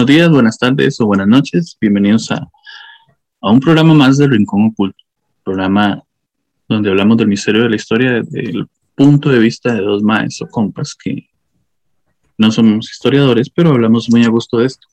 [0.00, 1.76] Buenos días, buenas tardes o buenas noches.
[1.78, 2.48] Bienvenidos a,
[3.42, 5.04] a un programa más de Rincón Oculto.
[5.44, 6.02] Programa
[6.66, 10.48] donde hablamos del misterio de la historia desde el punto de vista de dos maestros
[10.48, 11.28] o compas que
[12.38, 14.88] no somos historiadores, pero hablamos muy a gusto de esto.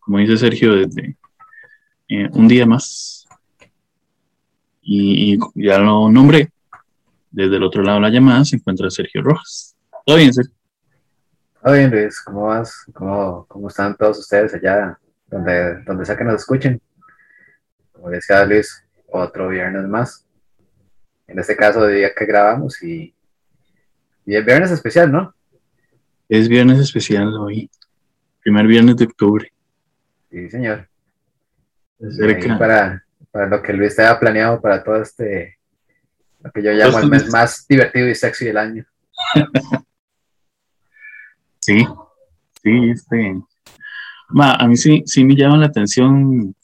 [0.00, 1.18] Como dice Sergio, desde
[2.08, 3.26] eh, un día más.
[4.80, 6.48] Y, ya lo nombré.
[7.30, 9.76] Desde el otro lado de la llamada se encuentra Sergio Rojas.
[10.06, 10.55] ¿Todo bien, Sergio?
[11.72, 12.20] Bien, Luis.
[12.20, 12.84] ¿Cómo vas?
[12.92, 16.80] ¿Cómo, cómo están todos ustedes allá donde, donde sea que nos escuchen?
[17.92, 20.26] Como decía Luis, otro viernes más
[21.26, 23.14] en este caso de día que grabamos y,
[24.24, 25.34] y es viernes especial, ¿no?
[26.28, 27.70] Es viernes especial hoy,
[28.42, 29.52] primer viernes de octubre.
[30.30, 30.88] Sí, señor.
[32.58, 35.58] Para, para lo que Luis estaba planeado para todo este,
[36.40, 38.86] lo que yo llamo el mes más divertido y sexy del año.
[41.66, 41.84] sí,
[42.62, 43.42] sí, este.
[44.38, 46.54] a mí sí, sí me llama la atención.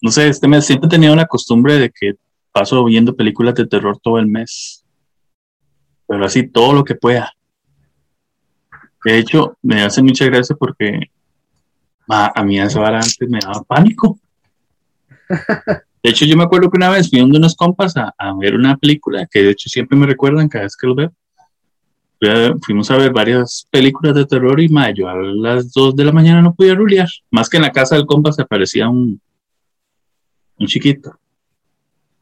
[0.00, 2.14] No sé, este mes siempre he tenido la costumbre de que
[2.52, 4.84] paso viendo películas de terror todo el mes.
[6.06, 7.32] Pero así, todo lo que pueda.
[9.04, 11.00] De hecho, me hace mucha gracia porque
[12.08, 14.18] a mí esa vara antes me daba pánico.
[16.02, 18.76] De hecho, yo me acuerdo que una vez fui donde unos compas a, ver una
[18.76, 21.12] película que de hecho siempre me recuerdan cada vez que lo veo.
[22.62, 26.12] Fuimos a ver varias películas de terror y ma, yo a las 2 de la
[26.12, 27.08] mañana no podía rulear.
[27.30, 29.20] Más que en la casa del compa se aparecía un,
[30.58, 31.18] un chiquito.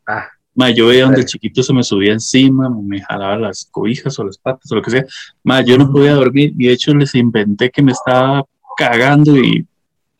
[0.06, 0.28] Ah.
[0.74, 4.38] yo veía donde el chiquito se me subía encima, me jalaba las cobijas o las
[4.38, 5.04] patas o lo que sea.
[5.42, 8.44] Ma, yo no podía dormir y de hecho les inventé que me estaba
[8.76, 9.66] cagando y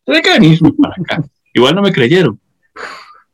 [0.05, 1.23] de para acá.
[1.53, 2.39] Igual no me creyeron.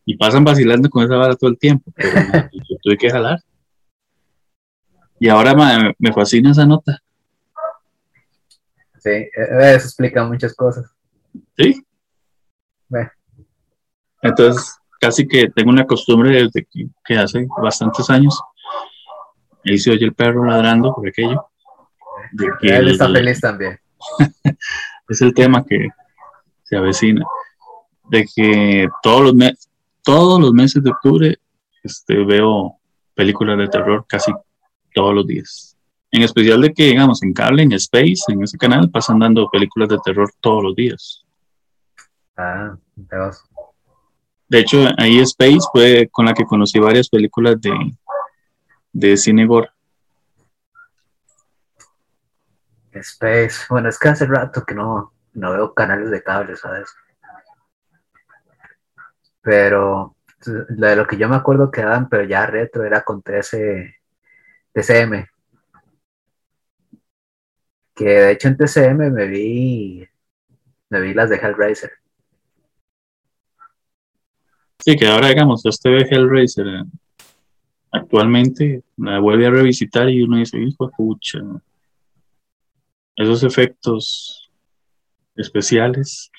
[0.05, 3.39] Y pasan vacilando con esa vara todo el tiempo, pero yo tuve que jalar.
[5.19, 7.01] Y ahora me fascina esa nota.
[8.99, 9.31] Sí, e,
[9.75, 10.85] eso explica muchas cosas.
[11.57, 11.83] Sí.
[14.21, 16.67] Entonces, casi que tengo una costumbre desde
[17.05, 18.39] que, hace bastantes años.
[19.65, 21.45] Ahí se oye el perro ladrando por aquello.
[22.61, 23.79] Él está feliz también.
[25.09, 25.87] es el tema que
[26.63, 27.25] se avecina.
[28.09, 29.69] De que todos los, meses
[30.03, 31.37] todos los meses de octubre
[31.83, 32.77] este, veo
[33.13, 34.33] películas de terror casi
[34.99, 35.77] todos los días.
[36.11, 39.87] En especial de que, digamos, en cable, en Space, en ese canal, pasan dando películas
[39.87, 41.23] de terror todos los días.
[42.35, 43.43] Ah, vas.
[44.49, 47.71] De hecho, ahí Space fue con la que conocí varias películas de,
[48.91, 49.69] de cine gore.
[52.91, 56.89] Space, bueno, es que hace rato que no, no veo canales de cable, ¿sabes?
[59.41, 63.98] Pero de lo que yo me acuerdo que daban, pero ya retro, era con 13
[64.73, 65.25] TCM.
[67.95, 70.07] Que de hecho en TCM me vi,
[70.89, 71.91] me vi las de Hellraiser.
[74.79, 76.83] Sí, que ahora, digamos, usted ve Hellraiser eh,
[77.91, 81.39] actualmente, la vuelve a revisitar y uno dice, hijo pucha,
[83.15, 84.49] esos efectos
[85.35, 86.31] especiales.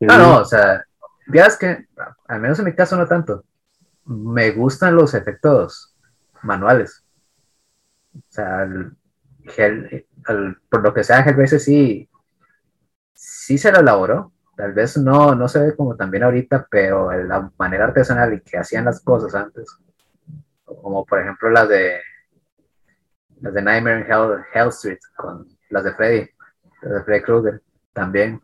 [0.00, 0.84] No, no, o sea,
[1.32, 1.86] ya que,
[2.28, 3.44] al menos en mi caso no tanto,
[4.04, 5.95] me gustan los efectos
[6.46, 7.04] manuales.
[8.14, 8.66] O sea,
[10.70, 12.08] por lo que sea, Hellraiser sí,
[13.14, 17.50] sí se lo elaboró, Tal vez no, no se ve como también ahorita, pero la
[17.58, 19.68] manera artesanal y que hacían las cosas antes,
[20.64, 22.00] como por ejemplo las de
[23.42, 26.30] las de Nightmare in Hell, Hell Street, con las de Freddy,
[26.80, 27.62] las de Freddy Krueger,
[27.92, 28.40] también.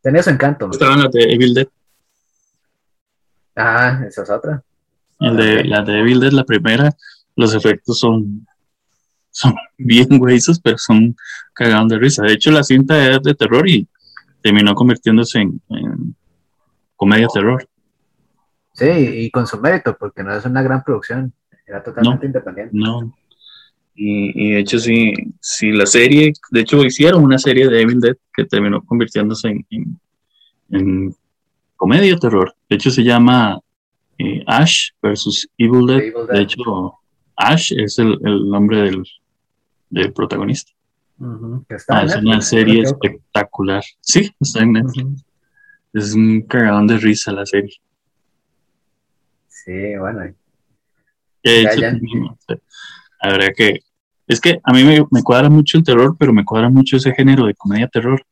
[0.00, 0.70] Tenía su encanto.
[0.70, 1.68] Estaban las de Evil Dead.
[3.56, 4.62] Ah, esa es otra.
[5.20, 6.94] El de, la de Evil Dead, la primera,
[7.36, 8.46] los efectos son,
[9.30, 11.16] son bien güeyes, pero son
[11.54, 12.22] cagados de risa.
[12.22, 13.86] De hecho, la cinta es de terror y
[14.42, 15.60] terminó convirtiéndose en,
[16.96, 17.68] comedia terror.
[18.74, 21.32] Sí, y con su mérito, porque no es una gran producción,
[21.66, 22.76] era totalmente independiente.
[22.76, 23.14] No.
[24.00, 28.16] Y, de hecho, sí, sí, la serie, de hecho, hicieron una serie de Evil Dead
[28.32, 29.98] que terminó convirtiéndose en,
[30.70, 31.16] en,
[31.74, 32.54] comedia terror.
[32.68, 33.58] De hecho, se llama
[34.18, 36.12] eh, Ash versus Evil Dead.
[36.32, 36.94] De hecho,
[37.36, 39.04] Ash es el, el nombre del,
[39.90, 40.72] del protagonista
[41.88, 43.82] ah, es una serie espectacular.
[44.00, 45.24] Sí, está en Netflix.
[45.92, 47.74] Es un cagadón de risa la serie.
[49.48, 50.34] Sí, bueno.
[51.42, 51.86] De hecho,
[53.20, 53.80] Habría que.
[54.26, 57.46] Es que a mí me, cuadra mucho el terror, pero me cuadra mucho ese género
[57.46, 58.22] de comedia terror.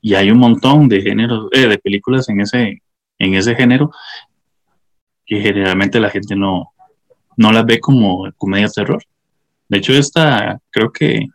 [0.00, 2.80] Y hay un montón de géneros, eh, de películas en ese,
[3.18, 3.90] en ese género
[5.24, 6.72] que generalmente la gente no,
[7.36, 9.02] no las ve como comedia terror.
[9.68, 11.28] De hecho, esta creo que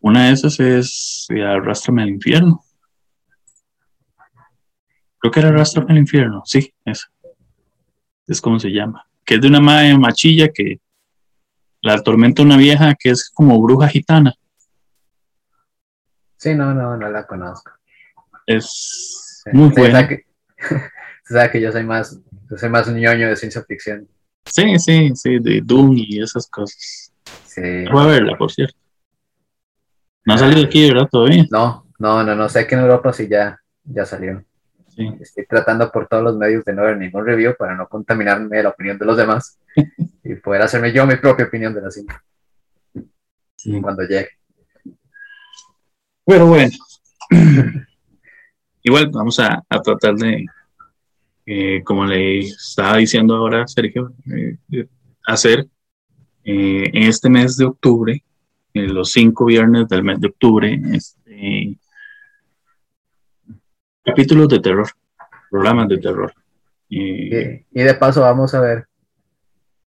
[0.00, 2.62] Una de esas es Arrastrame al infierno.
[5.18, 7.10] Creo que era Arrastrame al infierno, sí, esa.
[8.26, 9.04] Es como se llama.
[9.24, 10.80] Que es de una madre machilla que
[11.80, 14.34] la atormenta una vieja que es como bruja gitana.
[16.36, 17.72] Sí, no, no, no la conozco.
[18.46, 20.06] Es muy buena.
[20.06, 20.27] que,
[21.24, 22.18] sabe que yo soy más,
[22.50, 24.08] yo soy más un ñoño de ciencia ficción.
[24.44, 27.12] Sí, sí, sí, de Doom y esas cosas.
[27.44, 27.84] Sí.
[27.92, 28.76] Voy a verla, por cierto.
[30.24, 31.08] No ha salido aquí, ¿verdad?
[31.10, 31.44] Todavía.
[31.50, 32.48] No, no, no, no.
[32.48, 34.44] Sé que en Europa sí ya, ya salió.
[34.94, 35.08] Sí.
[35.20, 38.62] Estoy tratando por todos los medios de no ver ningún review para no contaminarme de
[38.62, 39.58] la opinión de los demás
[40.24, 42.22] y poder hacerme yo mi propia opinión de la cinta
[43.56, 43.80] Sí.
[43.80, 44.28] cuando llegue.
[46.24, 46.70] Pero bueno,
[48.88, 50.46] igual vamos a, a tratar de,
[51.46, 54.86] eh, como le estaba diciendo ahora Sergio, eh,
[55.26, 55.66] hacer
[56.44, 58.22] eh, en este mes de octubre,
[58.74, 61.78] en los cinco viernes del mes de octubre, este,
[64.04, 64.88] capítulos de terror,
[65.50, 66.32] programas de terror.
[66.88, 68.86] Y, y de paso vamos a ver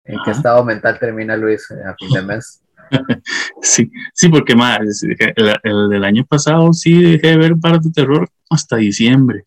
[0.05, 2.63] en qué estado mental termina Luis a fin de mes.
[3.63, 7.91] Sí, sí, porque más, el, el del año pasado sí dejé de ver par de
[7.91, 9.45] terror hasta diciembre.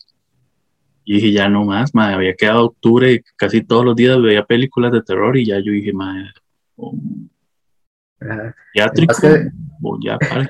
[1.03, 4.43] Y dije, ya no más, madre, había quedado octubre y casi todos los días veía
[4.45, 6.31] películas de terror y ya yo dije, madre,
[6.77, 6.97] oh,
[8.19, 9.49] Es que-
[10.03, 10.49] ya pare.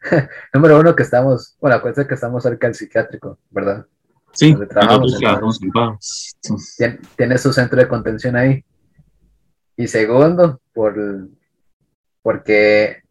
[0.54, 3.86] Número uno que estamos, bueno, acuérdense que estamos cerca del psiquiátrico, ¿verdad?
[4.32, 5.12] Sí, trabajamos.
[5.22, 8.64] Entonces, Tien- Tiene su centro de contención ahí.
[9.76, 11.28] Y segundo, por,
[12.22, 13.02] porque,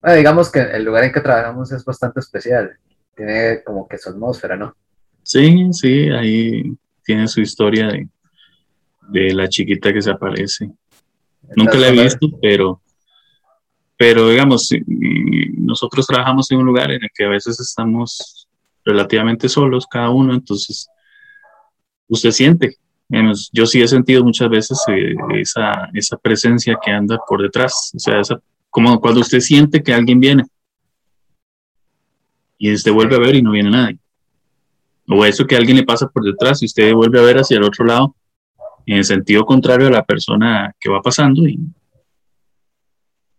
[0.00, 2.76] bueno, digamos que el lugar en que trabajamos es bastante especial.
[3.16, 4.74] Tiene como que su atmósfera, ¿no?
[5.22, 8.08] Sí, sí, ahí tiene su historia de,
[9.08, 10.70] de la chiquita que se aparece.
[11.56, 12.80] Nunca la he visto, pero,
[13.96, 18.48] pero digamos, nosotros trabajamos en un lugar en el que a veces estamos
[18.84, 20.88] relativamente solos, cada uno, entonces
[22.08, 22.76] usted siente.
[23.52, 27.98] Yo sí he sentido muchas veces eh, esa, esa presencia que anda por detrás, o
[27.98, 28.40] sea, esa,
[28.70, 30.44] como cuando usted siente que alguien viene
[32.58, 33.98] y usted vuelve a ver y no viene nadie.
[35.08, 37.64] O eso que alguien le pasa por detrás y usted vuelve a ver hacia el
[37.64, 38.14] otro lado
[38.86, 41.58] en el sentido contrario a la persona que va pasando y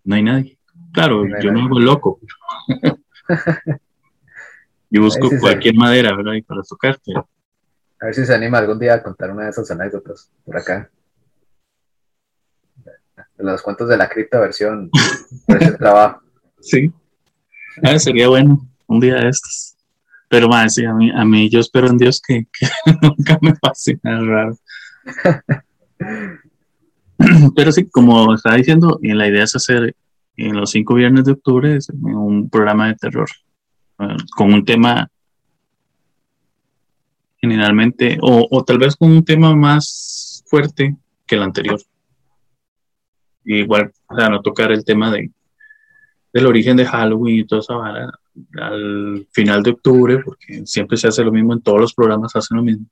[0.03, 0.59] no hay nadie.
[0.93, 1.65] Claro, No hay yo no nadie.
[1.67, 2.19] hago el loco.
[4.89, 6.33] yo busco cualquier madera, ¿verdad?
[6.33, 7.27] Y para tocar, pero
[7.99, 10.89] A ver si se anima algún día a contar una de esas anécdotas por acá.
[13.37, 14.89] Los cuentos de la cripta versión
[15.47, 16.21] por ese trabajo.
[16.59, 16.91] sí.
[17.83, 19.75] Ah, sería bueno un día de estos.
[20.27, 22.47] Pero más, a mí, a mí yo espero en Dios que,
[23.01, 24.57] nunca me pase nada raro.
[27.55, 29.95] Pero sí, como estaba diciendo, la idea es hacer
[30.35, 33.29] en los cinco viernes de octubre un programa de terror
[33.99, 35.09] eh, con un tema
[37.39, 40.95] generalmente, o, o tal vez con un tema más fuerte
[41.25, 41.79] que el anterior.
[43.45, 45.31] Igual, o sea, no tocar el tema de,
[46.33, 48.11] del origen de Halloween y toda esa vara
[48.59, 52.57] al final de octubre, porque siempre se hace lo mismo en todos los programas, hacen
[52.57, 52.85] lo mismo.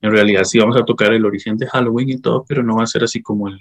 [0.00, 2.84] En realidad sí vamos a tocar el origen de Halloween y todo, pero no va
[2.84, 3.60] a ser así como el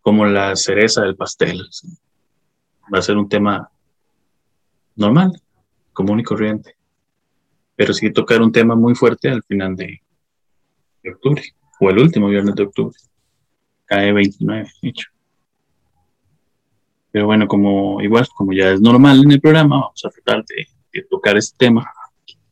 [0.00, 1.68] como la cereza del pastel.
[2.92, 3.70] Va a ser un tema
[4.96, 5.38] normal,
[5.92, 6.76] común y corriente.
[7.76, 10.00] Pero sí tocar un tema muy fuerte al final de,
[11.02, 11.42] de octubre,
[11.78, 12.96] o el último viernes de octubre.
[13.84, 15.10] Cae 29, de hecho.
[17.18, 20.68] Pero bueno, como igual, como ya es normal en el programa, vamos a tratar de,
[20.92, 21.84] de tocar este tema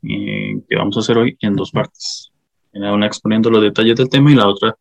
[0.02, 2.32] eh, que vamos a hacer hoy en dos partes.
[2.73, 4.76] Una exponiendo los detalles del tema y la otra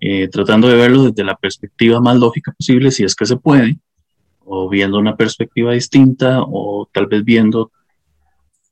[0.00, 3.78] eh, tratando de verlo desde la perspectiva más lógica posible, si es que se puede,
[4.44, 7.72] o viendo una perspectiva distinta, o tal vez viendo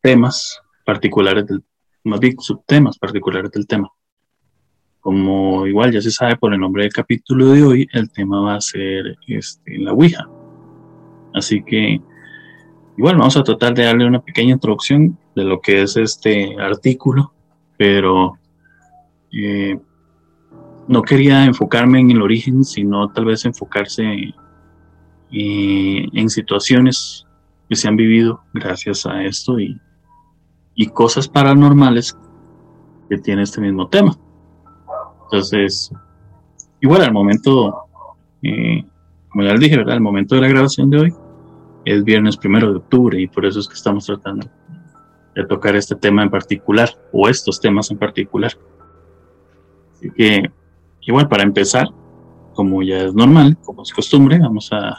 [0.03, 1.65] temas particulares del,
[2.03, 3.89] más bien subtemas particulares del tema.
[5.05, 8.55] Como igual ya se sabe por el nombre del capítulo de hoy, el tema va
[8.55, 10.27] a ser este, la Ouija.
[11.35, 12.01] Así que
[12.97, 17.33] igual vamos a tratar de darle una pequeña introducción de lo que es este artículo,
[17.77, 18.39] pero
[19.33, 19.77] eh,
[20.87, 24.33] no quería enfocarme en el origen, sino tal vez enfocarse
[25.33, 27.27] eh, en situaciones
[27.69, 29.81] que se han vivido gracias a esto y,
[30.93, 32.17] cosas paranormales
[33.09, 34.17] que tiene este mismo tema.
[35.25, 35.91] Entonces,
[36.81, 37.87] igual al momento,
[38.43, 38.85] eh,
[39.29, 39.95] como ya les dije, ¿verdad?
[39.95, 41.15] El momento de la grabación de hoy
[41.85, 44.49] es viernes primero de octubre y por eso es que estamos tratando
[45.35, 48.53] de tocar este tema en particular o estos temas en particular.
[49.93, 50.51] Así que,
[51.03, 51.89] igual para empezar,
[52.55, 54.97] como ya es normal, como es costumbre, vamos a,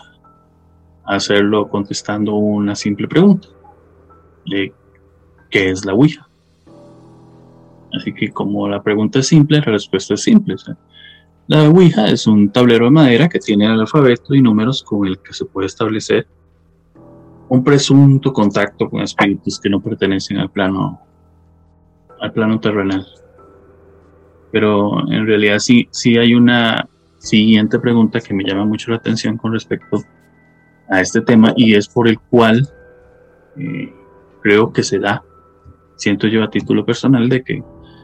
[1.06, 3.48] hacerlo contestando una simple pregunta.
[4.46, 4.74] De,
[5.52, 6.28] ¿Qué es la Ouija?
[7.94, 10.56] Así que como la pregunta es simple, la respuesta es simple.
[11.48, 15.20] la Ouija es un tablero de madera que tiene el alfabeto y números con el
[15.20, 16.28] que se puede establecer
[17.50, 21.00] un presunto contacto con espíritus que no pertenecen al plano
[22.20, 23.06] al plano terrenal.
[24.52, 26.88] Pero en realidad sí, sí hay una
[27.20, 30.02] siguiente pregunta que me llama mucho la atención con respecto
[30.90, 32.68] a este tema y es por el cual
[33.58, 33.94] eh,
[34.42, 35.24] creo que se da,
[35.98, 37.64] siento yo a título personal, de que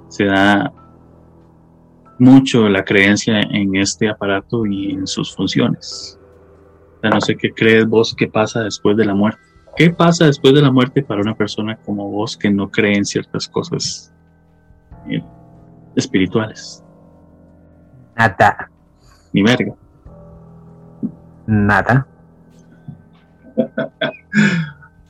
[0.10, 0.74] se da
[2.20, 6.20] mucho la creencia en este aparato y en sus funciones.
[7.10, 9.42] No sé qué crees vos que pasa después de la muerte.
[9.76, 13.06] ¿Qué pasa después de la muerte para una persona como vos que no cree en
[13.06, 14.14] ciertas cosas
[15.10, 15.24] eh,
[15.96, 16.84] espirituales?
[18.16, 18.70] Nada.
[19.34, 19.74] Ni verga.
[21.48, 22.08] Nada.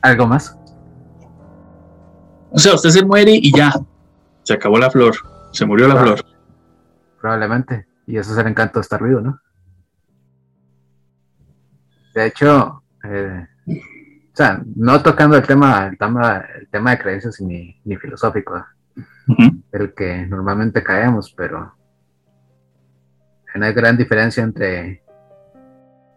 [0.01, 0.57] ¿Algo más?
[2.51, 3.73] O sea, usted se muere y ya.
[4.43, 5.15] Se acabó la flor.
[5.51, 6.25] Se murió la flor.
[7.19, 7.87] Probablemente.
[8.05, 9.39] Y eso es el encanto de estar vivo, ¿no?
[12.13, 17.41] De hecho, eh, o sea, no tocando el tema, el tema, el tema de creencias
[17.41, 18.65] ni, ni filosófico,
[19.71, 21.75] el que normalmente caemos, pero
[23.53, 25.03] hay una gran diferencia entre,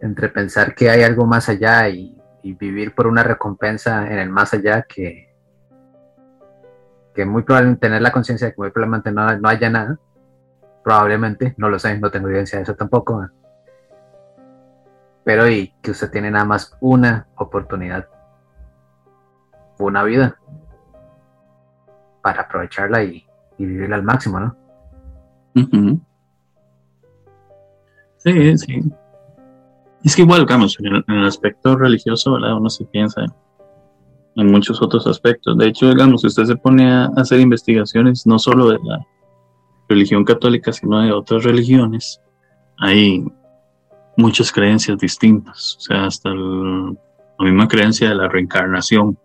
[0.01, 2.13] entre pensar que hay algo más allá y,
[2.61, 5.35] vivir por una recompensa en el más allá que,
[7.15, 9.99] que muy probablemente tener la conciencia de que muy probablemente no, no, haya nada.
[10.83, 13.27] Probablemente, no lo sé, no tengo evidencia de eso tampoco.
[15.25, 18.09] Pero y que usted tiene nada más una oportunidad,
[19.79, 20.39] una vida,
[22.23, 23.27] para aprovecharla y,
[23.59, 24.57] vivirla al máximo, ¿no?
[28.19, 28.83] Sí, sí.
[30.03, 32.57] Es que igual, digamos, en el, aspecto religioso, ¿verdad?
[32.57, 33.25] Uno se piensa
[34.37, 35.57] en muchos otros aspectos.
[35.57, 39.07] De hecho, digamos, si usted se pone a hacer investigaciones, no solo de la
[39.89, 42.21] religión católica, sino de otras religiones,
[42.79, 43.25] hay
[44.17, 45.77] muchas creencias distintas.
[45.79, 46.95] O sea, hasta la
[47.39, 49.19] misma creencia de la reencarnación.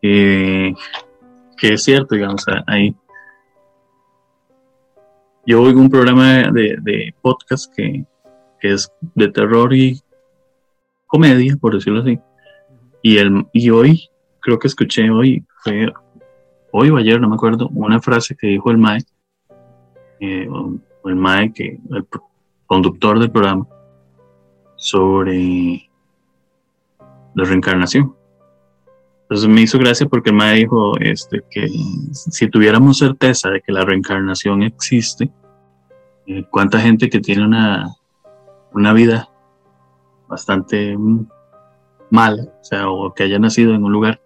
[0.00, 0.74] que
[1.60, 2.94] es cierto, digamos, hay
[5.48, 8.04] yo oigo un programa de, podcast que,
[8.60, 9.98] es de terror y
[11.06, 12.18] comedia, por decirlo así.
[13.00, 15.90] Y, el, y hoy, creo que escuché hoy, fue
[16.70, 19.00] hoy o ayer, no me acuerdo, una frase que dijo el Mae,
[20.20, 20.46] eh,
[21.06, 22.06] el Mae, que, el
[22.68, 23.66] conductor del programa,
[24.76, 25.90] sobre
[27.34, 28.14] la reencarnación.
[29.22, 31.68] Entonces me hizo gracia porque Mae dijo este, que
[32.12, 35.30] si tuviéramos certeza de que la reencarnación existe,
[36.26, 37.88] eh, cuánta gente que tiene una,
[38.72, 39.28] una vida
[40.28, 40.96] bastante
[42.10, 44.20] mala, o sea, o que haya nacido en un lugar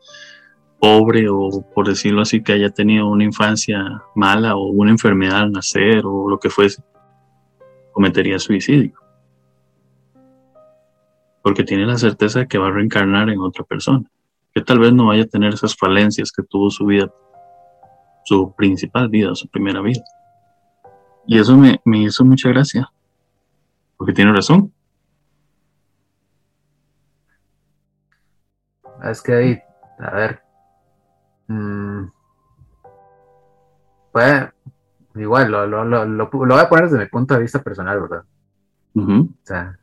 [0.81, 5.53] pobre o por decirlo así, que haya tenido una infancia mala o una enfermedad al
[5.53, 6.83] nacer o lo que fuese,
[7.93, 8.99] cometería suicidio.
[11.43, 14.05] Porque tiene la certeza de que va a reencarnar en otra persona,
[14.55, 17.13] que tal vez no vaya a tener esas falencias que tuvo su vida,
[18.25, 20.03] su principal vida, su primera vida.
[21.27, 22.91] Y eso me, hizo mucha gracia,
[23.97, 24.73] porque tiene razón.
[29.05, 29.63] Es que ahí,
[29.99, 30.43] a ver,
[31.49, 32.05] mm,
[34.13, 34.49] pues,
[35.15, 38.25] igual, lo, lo, lo, lo, voy a poner desde mi punto de vista personal, ¿verdad?
[38.95, 39.79] O sea,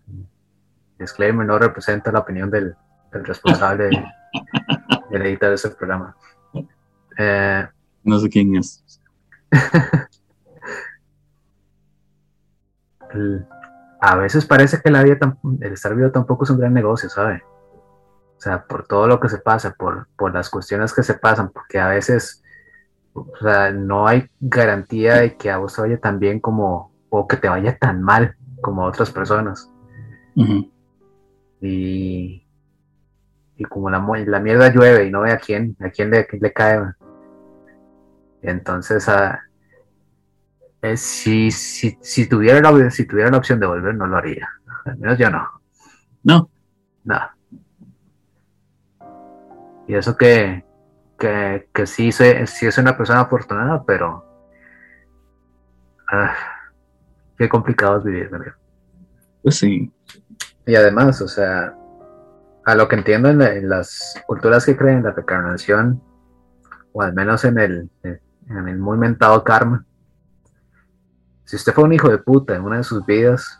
[0.97, 2.75] disclaimer no representa la opinión del,
[3.11, 3.89] responsable
[5.09, 6.15] del editor de ese programa.
[7.17, 7.67] Eh,
[8.03, 8.83] no sé quién es.
[14.01, 17.43] a veces parece que la vida, el estar vivo tampoco es un gran negocio, ¿sabe?
[18.37, 21.49] O sea, por todo lo que se pasa, por, por las cuestiones que se pasan,
[21.49, 22.41] porque a veces,
[23.13, 27.27] o sea, no hay garantía de que a vos te vaya tan bien como, o
[27.27, 29.71] que te vaya tan mal como a otras personas.
[31.61, 32.45] Y,
[33.57, 36.53] y como la, la mierda llueve y no ve a quién, a quién le, le
[36.53, 36.81] cae.
[38.41, 39.41] Entonces, a,
[40.81, 44.47] eh, si, si, si, tuviera la, si tuviera la opción de volver, no lo haría.
[44.85, 45.45] Al menos yo no.
[46.23, 46.49] No.
[47.03, 47.35] Nada.
[49.87, 50.63] Y eso que,
[51.19, 54.25] que, que sí, soy, sí es una persona afortunada, pero
[56.11, 56.33] ah,
[57.37, 58.53] qué complicado es vivir, ¿verdad?
[59.43, 59.91] Pues sí.
[60.65, 61.75] Y además, o sea,
[62.65, 66.01] a lo que entiendo en, las culturas que creen en la reencarnación,
[66.93, 69.85] o al menos en el, en el muy mentado karma,
[71.45, 73.59] si usted fue un hijo de puta en una de sus vidas,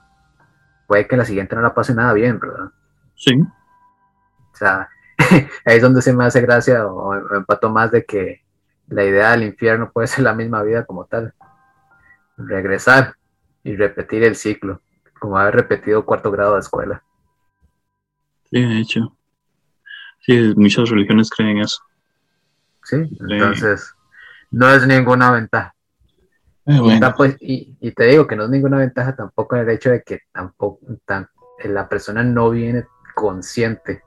[0.88, 2.72] puede que la siguiente no la pase nada bien, ¿verdad?
[3.16, 3.42] Sí.
[3.42, 4.90] O sea,
[5.66, 8.44] ahí es donde se me hace gracia o, empato más de que
[8.88, 11.34] la idea del infierno puede ser la misma vida como tal.
[12.38, 13.16] Regresar
[13.64, 14.82] y repetir el ciclo,
[15.20, 17.04] como haber repetido cuarto grado de escuela.
[18.50, 19.16] Sí, de hecho.
[20.22, 21.82] Sí, muchas religiones creen eso.
[22.84, 23.94] Sí, entonces
[24.52, 25.76] no es ninguna ventaja.
[26.66, 30.04] Eh, pues, y, te digo que no es ninguna ventaja tampoco en el hecho de
[30.04, 30.80] que tampoco
[31.64, 34.04] la persona no viene consciente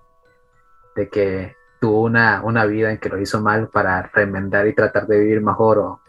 [0.94, 5.06] de que tuvo una, una, vida en que lo hizo mal para remendar y tratar
[5.06, 6.00] de vivir mejor o,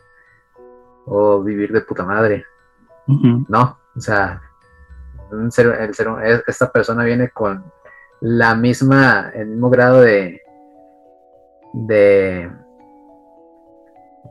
[1.06, 2.46] o vivir de puta madre.
[3.08, 4.42] No, o sea,
[5.32, 7.64] el ser, esta persona viene con
[8.22, 10.42] la misma, el mismo grado de,
[11.74, 12.52] de,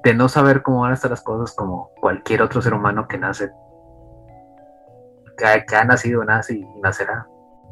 [0.04, 3.18] de no saber cómo van a estar las cosas como cualquier otro ser humano que
[3.18, 3.52] nace,
[5.36, 7.26] que, ha nacido, nace y nacerá.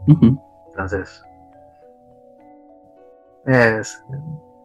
[0.07, 1.25] Entonces,
[3.47, 4.03] es,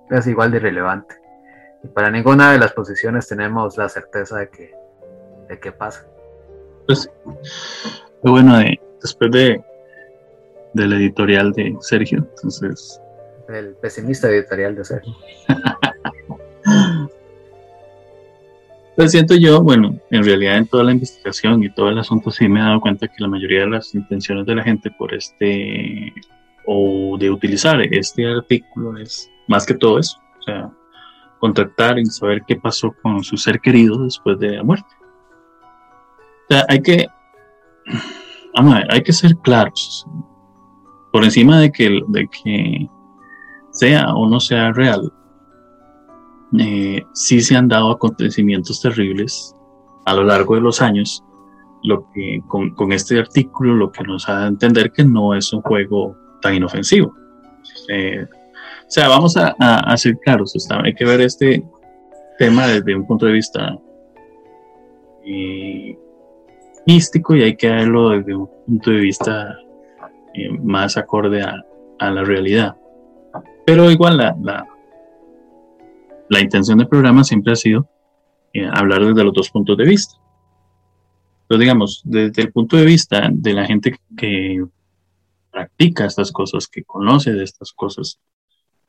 [0.09, 1.15] es igual de irrelevante.
[1.83, 4.75] Y para ninguna de las posiciones tenemos la certeza de que,
[5.49, 6.05] de qué pasa.
[6.87, 7.09] Pues,
[8.21, 8.59] bueno,
[9.01, 9.63] después de
[10.75, 13.01] del editorial de Sergio, entonces...
[13.47, 15.13] El pesimista editorial de Sergio.
[18.95, 22.47] Pues siento yo, bueno, en realidad en toda la investigación y todo el asunto sí
[22.47, 26.13] me he dado cuenta que la mayoría de las intenciones de la gente por este
[26.65, 30.71] o de utilizar este artículo es más que todo eso, o sea,
[31.39, 34.89] contactar y saber qué pasó con su ser querido después de la muerte.
[36.49, 37.07] O sea, hay que,
[38.55, 40.05] vamos a ver, hay que ser claros.
[41.11, 42.89] Por encima de que, de que
[43.71, 45.11] sea o no sea real,
[46.59, 49.55] eh, sí se han dado acontecimientos terribles
[50.05, 51.23] a lo largo de los años,
[51.83, 55.51] lo que con, con, este artículo lo que nos da a entender que no es
[55.53, 57.15] un juego tan inofensivo.
[57.89, 58.25] Eh,
[58.87, 61.63] o sea, vamos a, a, ser claros, hay que ver este
[62.37, 63.75] tema desde un punto de vista
[65.25, 65.97] eh,
[66.85, 69.57] místico y hay que verlo desde un punto de vista
[70.33, 71.65] eh, más acorde a,
[71.99, 72.75] a, la realidad.
[73.65, 74.67] Pero igual la, la,
[76.29, 77.87] la intención del programa siempre ha sido
[78.53, 80.15] eh, hablar desde los dos puntos de vista.
[81.41, 84.63] Entonces, digamos, desde el punto de vista de la gente que
[85.55, 88.19] practica estas cosas, que conoce de estas cosas,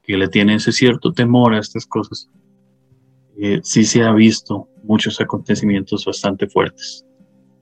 [0.03, 2.29] que le tiene ese cierto temor a estas cosas,
[3.41, 7.07] eh, sí se ha visto muchos acontecimientos bastante fuertes,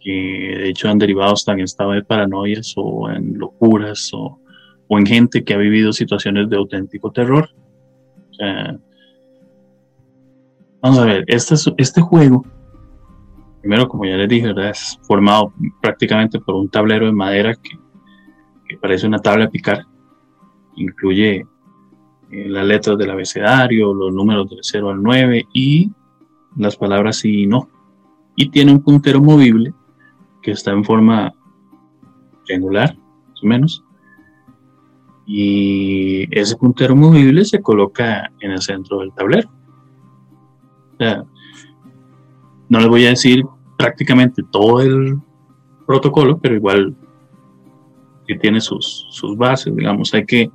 [0.01, 4.40] que de hecho han derivado hasta en estado de paranoias o en locuras o,
[4.88, 7.51] o en gente que ha vivido situaciones de auténtico terror.
[10.81, 12.43] Vamos a ver, este, este juego,
[13.61, 17.84] primero como ya les dije, es formado prácticamente por un tablero de madera que,
[18.77, 19.87] parece una tabla de picar.
[20.77, 21.47] Incluye
[22.31, 25.91] eh, las letras del abecedario, los números del 0 al 9 y
[26.57, 27.69] las palabras sí y no.
[28.37, 29.73] Y tiene un puntero movible
[30.43, 31.33] que está en forma
[32.45, 32.97] triangular,
[33.29, 33.85] más o menos.
[35.27, 39.49] Y ese puntero movible se coloca en el centro del tablero
[42.69, 43.45] no les voy a decir
[43.77, 45.19] prácticamente todo el
[45.87, 46.97] protocolo, pero igual
[48.27, 50.51] que tiene sus, sus bases, digamos, hay que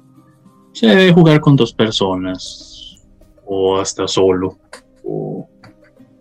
[0.71, 2.97] se debe jugar con dos personas
[3.45, 4.57] o hasta solo.
[5.03, 5.47] O,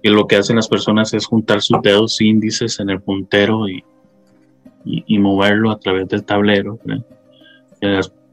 [0.02, 3.84] y lo que hacen las personas es juntar sus dedos índices en el puntero y,
[4.84, 6.78] y, moverlo a través del tablero.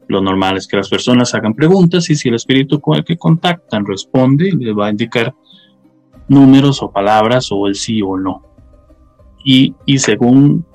[0.08, 3.18] lo normal es que las personas hagan preguntas y si el espíritu con el que
[3.18, 5.34] contactan responde, les va a indicar
[6.28, 8.42] números o palabras o el sí o no.
[9.44, 10.66] Y, según,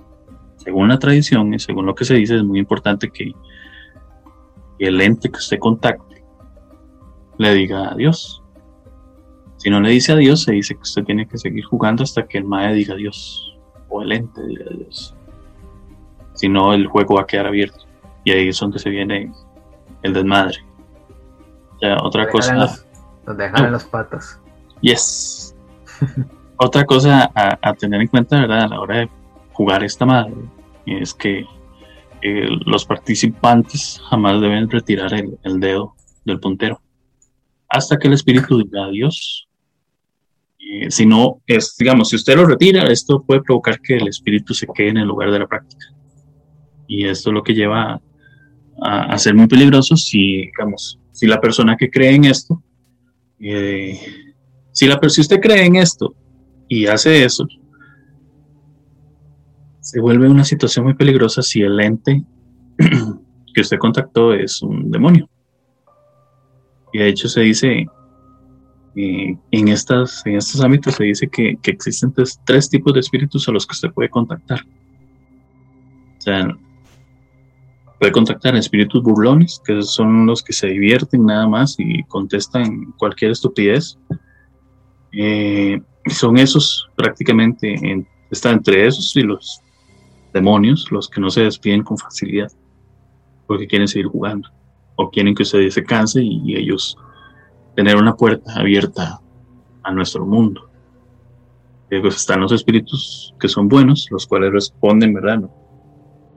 [0.64, 3.34] según la tradición y según lo que se dice, es muy importante que,
[4.80, 6.24] el ente que usted contacte
[7.38, 8.42] le diga adiós.
[9.58, 12.40] Si no le dice adiós, se dice que usted tiene que seguir jugando hasta que
[12.40, 13.56] el mae diga adiós
[13.90, 15.16] o el ente diga adiós.
[16.34, 17.86] Si no, el juego va a quedar abierto.
[18.24, 19.32] Y ahí es donde se viene
[20.02, 20.58] el desmadre.
[21.82, 22.84] Ya, otra cosa.
[23.26, 24.40] donde dejan las patas.
[24.82, 25.56] Yes.
[26.64, 28.66] Otra cosa a, tener en cuenta, ¿verdad?
[28.66, 29.10] A la hora de
[29.54, 30.36] jugar esta madre,
[30.86, 31.46] es que
[32.22, 36.82] eh, los participantes jamás deben retirar el, dedo del puntero
[37.68, 39.48] hasta que el espíritu diga adiós.
[40.60, 44.54] Eh, si no, es, digamos, si usted lo retira, esto puede provocar que el espíritu
[44.54, 45.88] se quede en el lugar de la práctica.
[46.88, 48.02] Y esto es lo que lleva
[48.82, 52.62] a, ser muy peligroso si, digamos, si la persona que cree en esto
[53.40, 54.00] eh,
[54.72, 56.14] si, la, si usted cree en esto
[56.68, 57.48] y hace eso,
[59.92, 62.24] se vuelve una situación muy peligrosa si el ente
[63.54, 65.30] que usted contactó es un demonio.
[66.94, 67.86] Y de hecho se dice,
[68.96, 72.14] eh, en, estas, en estos ámbitos se dice que, existen
[72.46, 74.62] tres, tipos de espíritus a los que usted puede contactar.
[74.62, 76.58] O sea,
[78.00, 83.32] puede contactar espíritus burlones, que son los que se divierten nada más y contestan cualquier
[83.32, 83.98] estupidez.
[85.12, 89.62] Eh, son esos prácticamente, en, está entre esos y los
[90.34, 92.52] demonios, los que no se despiden con facilidad,
[93.48, 94.50] porque quieren seguir jugando,
[94.96, 96.98] o quieren que usted se canse y, ellos
[97.76, 99.20] tener una puerta abierta
[99.84, 100.70] a nuestro mundo.
[101.90, 105.50] Luego están los espíritus que son buenos, los cuales responden, ¿verdad?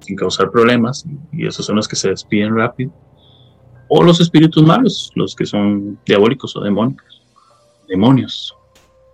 [0.00, 2.92] Sin causar problemas, y esos son los que se despiden rápido.
[3.88, 7.22] O los espíritus malos, los que son diabólicos o demonios.
[7.88, 8.56] Demonios,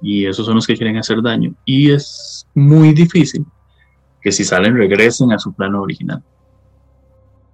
[0.00, 1.54] y esos son los que quieren hacer daño.
[1.64, 3.44] Y es muy difícil
[4.20, 6.22] que si salen regresen a su plano original.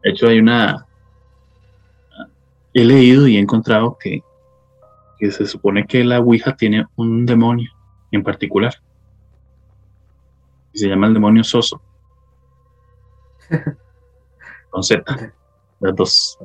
[0.03, 0.87] De hecho, hay una...
[2.73, 4.23] He leído y he encontrado que,
[5.19, 7.71] que se supone que la Ouija tiene un demonio
[8.13, 8.75] en particular.
[10.73, 11.81] Y se llama el demonio Soso.
[14.71, 15.33] Con Z.
[15.81, 16.39] Las dos.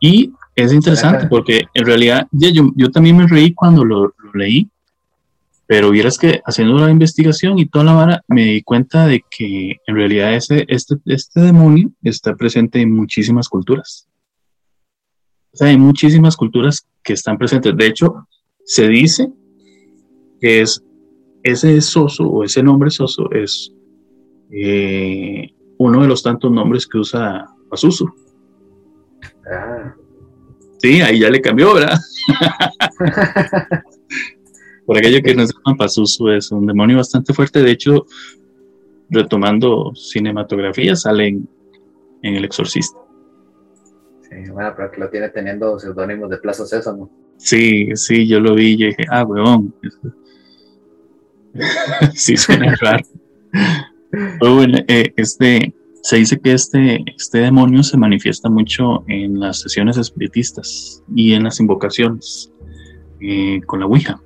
[0.00, 4.70] Y es interesante porque en realidad yo, yo también me reí cuando lo, leí,
[5.66, 9.76] pero vieras que haciendo la investigación y toda la vara me di cuenta de que
[9.86, 14.08] en realidad ese, este, este demonio está presente en muchísimas culturas.
[15.52, 17.76] O sea, hay muchísimas culturas que están presentes.
[17.76, 18.28] De hecho,
[18.64, 19.32] se dice
[20.40, 20.84] que es
[21.42, 23.72] ese soso o ese nombre soso es
[24.50, 28.06] eh, uno de los tantos nombres que usa Pazuzu.
[29.50, 29.94] Ah.
[30.78, 31.98] Sí, ahí ya le cambió, ¿verdad?
[34.86, 37.60] Por aquello que no sepan, Pazuzu es un demonio bastante fuerte.
[37.60, 38.06] De hecho,
[39.10, 41.48] retomando cinematografía, sale en,
[42.22, 42.98] El Exorcista.
[44.22, 47.10] Sí, bueno, pero que lo tiene teniendo seudónimos de Plaza Sésamo.
[47.36, 49.74] Sí, sí, yo lo vi y dije, ah, weón.
[52.14, 53.04] sí, suena raro.
[54.40, 59.96] bueno, eh, este, se dice que este, este demonio se manifiesta mucho en las sesiones
[59.96, 62.52] espiritistas y en las invocaciones
[63.20, 64.20] eh, con la Ouija.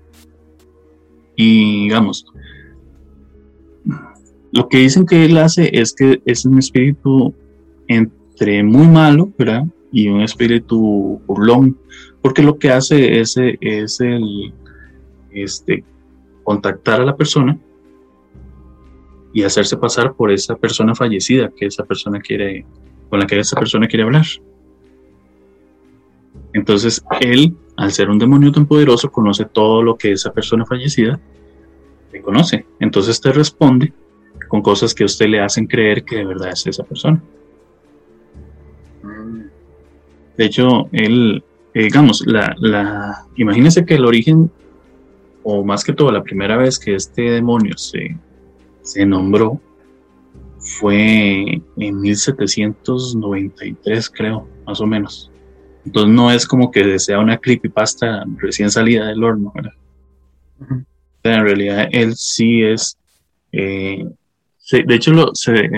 [1.42, 2.26] Y digamos,
[4.52, 7.34] lo que dicen que él hace es que es un espíritu
[7.88, 9.64] entre muy malo, ¿verdad?
[9.90, 11.78] Y un espíritu burlón,
[12.20, 14.52] porque lo que hace es, es el
[15.30, 15.82] este,
[16.44, 17.58] contactar a la persona
[19.32, 22.66] y hacerse pasar por esa persona fallecida que esa persona quiere,
[23.08, 24.26] con la que esa persona quiere hablar.
[26.52, 31.18] Entonces él, al ser un demonio tan poderoso, conoce todo lo que esa persona fallecida
[32.12, 32.66] le conoce.
[32.78, 33.94] Entonces te responde
[34.48, 37.22] con cosas que a usted le hacen creer que de verdad es esa persona.
[40.36, 44.50] De hecho, él, eh, digamos, la, imagínense que el origen,
[45.42, 48.14] o más que todo, la primera vez que este demonio se,
[48.82, 49.58] se nombró
[50.58, 55.30] fue en 1793, creo, más o menos.
[55.84, 59.72] Entonces no es como que sea una creepypasta recién salida del horno, ¿verdad?
[61.22, 62.98] en realidad él sí es...
[63.52, 64.04] Eh,
[64.72, 65.68] de hecho, lo, se,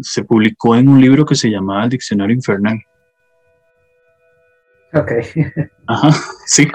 [0.00, 2.78] se publicó en un libro que se llamaba El Diccionario Infernal.
[4.94, 5.12] Ok.
[5.86, 6.10] Ajá,
[6.46, 6.68] sí.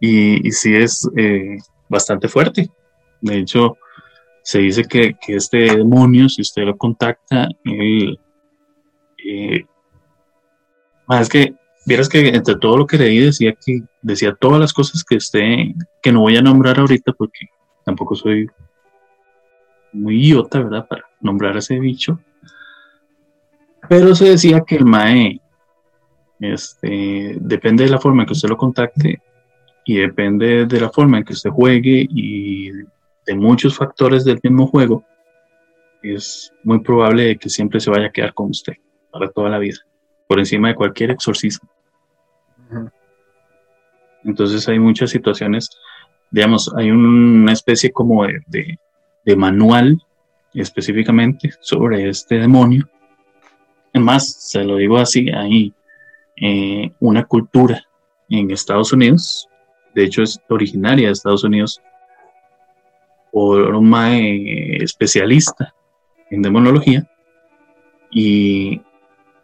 [0.00, 1.56] Y, y sí es eh,
[1.88, 2.68] bastante fuerte.
[3.22, 3.78] De hecho,
[4.42, 8.18] se dice que, este demonio, si usted lo contacta, él...
[9.26, 9.64] Eh,
[11.10, 11.54] es que,
[11.86, 15.74] vieras que entre todo lo que leí decía que decía todas las cosas que esté,
[16.02, 17.48] que no voy a nombrar ahorita porque
[17.84, 18.48] tampoco soy
[19.92, 20.86] muy idiota, ¿verdad?
[20.88, 22.18] Para nombrar a ese bicho.
[23.88, 25.40] Pero se decía que el MAE,
[26.40, 29.20] este, depende de la forma en que usted lo contacte
[29.84, 32.70] y depende de la forma en que usted juegue y
[33.26, 35.04] de muchos factores del mismo juego,
[36.02, 38.74] es muy probable que siempre se vaya a quedar con usted
[39.10, 39.78] para toda la vida,
[40.26, 41.68] por encima de cualquier exorcismo.
[44.24, 45.70] Entonces hay muchas situaciones,
[46.30, 48.78] digamos, hay una especie como de,
[49.36, 50.02] manual
[50.54, 52.88] específicamente sobre este demonio.
[53.94, 55.72] Más, se lo digo así, hay
[56.36, 57.82] eh, una cultura
[58.28, 59.48] en Estados Unidos,
[59.94, 61.80] de hecho es originaria de Estados Unidos,
[63.30, 65.74] por un mae especialista
[66.30, 67.08] en demonología
[68.10, 68.80] y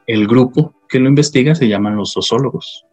[0.07, 2.87] el grupo que lo investiga se llaman los sociólogos.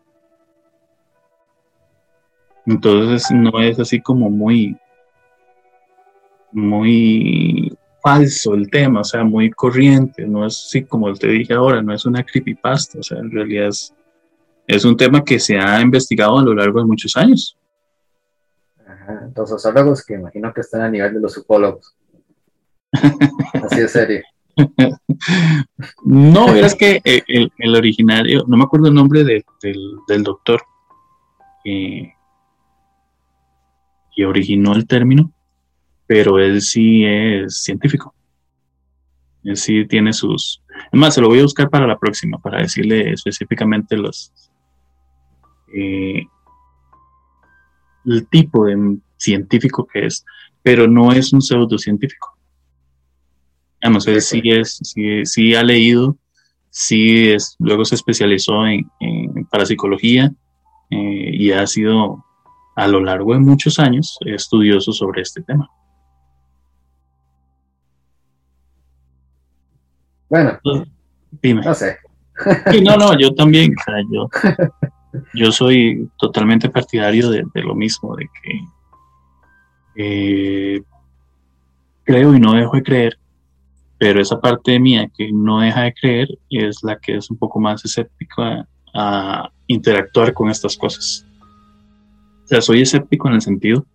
[2.65, 4.77] Entonces no es así como muy,
[6.51, 11.81] muy falso el tema, o sea, muy corriente, no es así como te dije ahora,
[11.81, 13.93] no es una creepypasta, o sea, en realidad es,
[14.67, 17.57] es un tema que se ha investigado a lo largo de muchos años.
[18.85, 21.95] Ajá, los sociólogos que imagino que están a nivel de los ufólogos.
[23.63, 24.23] Así de serio.
[26.03, 29.43] No, es que el, originario, no me acuerdo el nombre del,
[30.23, 30.61] doctor
[31.63, 32.13] que,
[34.15, 35.31] que originó el término,
[36.07, 38.13] pero él sí es científico.
[39.43, 40.61] Él sí tiene sus...
[40.91, 44.33] Es más, se lo voy a buscar para la próxima, para decirle específicamente los...
[45.73, 46.23] Eh,
[48.05, 50.25] el tipo de científico que es,
[50.63, 52.36] pero no es un pseudocientífico.
[53.87, 54.81] Vamos, él sí, es,
[55.23, 56.17] sí, ha leído,
[56.69, 58.85] sí es, luego se especializó en,
[59.49, 60.29] parapsicología
[60.89, 62.21] eh, y ha sido
[62.75, 65.69] a lo largo de muchos años estudioso sobre este tema.
[70.29, 70.59] Bueno,
[71.41, 71.61] dime.
[71.61, 71.95] No sé.
[72.83, 73.73] no, no, yo también.
[74.11, 74.27] yo,
[75.33, 78.59] yo soy totalmente partidario de, lo mismo, de que
[79.95, 80.81] eh,
[82.03, 83.17] creo y no dejo de creer,
[83.97, 87.59] pero esa parte mía que no deja de creer es la que es un poco
[87.59, 88.43] más escéptico
[88.93, 91.25] a interactuar con estas cosas.
[92.43, 93.85] O sea, soy escéptico en el sentido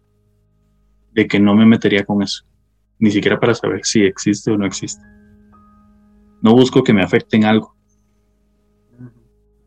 [1.12, 2.44] de que no me metería con eso,
[2.98, 5.02] ni siquiera para saber si existe o no existe
[6.42, 7.74] no busco que me afecten algo.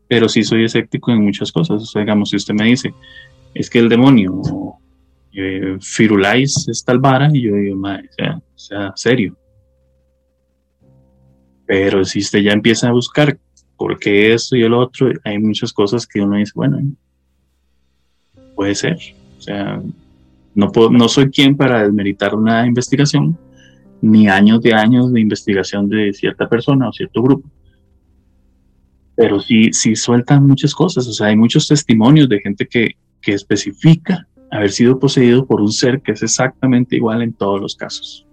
[0.08, 1.82] Pero sí soy escéptico en muchas cosas.
[1.82, 2.94] O sea, digamos, si usted me dice,
[3.54, 4.40] es que el demonio
[5.32, 9.36] eh, Firulais es tal vara, y yo digo, o sea, sea, serio.
[11.66, 13.38] Pero si usted ya empieza a buscar
[13.76, 16.80] por qué esto y el otro, hay muchas cosas que uno dice, bueno,
[18.54, 18.98] puede ser.
[19.38, 19.82] O sea,
[20.54, 23.36] no, puedo, no soy quien para desmeritar una investigación,
[24.00, 27.48] ni años de años de investigación de cierta persona o cierto grupo.
[29.14, 33.32] Pero sí, sí sueltan muchas cosas, o sea, hay muchos testimonios de gente que, que
[33.32, 38.26] especifica haber sido poseído por un ser que es exactamente igual en todos los casos.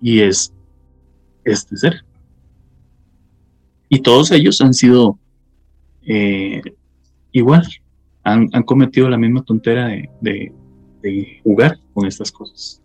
[0.00, 0.54] Y es
[1.44, 2.04] este ser.
[3.88, 5.18] Y todos ellos han sido
[6.02, 6.62] eh,
[7.32, 7.66] igual,
[8.22, 10.52] han, han, cometido la misma tontera de,
[11.02, 12.82] de jugar con estas cosas.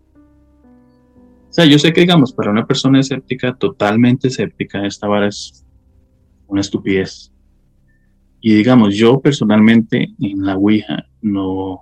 [1.48, 5.64] O sea, yo sé que, digamos, para una persona escéptica, totalmente escéptica, esta vara es
[6.46, 7.32] una estupidez.
[8.40, 11.80] Y digamos, yo personalmente en la Ouija no,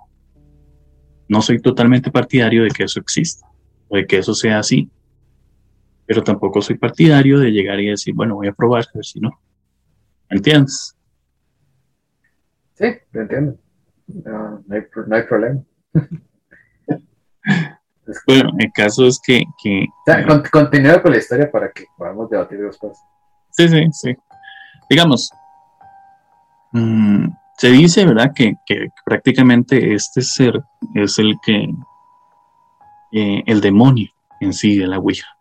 [1.27, 3.47] no soy totalmente partidario de que eso exista,
[3.87, 4.89] o de que eso sea así.
[6.05, 9.19] Pero tampoco soy partidario de llegar y decir, bueno, voy a probar, a ver si
[9.19, 9.31] no.
[10.29, 10.95] ¿Me entiendes?
[12.75, 13.57] Sí, lo entiendo.
[14.07, 15.63] No, no, hay, no hay problema.
[18.27, 19.43] Bueno, el caso es que...
[19.61, 19.87] que
[20.51, 22.97] continúa con la historia para que podamos debatir después.
[23.51, 24.15] Sí, sí, sí.
[24.89, 25.31] Digamos,
[26.71, 28.55] mm, se dice, ¿verdad?, que,
[29.03, 30.61] prácticamente este ser
[30.93, 31.67] es el que...
[33.11, 34.09] Eh, el demonio
[34.41, 35.34] en sí de la Ouija.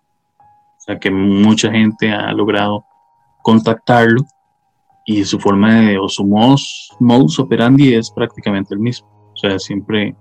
[0.85, 2.85] Sea, que mucha gente ha logrado
[3.43, 4.23] contactarlo
[5.07, 9.09] y su forma de, o su modus, modus operandi es prácticamente el mismo.
[9.33, 10.15] O sea, siempre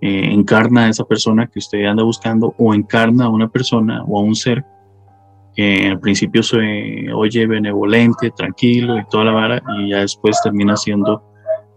[0.00, 4.18] eh, encarna a esa persona que usted anda buscando o encarna a una persona o
[4.18, 4.64] a un ser
[5.54, 10.76] que al principio se oye benevolente, tranquilo y toda la vara y ya después termina
[10.76, 11.22] siendo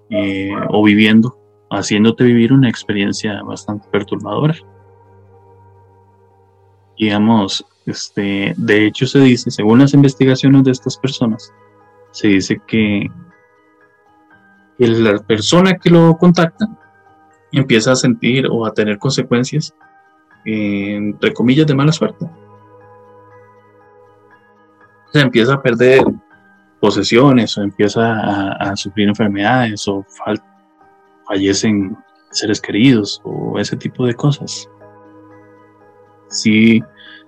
[0.09, 1.37] eh, o viviendo,
[1.69, 4.55] haciéndote vivir una experiencia bastante perturbadora.
[6.97, 11.53] Digamos, este, de hecho se dice, según las investigaciones de estas personas,
[12.11, 13.09] se dice que
[14.77, 16.67] la persona que lo contacta
[17.51, 19.73] empieza a sentir o a tener consecuencias,
[20.45, 22.29] entre comillas, de mala suerte.
[25.11, 26.03] Se empieza a perder
[26.79, 30.05] posesiones o empieza a, sufrir enfermedades o
[31.27, 31.97] fallecen
[32.31, 34.69] seres queridos o ese tipo de cosas.
[36.27, 36.83] Sí,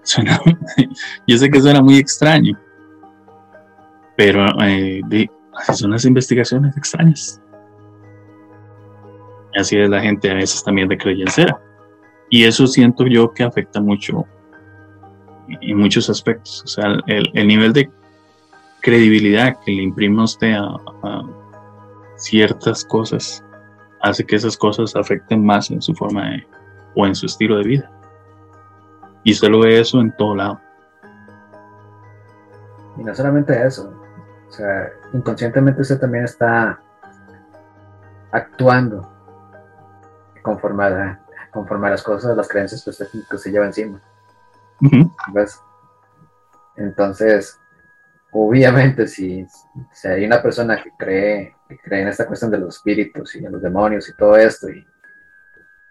[0.07, 0.39] suena,
[1.27, 2.59] yo sé que suena muy extraño,
[4.15, 5.01] pero eh,
[5.73, 7.41] son las investigaciones extrañas
[9.57, 11.59] así es la gente a veces también de creyencera.
[12.29, 14.25] Y eso siento yo que afecta mucho
[15.47, 16.61] en muchos aspectos.
[16.63, 17.89] O sea, el, nivel de
[18.81, 21.23] credibilidad que le imprime a usted a,
[22.17, 23.43] ciertas cosas
[24.01, 26.47] hace que esas cosas afecten más en su forma de,
[26.95, 27.91] o en su estilo de vida.
[29.27, 30.61] Y usted lo ve eso en todo lado.
[32.95, 33.93] Y no solamente eso,
[34.47, 36.79] o sea, inconscientemente usted también está
[38.31, 39.11] actuando
[40.41, 44.01] conforme a las cosas, las creencias que usted, que usted lleva encima.
[46.77, 47.59] Entonces,
[48.31, 49.45] obviamente, si,
[49.91, 53.43] si, hay una persona que cree, que cree en esta cuestión de los espíritus y
[53.43, 54.87] en los demonios y todo esto, y,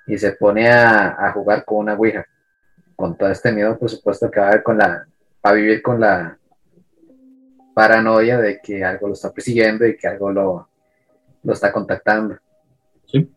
[0.07, 2.25] y se pone a, a, jugar con una Ouija,
[2.97, 5.07] con todo este miedo, por supuesto, que va a, ver con la,
[5.45, 6.39] va a vivir con la
[7.75, 10.69] paranoia de que algo lo está persiguiendo y que algo lo,
[11.43, 12.39] lo está contactando.
[13.07, 13.31] Sí.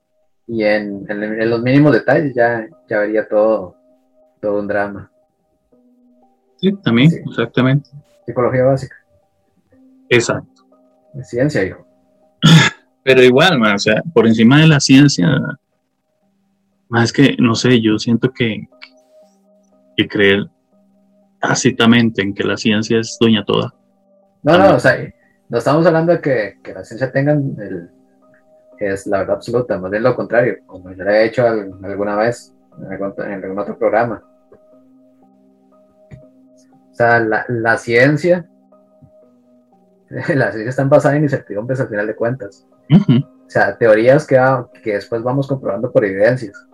[0.48, 3.76] Y en, en, los mínimos detalles ya, ya vería todo,
[4.42, 5.12] todo un drama.
[6.58, 7.90] Sí, también, exactamente.
[8.26, 8.96] Psicología básica.
[10.10, 10.64] Exacto.
[11.24, 11.86] Ciencia, hijo.
[13.04, 15.28] Pero igual, o sea, por encima de la ciencia,
[16.88, 18.68] más que, no sé, yo siento que,
[20.00, 20.48] que creer
[21.40, 23.74] tácitamente en que la ciencia es doña toda.
[24.44, 24.98] No, no, o sea,
[25.50, 27.90] no estamos hablando de que, que la ciencia tenga el,
[28.80, 32.56] es la verdad absoluta, más bien lo contrario, como yo lo he hecho alguna vez
[32.78, 34.24] en algún, otro programa.
[36.92, 38.50] O sea, la, la ciencia,
[40.10, 42.66] la ciencia está basada en incertidumbres al final de cuentas.
[42.90, 44.40] O sea, teorías que,
[44.82, 46.69] que después vamos comprobando por evidencias.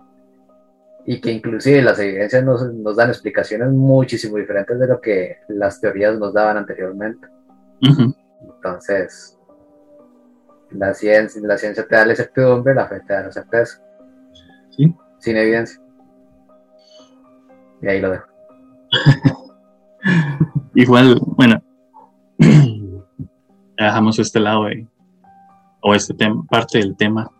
[1.06, 5.80] Y que inclusive las evidencias nos, nos dan explicaciones muchísimo diferentes de lo que las
[5.80, 7.28] teorías nos daban anteriormente.
[7.80, 9.38] Entonces,
[10.70, 13.80] la ciencia, la ciencia te da la certidumbre, la fe te da la certeza.
[14.70, 14.94] Sí.
[15.18, 15.80] Sin evidencia.
[17.82, 18.26] Y ahí lo dejo.
[20.74, 21.62] Igual, bueno,
[23.76, 24.66] dejamos este lado
[25.80, 27.30] o este tema, parte del tema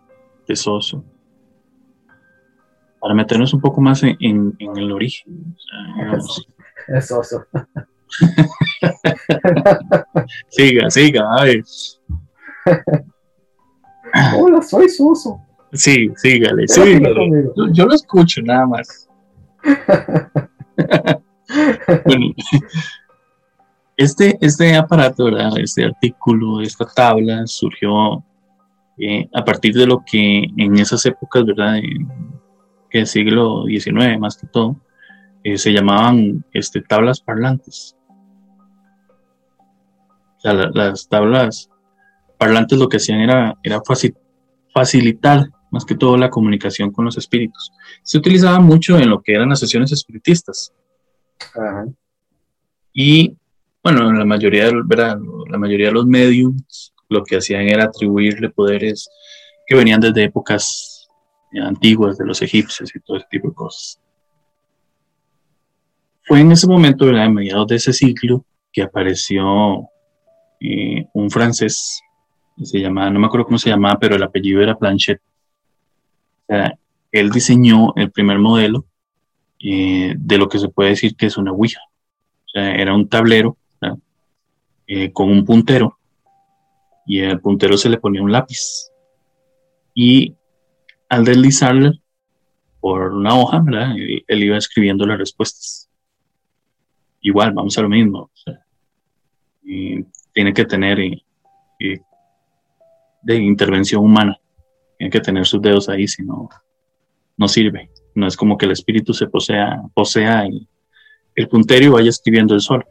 [0.47, 1.05] de Soso,
[3.01, 5.57] para meternos un poco más en, el origen.
[6.89, 7.47] es Soso.
[10.49, 11.63] siga, siga, a ver.
[14.39, 15.41] Hola, soy Soso.
[15.73, 17.51] Sí, sígale, sígale.
[17.73, 19.09] Yo, lo escucho nada más.
[22.05, 22.27] bueno,
[23.97, 28.23] este, este aparato, este artículo, esta tabla surgió
[28.99, 31.79] eh, a partir de lo que en esas épocas, ¿verdad?
[32.99, 34.81] El siglo XIX más que todo,
[35.45, 37.97] eh, se llamaban este, tablas parlantes.
[40.37, 41.71] O sea, las tablas
[42.39, 43.81] parlantes lo que hacían era, era
[44.73, 47.73] facilitar más que todo la comunicación con los espíritus.
[48.03, 50.73] Se utilizaba mucho en lo que eran las sesiones espiritistas.
[52.93, 53.37] Y
[53.83, 59.09] bueno, la mayoría, la mayoría de los mediums lo que hacían era atribuirle poderes
[59.67, 60.96] que venían desde épocas
[61.63, 64.01] antiguas de los egipcios y todo ese tipo de cosas.
[66.23, 69.89] Fue en ese momento, en mediados de ese siglo, que apareció
[70.61, 72.03] eh, un francés
[72.63, 75.21] se llamaba, no me acuerdo cómo se llamaba, pero el apellido era Planchet.
[75.21, 76.79] O sea,
[77.13, 78.87] él diseñó el primer modelo
[79.61, 81.81] eh, de lo que se puede decir que es una Ouija.
[82.55, 83.59] Era un tablero
[84.87, 85.99] eh, con un puntero
[87.05, 88.91] y al puntero se le ponía un lápiz.
[89.95, 90.35] Y
[91.09, 92.01] al deslizarle
[92.81, 93.95] por una hoja, ¿verdad?
[93.97, 95.91] él iba escribiendo las respuestas.
[97.21, 98.31] Igual, vamos a lo mismo.
[99.63, 102.01] tiene que tener eh,
[103.23, 104.39] de intervención humana.
[104.99, 106.49] Tiene que tener sus dedos ahí, si no,
[107.49, 107.91] sirve.
[108.15, 110.69] No es como que el espíritu se posea, posea el,
[111.35, 112.87] el puntero y vaya escribiendo el sol.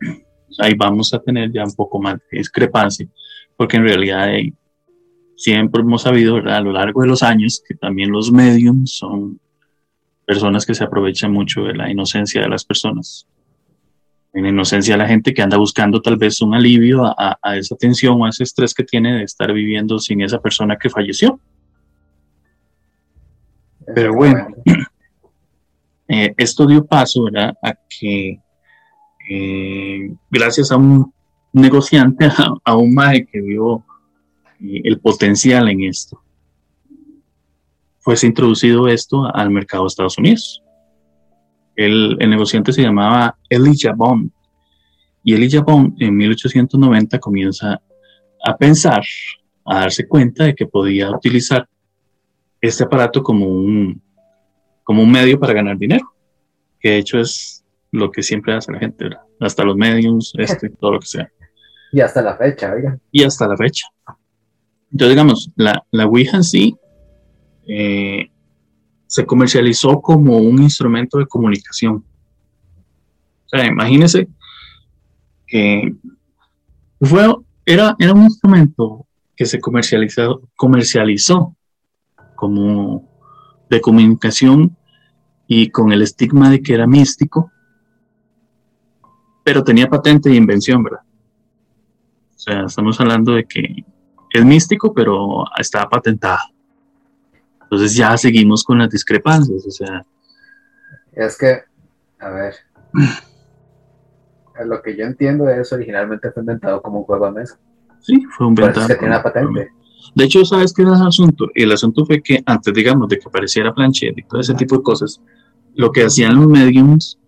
[0.58, 3.06] Ahí vamos a tener ya un poco más de discrepancia,
[3.56, 4.28] porque en realidad
[5.40, 6.56] siempre hemos sabido ¿verdad?
[6.56, 9.40] a lo largo de los años que también los mediums son
[10.26, 13.26] personas que se aprovechan mucho de la inocencia de las personas
[14.32, 18.20] en inocencia a la gente que anda buscando tal vez un alivio a, esa tensión
[18.20, 21.40] o a ese estrés que tiene de estar viviendo sin esa persona que falleció.
[23.92, 24.46] Pero bueno,
[26.06, 27.54] eh, esto dio paso ¿verdad?
[27.60, 28.40] a que
[29.28, 31.12] eh, gracias a un
[31.52, 32.28] negociante,
[32.64, 33.84] a, un MAE que vio
[34.60, 36.22] el potencial en esto,
[38.00, 40.62] fuese introducido esto al mercado de Estados Unidos.
[41.76, 44.30] El, negociante se llamaba Elijah Bond.
[45.22, 47.80] Y Elijah Bond en 1890 comienza
[48.44, 49.02] a pensar,
[49.64, 51.68] a darse cuenta de que podía utilizar
[52.60, 54.02] este aparato como un,
[54.82, 56.12] como un medio para ganar dinero.
[56.80, 60.92] Que de hecho es lo que siempre hace la gente, hasta los medios, este, todo
[60.92, 61.30] lo que sea.
[61.92, 62.98] Y hasta la fecha, oiga.
[63.10, 63.86] Y hasta la fecha.
[64.92, 66.76] Entonces, digamos, la, la Ouija en sí
[67.66, 68.30] eh,
[69.06, 72.04] se comercializó como un instrumento de comunicación.
[73.46, 74.28] O sea, imagínense
[75.46, 75.94] que
[77.00, 77.34] fue,
[77.66, 81.56] era, era un instrumento que se comercializó, comercializó
[82.36, 83.08] como
[83.68, 84.76] de comunicación
[85.46, 87.50] y con el estigma de que era místico,
[89.44, 91.00] pero tenía patente de invención, ¿verdad?
[92.36, 93.84] O sea, estamos hablando de que
[94.32, 96.40] es místico, pero está patentada.
[97.62, 100.04] Entonces ya seguimos con las discrepancias, o sea.
[101.12, 101.62] Es que,
[102.18, 102.54] a ver,
[104.64, 107.58] lo que yo entiendo es originalmente fue inventado como un juego de mesa.
[108.00, 108.86] Sí, fue inventado.
[108.86, 109.70] que tiene una patente.
[110.14, 111.48] De hecho, ¿sabes qué era el asunto?
[111.54, 114.82] El asunto fue que antes, digamos, de que apareciera Planchet y todo ese tipo de
[114.82, 115.20] cosas,
[115.74, 117.18] lo que hacían los mediums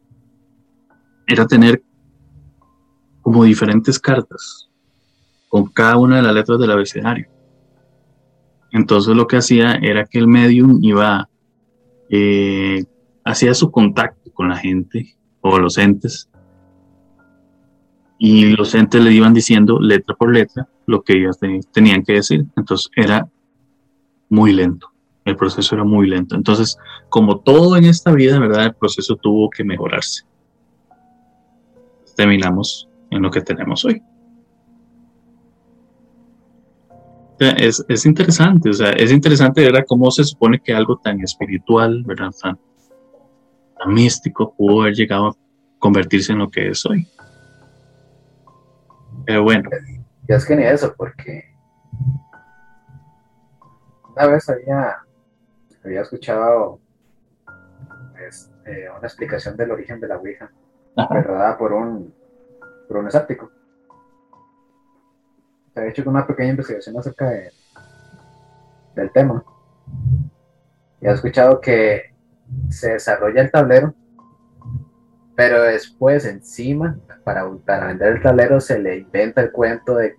[1.26, 1.82] era tener
[3.20, 4.68] como diferentes cartas
[5.52, 7.28] con cada una de las letras del abecedario.
[8.72, 11.28] Entonces lo que hacía era que el medium iba,
[12.08, 12.82] eh,
[13.22, 16.30] hacía su contacto con la gente o los entes
[18.18, 21.38] y los entes le iban diciendo letra por letra lo que ellos
[21.70, 22.46] tenían que decir.
[22.56, 23.28] Entonces era
[24.30, 24.90] muy lento,
[25.26, 26.34] el proceso era muy lento.
[26.34, 26.78] Entonces,
[27.10, 28.64] como todo en esta vida, ¿verdad?
[28.64, 30.24] El proceso tuvo que mejorarse.
[32.16, 34.02] Terminamos en lo que tenemos hoy.
[37.50, 42.02] Es, es, interesante, o sea, es interesante ver cómo se supone que algo tan espiritual,
[42.04, 42.30] ¿verdad?
[42.40, 42.58] tan
[43.86, 45.36] místico pudo haber llegado a
[45.78, 47.08] convertirse en lo que es hoy.
[49.26, 49.68] Pero bueno.
[50.28, 51.52] Ya es que ni eso, porque
[54.14, 54.98] una vez había,
[55.84, 56.80] había escuchado
[58.66, 60.50] eh, una explicación del origen de la Ouija,
[60.96, 62.14] dada por un,
[62.86, 63.50] por un escéptico.
[65.72, 67.50] Se había hecho una pequeña investigación acerca de,
[68.94, 69.44] del tema.
[71.00, 72.14] Y ha escuchado que
[72.68, 73.94] se desarrolla el tablero
[75.34, 80.14] pero después encima, para, para vender el tablero, se le inventa el cuento de,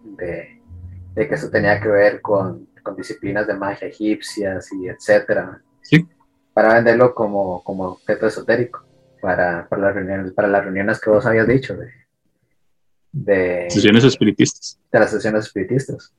[1.16, 5.62] que eso tenía que ver con, disciplinas de magia egipcias y etcétera.
[5.82, 6.06] Sí.
[6.54, 8.84] Para venderlo como, como objeto esotérico,
[9.22, 11.78] para, para, las reuniones, para las reuniones que vos habías dicho.
[11.78, 11.90] De,
[13.14, 14.78] de sesiones espiritistas.
[14.92, 16.14] De las sesiones espiritistas.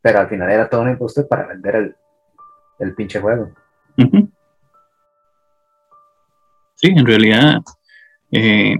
[0.00, 1.96] Pero al final era todo un impuesto para vender el,
[2.78, 3.50] el pinche juego.
[6.76, 7.62] Sí, en realidad
[8.30, 8.76] eh,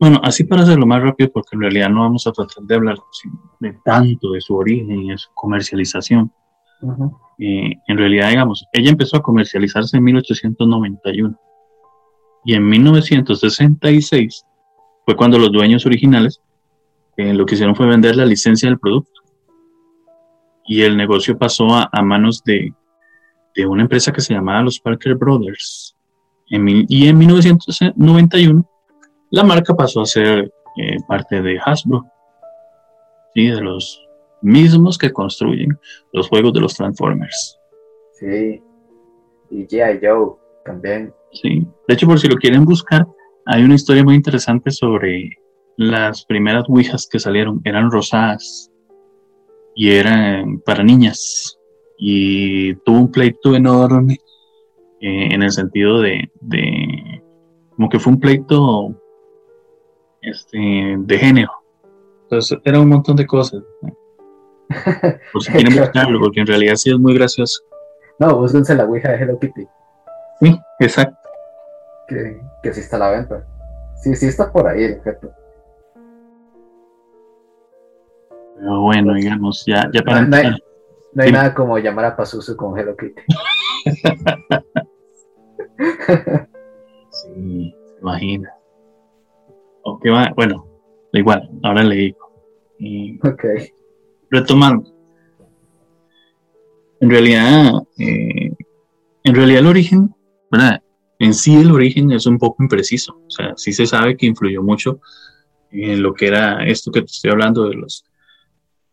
[0.00, 2.96] bueno, así para hacerlo más rápido, porque en realidad no vamos a tratar de hablar
[3.58, 6.32] de tanto de su origen y de su comercialización.
[7.38, 11.38] Eh, en realidad, digamos, ella empezó a comercializarse en 1891
[12.46, 14.46] y en 1966
[15.10, 16.40] fue cuando los dueños originales
[17.16, 19.22] eh, lo que hicieron fue vender la licencia del producto
[20.64, 22.72] y el negocio pasó a, manos de,
[23.56, 25.96] de, una empresa que se llamaba los Parker Brothers
[26.46, 28.70] y en 1991
[29.30, 32.06] la marca pasó a ser eh, parte de Hasbro,
[33.34, 33.48] ¿sí?
[33.48, 34.00] de los
[34.42, 35.76] mismos que construyen
[36.12, 37.58] los juegos de los Transformers.
[38.12, 38.62] Sí,
[39.50, 39.98] y G.I.
[40.00, 41.12] Joe también.
[41.32, 43.08] Sí, de hecho por si lo quieren buscar,
[43.46, 45.30] hay una historia muy interesante sobre
[45.76, 48.70] las primeras Ouijas que salieron, eran rosadas
[49.74, 51.58] y eran para niñas
[51.96, 54.18] y tuvo un pleito enorme
[55.00, 56.30] eh, en el sentido de,
[57.74, 58.94] como que fue un pleito
[60.22, 61.52] este, de género.
[62.22, 63.62] Entonces, era un montón de cosas.
[65.32, 67.62] Por si quieren buscarlo, porque en realidad sí es muy gracioso.
[68.18, 69.66] No, búsquense la Ouija de Hello Kitty.
[70.40, 71.16] Sí, exacto.
[72.06, 73.46] Que, que sí está a la venta.
[73.96, 75.30] Sí, sí está por ahí el objeto.
[78.56, 80.22] Pero bueno, digamos, ya, ya para.
[80.22, 80.28] No,
[81.12, 83.22] no hay, nada como llamar a Pazuzu con Hello Kitty.
[87.10, 88.52] sí, se imagina.
[89.84, 90.66] va, bueno,
[91.12, 92.18] igual, ahora le digo.
[93.24, 93.44] ok.
[94.30, 94.84] Retomando.
[97.00, 98.52] En realidad, eh,
[99.24, 100.14] en realidad el origen,
[100.50, 100.82] ¿verdad?
[101.20, 103.22] En sí el origen es un poco impreciso.
[103.26, 105.00] O sea, sí se sabe que influyó mucho
[105.70, 108.04] en lo que era esto que te estoy hablando de los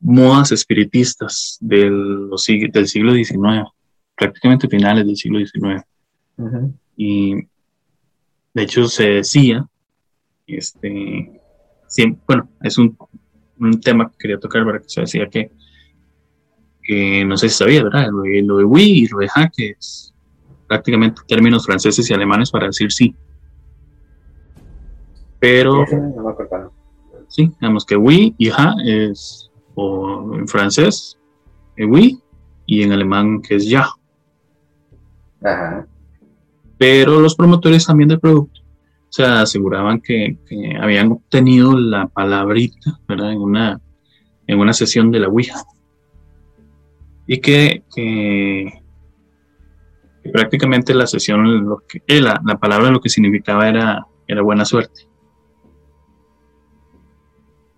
[0.01, 2.29] modas espiritistas del,
[2.71, 3.63] del siglo XIX,
[4.15, 5.83] prácticamente finales del siglo XIX.
[6.97, 7.35] Y
[8.53, 9.65] de hecho se decía,
[10.45, 11.41] este,
[11.87, 12.97] siempre, bueno, es un,
[13.57, 15.51] un, tema que quería tocar, para que se decía que,
[16.83, 18.09] que no sé si sabía, ¿verdad?
[18.11, 20.13] Lo de, lo de oui y lo de es
[20.67, 23.15] prácticamente términos franceses y alemanes para decir sí.
[25.39, 25.85] Pero,
[27.27, 31.17] sí, digamos que oui y ja es, o en francés,
[31.77, 32.19] oui,
[32.65, 33.87] y en alemán que es ya.
[35.43, 35.87] Ajá
[36.77, 38.61] pero los promotores también del producto
[39.09, 40.37] se aseguraban que,
[40.79, 43.31] habían obtenido la palabrita ¿verdad?
[43.31, 43.81] En, una,
[44.45, 45.63] en una sesión de la Ouija
[47.25, 47.83] y que,
[50.31, 54.65] prácticamente la sesión, lo que, eh, la, la, palabra lo que significaba era, era buena
[54.65, 55.07] suerte.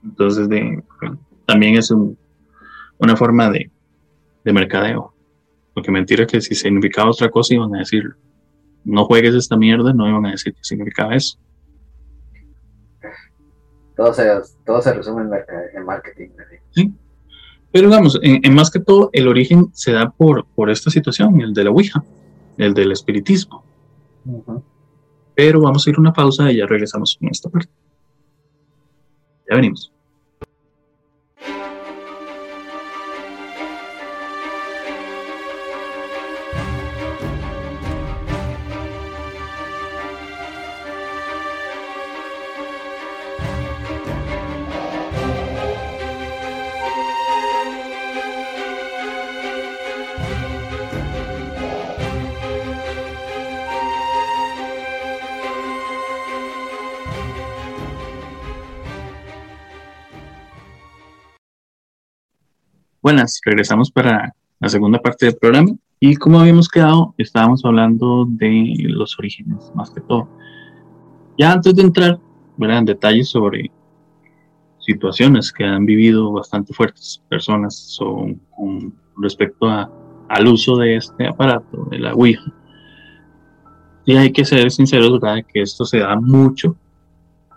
[0.04, 0.84] Entonces, de,
[1.45, 1.91] también es
[2.97, 3.70] una forma de,
[4.43, 5.14] de mercadeo.
[5.74, 8.04] Porque mentira que si significaba otra cosa iban a decir,
[8.84, 11.38] no juegues esta mierda, no iban a decir que significaba eso.
[13.95, 14.24] Todo se,
[14.66, 15.24] todo se resume
[15.74, 16.30] en, marketing.
[16.72, 16.93] Sí.
[17.72, 21.54] Pero vamos, en, más que todo, el origen se da por, por esta situación, el
[21.54, 22.04] de la Ouija,
[22.60, 23.64] el del espiritismo.
[25.34, 27.72] Pero vamos a ir a una pausa y ya regresamos con esta parte.
[29.49, 29.91] Ya venimos.
[63.10, 65.72] Buenas, regresamos para la segunda parte del programa.
[65.99, 70.30] Y como habíamos quedado, estábamos hablando de los orígenes, más que todo.
[71.36, 72.20] Ya antes de entrar
[72.60, 73.72] en detalles sobre
[74.78, 79.91] situaciones que han vivido bastante fuertes personas con respecto a,
[80.30, 82.53] al uso de este aparato, de la Ouija,
[84.05, 85.43] y hay que ser sinceros, ¿verdad?
[85.51, 86.78] Que esto se da mucho,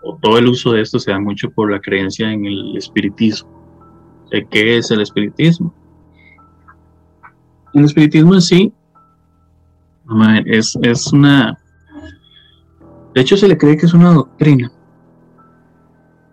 [0.01, 3.62] o todo el uso de esto se da mucho por la creencia en el espiritismo
[4.29, 5.73] qué es el espiritismo.
[7.73, 8.73] El espiritismo en sí
[10.45, 11.57] es, es una...
[13.13, 14.71] De hecho, se le cree que es una doctrina.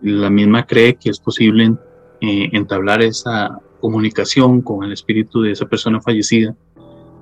[0.03, 1.75] La misma cree que es posible
[2.21, 6.55] eh, entablar esa comunicación con el espíritu de esa persona fallecida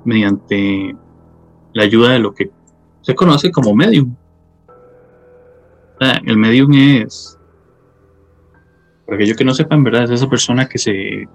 [0.04, 0.96] mediante
[1.72, 2.50] la ayuda de lo que
[3.02, 4.14] se conoce como medium.
[6.00, 7.37] el medium es
[9.08, 10.04] para aquellos que no sepan, ¿verdad?
[10.04, 11.26] Es esa persona que se.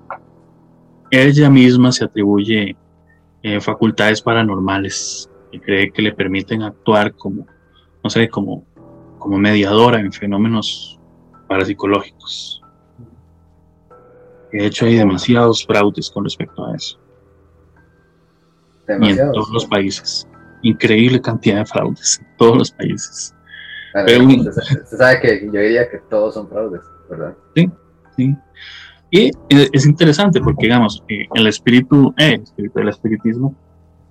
[1.10, 2.78] Ella misma se atribuye
[3.42, 7.48] eh, facultades paranormales y cree que le permiten actuar como,
[8.04, 8.64] no sé, como,
[9.18, 11.00] como mediadora en fenómenos
[11.48, 12.62] parapsicológicos.
[14.52, 17.00] De hecho, hay demasiados fraudes con respecto a eso.
[19.02, 20.28] Y en todos los países.
[20.62, 23.34] Increíble cantidad de fraudes en todos los países.
[23.94, 26.93] Pero, usted sabe que yo diría que todos son fraudes.
[27.56, 27.70] Sí,
[28.16, 28.36] sí.
[29.16, 33.56] Y es interesante porque, digamos, el espíritu, eh, el espíritu del espiritismo,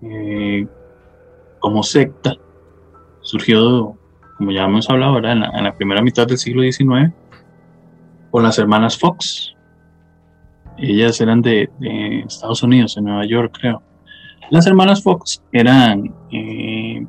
[0.01, 0.65] eh,
[1.59, 2.37] como secta,
[3.21, 3.97] surgió,
[4.39, 7.13] como ya hemos hablado, En, la, primera mitad del siglo XIX,
[8.31, 9.57] con las hermanas Fox.
[10.79, 11.69] Ellas eran de,
[12.25, 13.83] Estados Unidos, en Nueva York, creo.
[14.51, 17.05] Las hermanas Fox eran, eh,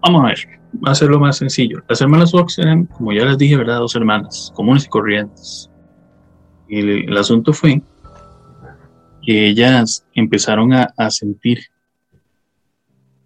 [0.00, 1.82] vamos a ver, va a ser lo más sencillo.
[1.88, 3.78] Las hermanas Fox eran, como ya les dije, ¿verdad?
[3.78, 5.70] Dos hermanas, comunes y corrientes.
[6.68, 7.82] Y el, asunto fue
[9.22, 11.60] que ellas empezaron a, sentir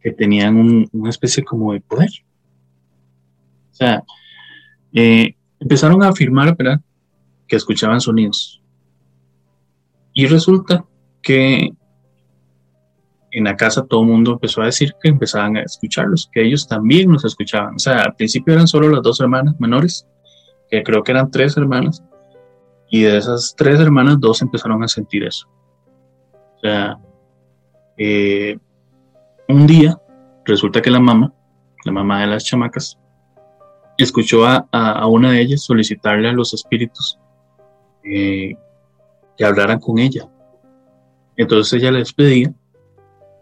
[0.01, 2.11] que tenían una especie como de poder.
[3.70, 4.03] O sea,
[4.93, 6.80] eh, empezaron a afirmar, ¿verdad?
[7.49, 8.62] Que escuchaban sonidos.
[10.12, 10.84] Y resulta
[11.22, 11.72] que
[13.33, 16.68] en la casa todo el mundo empezó a decir que empezaban a escucharlos, que ellos
[16.68, 17.74] también nos escuchaban.
[17.76, 20.07] O sea, al principio eran solo las dos hermanas menores,
[20.70, 22.03] que creo que eran tres hermanas,
[22.91, 25.49] y de esas tres hermanas, dos empezaron a sentir eso.
[26.57, 26.99] O sea,
[27.97, 28.59] eh,
[29.49, 29.99] un día
[30.45, 31.33] resulta que la mamá,
[31.85, 32.99] la mamá de las chamacas,
[33.97, 37.18] escuchó a, a una de ellas solicitarle a los espíritus
[38.05, 38.55] eh,
[39.37, 40.28] que hablaran con ella.
[41.37, 42.53] Entonces ella les pedía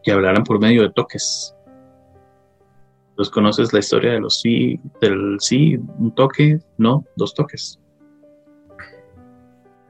[0.02, 1.54] que hablaran por medio de toques.
[3.16, 7.78] ¿Los conoces la historia de los sí, del sí, un toque, no, dos toques?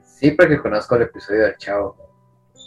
[0.02, 1.96] Sí, porque conozco el episodio del Chavo.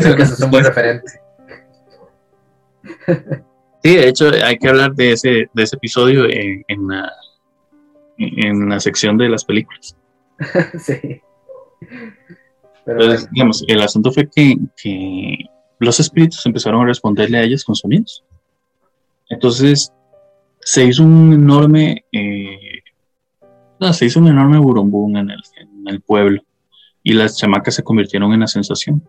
[0.00, 1.20] Creo que eso es un buen referente.
[3.82, 7.12] Sí, de hecho hay que hablar de ese, de ese episodio en, en, la,
[8.16, 9.96] en la sección de las películas.
[10.78, 11.20] sí.
[12.86, 14.56] Entonces, digamos, el asunto fue que,
[15.78, 18.22] los espíritus empezaron a responderle a ellas con sonidos.
[19.28, 19.92] Entonces,
[20.60, 22.82] se hizo un enorme, eh,
[23.92, 25.30] se hizo un enorme burumbum en
[25.86, 26.40] el, pueblo
[27.02, 29.02] y las chamacas se convirtieron en la sensación,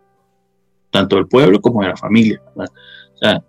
[0.90, 2.42] tanto del pueblo como de la familia.
[2.56, 3.44] O sea,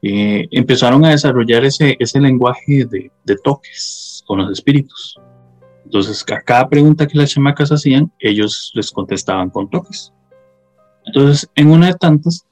[0.00, 5.20] eh, empezaron a desarrollar ese, ese lenguaje de, de toques con los espíritus.
[5.86, 10.12] Entonces, a cada pregunta que las chamacas hacían, ellos les contestaban con toques.
[11.04, 12.44] Entonces, en una de tantas,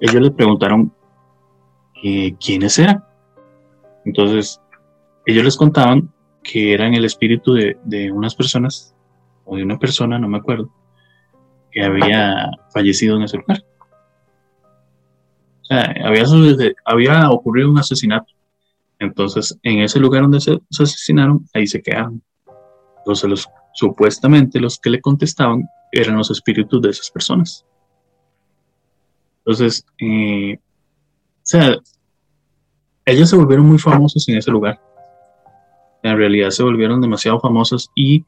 [0.00, 0.92] ellos le preguntaron
[2.40, 3.04] quiénes eran.
[4.04, 4.60] Entonces,
[5.26, 6.12] ellos les contaban
[6.42, 8.96] que eran el espíritu de, de unas personas,
[9.44, 10.68] o de una persona, no me acuerdo,
[11.70, 13.62] que había fallecido en ese lugar.
[15.60, 15.94] O sea,
[16.84, 18.32] había ocurrido un asesinato.
[18.98, 22.20] Entonces, en ese lugar donde se, asesinaron, ahí se quedaron.
[23.02, 27.66] Entonces, los, supuestamente los que le contestaban eran los espíritus de esas personas.
[29.38, 31.76] Entonces, eh, o sea,
[33.04, 34.80] ellos se volvieron muy famosos en ese lugar.
[36.04, 38.24] En realidad se volvieron demasiado famosos y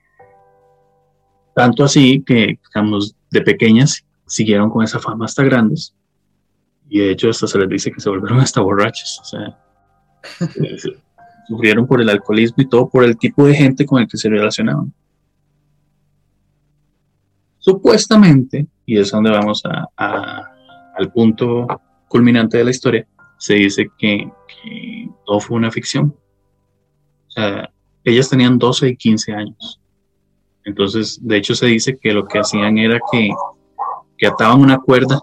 [1.54, 5.94] tanto así que, digamos, de pequeñas siguieron con esa fama hasta grandes.
[6.88, 9.20] Y de hecho hasta se les dice que se volvieron hasta borrachos.
[9.20, 9.58] O sea,
[11.46, 14.28] sufrieron por el alcoholismo y todo por el tipo de gente con el que se
[14.28, 14.92] relacionaban.
[17.58, 20.50] Supuestamente, y es donde vamos a,
[20.96, 21.66] al punto
[22.08, 23.06] culminante de la historia,
[23.38, 26.14] se dice que, que, todo fue una ficción.
[27.28, 27.70] O sea,
[28.04, 29.80] ellas tenían 12 y 15 años.
[30.64, 33.30] Entonces, de hecho, se dice que lo que hacían era que,
[34.18, 35.20] que ataban una cuerda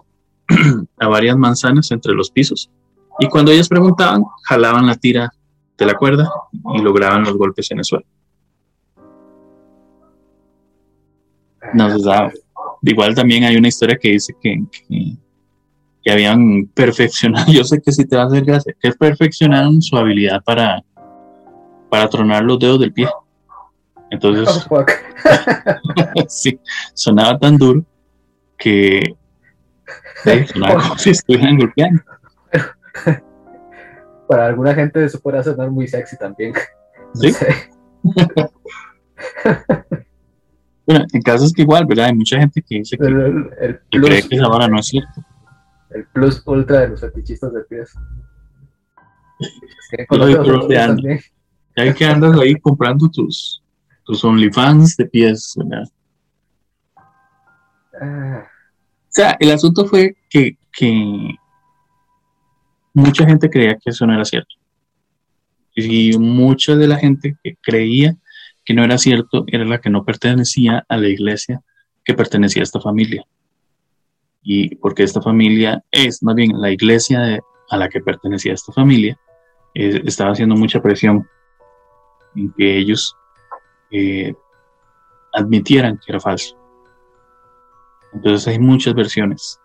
[0.98, 2.70] a varias manzanas entre los pisos
[3.18, 5.30] y cuando ellas preguntaban, jalaban la tira
[5.82, 6.30] de la cuerda
[6.74, 8.04] y lograban los golpes en el suelo.
[11.74, 12.32] No se sabe.
[12.82, 14.62] Igual también hay una historia que dice que,
[16.02, 19.96] que, habían perfeccionado, yo sé que si te va a hacer gracia, que perfeccionaron su
[19.96, 20.82] habilidad para,
[21.88, 23.08] para tronar los dedos del pie.
[24.10, 24.84] Entonces, oh,
[26.28, 26.58] sí,
[26.92, 27.84] sonaba tan duro
[28.58, 29.16] que
[30.52, 32.02] sonaba como si estuvieran golpeando.
[34.28, 36.52] Para alguna gente eso puede sonar muy sexy también.
[37.14, 37.30] Sí.
[40.86, 42.06] bueno, en casos que igual, ¿verdad?
[42.06, 43.50] Hay mucha gente que dice que, el,
[43.90, 45.22] cree que ahora no es cierto.
[45.90, 47.92] El plus ultra de los fetichistas de pies.
[51.76, 53.62] Ya que andas ahí comprando tus,
[54.04, 55.84] tus OnlyFans de pies, ¿verdad?
[58.00, 58.46] Ah.
[59.12, 61.34] O sea, el asunto fue que, que
[62.94, 64.54] mucha gente creía que eso no era cierto.
[65.74, 68.16] Y mucha de la gente que creía
[68.64, 71.60] que no era cierto era la que no pertenecía a la iglesia
[72.04, 73.24] que pertenecía a esta familia.
[74.42, 77.40] Y porque esta familia es, más bien, la iglesia
[77.70, 79.18] a la que pertenecía esta familia,
[79.74, 81.26] eh, estaba haciendo mucha presión
[82.34, 83.16] en que ellos
[83.90, 84.34] eh,
[85.32, 86.56] admitieran que era falso.
[88.12, 89.58] Entonces hay muchas versiones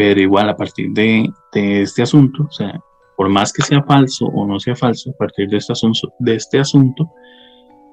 [0.00, 2.80] pero igual a partir de, este asunto, o sea,
[3.18, 6.36] por más que sea falso o no sea falso, a partir de este asunto, de
[6.36, 7.12] este asunto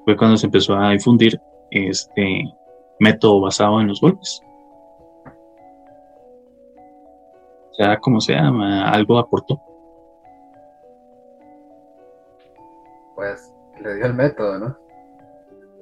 [0.06, 1.38] fue cuando se empezó a difundir
[1.70, 2.44] este
[2.98, 4.40] método basado en los golpes.
[7.72, 8.48] O sea, como sea,
[8.86, 9.60] algo aportó.
[13.16, 13.52] Pues
[13.82, 14.78] le dio el método, ¿no?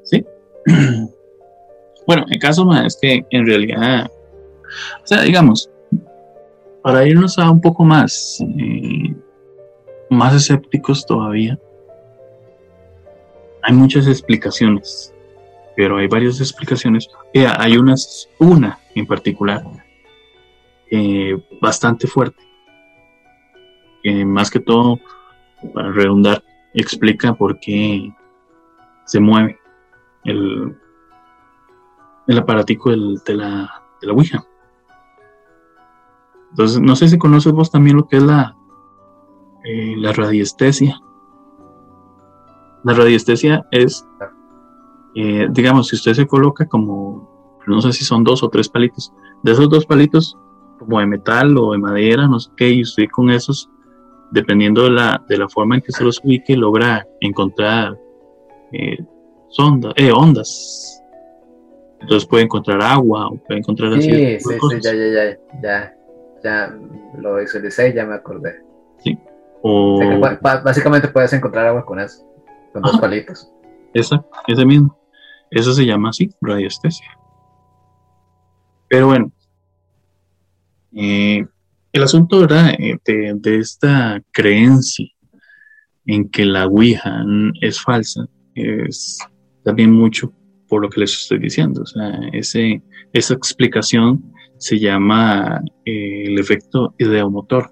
[0.03, 0.27] Sí.
[2.05, 4.11] bueno, el caso es que en realidad,
[5.05, 5.71] o sea, digamos,
[6.87, 9.13] para irnos a un poco más, eh,
[10.09, 11.59] más escépticos todavía,
[13.65, 15.13] hay muchas explicaciones,
[15.75, 17.09] pero hay varias explicaciones.
[17.35, 19.65] Eh, hay unas, una en particular,
[20.89, 22.41] eh, bastante fuerte,
[24.05, 25.01] que más que todo,
[25.75, 28.15] para redundar, explica por qué
[29.07, 29.59] se mueve
[30.23, 30.73] el,
[32.29, 34.47] el aparatico de, la, de la Ouija.
[36.51, 38.57] Entonces, no sé si conoces vos también lo que es la,
[39.65, 41.01] eh, la radiestesia.
[42.85, 44.07] La radiestesia es,
[45.17, 49.13] eh, digamos, si usted se coloca como, no sé si son dos o tres palitos,
[49.43, 50.39] de esos dos palitos,
[50.79, 53.69] como de metal o de madera, no sé qué, y usted con esos,
[54.31, 57.99] dependiendo de la, de la forma en que se los ubique, logra encontrar
[58.73, 58.99] eh,
[59.97, 61.03] eh ondas.
[62.01, 64.03] Entonces puede encontrar agua o puede encontrar así.
[64.03, 65.96] Sí, sí, sí, ya, ya, ya, ya
[66.47, 66.79] ya
[67.19, 68.63] lo visualicé y ya me acordé.
[69.03, 69.19] Sí.
[70.41, 72.25] básicamente puedes encontrar agua con eso,
[72.73, 73.51] con dos palitos.
[73.93, 74.97] Esa, ese mismo.
[75.51, 77.07] Eso se llama así, radiestesia.
[78.89, 79.33] Pero bueno,
[80.95, 81.45] eh,
[81.93, 82.71] el asunto ¿verdad?
[82.79, 85.07] Eh, de, de, esta creencia
[86.07, 87.25] en que la Ouija
[87.61, 89.19] es falsa es
[89.65, 90.33] también mucho
[90.69, 91.83] por lo que les estoy diciendo.
[91.83, 92.83] O sea, ese,
[93.13, 97.71] esa explicación se llama eh, el efecto ideomotor.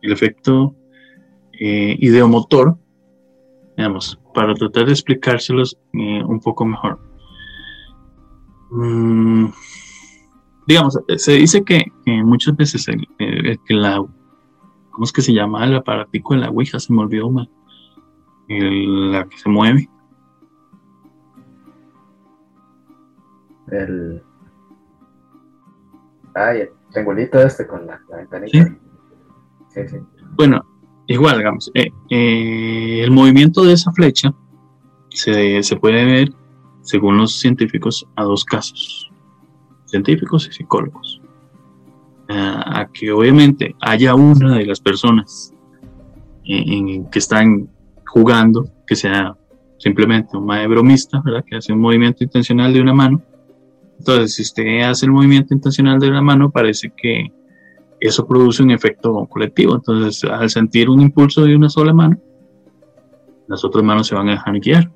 [0.00, 0.74] El efecto
[1.52, 2.76] eh, ideomotor,
[3.76, 6.98] digamos, para tratar de explicárselos eh, un poco mejor.
[8.70, 9.46] Mm,
[10.66, 11.84] digamos, se dice que,
[12.24, 13.06] muchas veces el,
[13.66, 14.04] que la,
[14.90, 16.80] ¿cómo es que se llama el aparatico de la Ouija?
[16.80, 17.48] Se me olvidó, mal
[18.48, 19.88] la que se mueve.
[23.70, 24.22] El.
[26.34, 28.78] Ay, el triangulito este con la, ventanita.
[29.68, 29.80] ¿Sí?
[29.88, 29.96] Sí,
[30.36, 30.62] Bueno,
[31.06, 34.34] igual, digamos, eh, eh, el movimiento de esa flecha
[35.10, 36.32] se, se puede ver,
[36.82, 39.12] según los científicos, a dos casos
[39.92, 41.20] científicos y psicólogos.
[42.28, 45.52] a que obviamente haya una de las personas
[46.44, 47.68] en, que están
[48.06, 49.36] jugando, que sea
[49.78, 51.44] simplemente un mae bromista, ¿verdad?
[51.46, 53.20] que hace un movimiento intencional de una mano.
[54.02, 57.32] Entonces, si usted hace el movimiento intencional de una mano, parece que
[58.00, 59.76] eso produce un efecto colectivo.
[59.76, 62.18] Entonces, al sentir un impulso de una sola mano,
[63.46, 64.90] las otras manos se van a dejar guiar.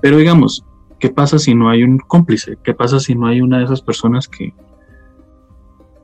[0.00, 0.64] Pero digamos,
[0.98, 2.58] ¿Qué pasa si no hay un cómplice?
[2.62, 4.54] ¿Qué pasa si no hay una de esas personas que,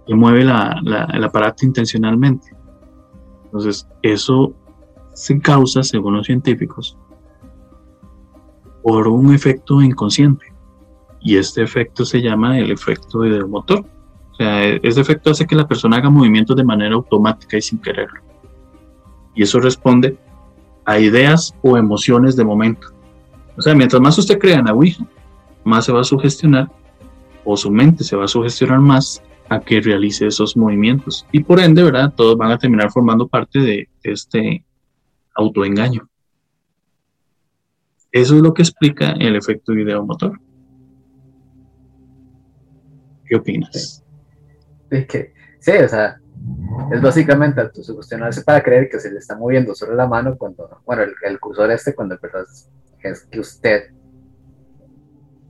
[0.07, 2.55] que mueve el aparato intencionalmente?
[3.45, 4.55] Entonces, eso
[5.15, 6.99] se causa, según los científicos,
[8.83, 10.52] por un efecto inconsciente.
[11.23, 13.85] Y este efecto se llama el efecto motor.
[14.33, 17.79] O sea, este efecto hace que la persona haga movimientos de manera automática y sin
[17.79, 18.21] quererlo.
[19.35, 20.17] Y eso responde
[20.85, 22.89] a ideas o emociones de momento.
[23.57, 25.07] O sea, mientras más usted crea en la Ouija,
[25.65, 26.71] más se va a sugestionar
[27.45, 31.27] o su mente se va a sugestionar más a que realice esos movimientos.
[31.33, 32.13] Y por ende, ¿verdad?
[32.17, 34.65] Todos van a terminar formando parte de, este
[35.35, 36.09] autoengaño.
[38.11, 40.39] Eso es lo que explica el efecto videomotor.
[43.33, 44.05] ¿Qué opinas?
[44.91, 46.21] Sí, que, sí o sea,
[46.93, 51.05] es básicamente autosugestionarse para creer que se le está moviendo sobre la mano cuando, bueno,
[51.05, 52.19] el, el cursor este cuando
[53.03, 53.85] es que usted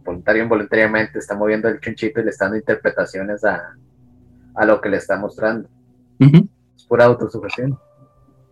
[0.05, 3.75] voluntario o involuntariamente está moviendo el chunchito y le está dando interpretaciones a,
[4.65, 5.69] lo que le está mostrando.
[6.21, 7.77] Es pura autosugestión.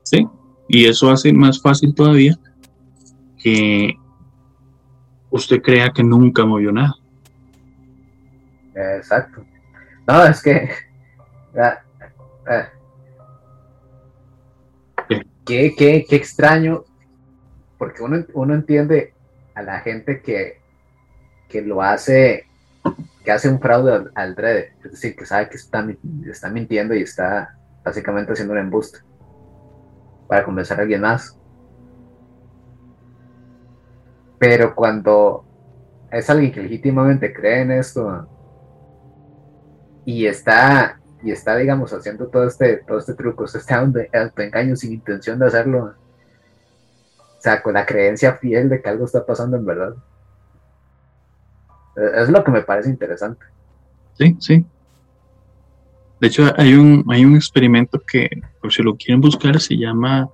[0.03, 0.27] Sí,
[0.67, 2.37] y eso hace más fácil todavía
[3.39, 3.95] que
[5.31, 6.97] usted crea que nunca movió nada.
[8.97, 9.45] Exacto.
[10.07, 10.71] No, es que...
[15.45, 16.85] qué, qué, qué extraño
[17.81, 19.15] porque uno, uno entiende
[19.55, 20.61] a la gente que,
[21.49, 22.45] que lo hace,
[23.25, 25.87] que hace un fraude al, dread, es decir, que sabe que está,
[26.27, 28.99] está mintiendo y está básicamente haciendo un embuste
[30.29, 31.39] para convencer a alguien más.
[34.39, 35.47] Pero cuando
[36.13, 38.29] es alguien que legítimamente cree en esto
[40.11, 43.89] y está, y está digamos, haciendo todo este, todo este truco, está
[44.39, 49.25] engaño sin intención de hacerlo, o sea, con la creencia fiel de que algo está
[49.25, 49.95] pasando en verdad.
[51.95, 53.45] Es lo que me parece interesante.
[54.15, 54.67] Sí, sí.
[56.21, 58.29] De hecho, hay un, hay un experimento que,
[58.61, 60.29] por si lo quieren buscar, se llama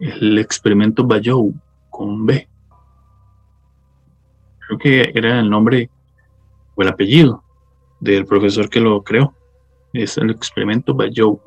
[0.00, 1.54] el experimento Bayou,
[1.90, 2.48] con B.
[4.66, 5.90] Creo que era el nombre
[6.74, 7.41] o el apellido
[8.02, 9.32] del profesor que lo creó.
[9.92, 11.40] Es el experimento Bayou.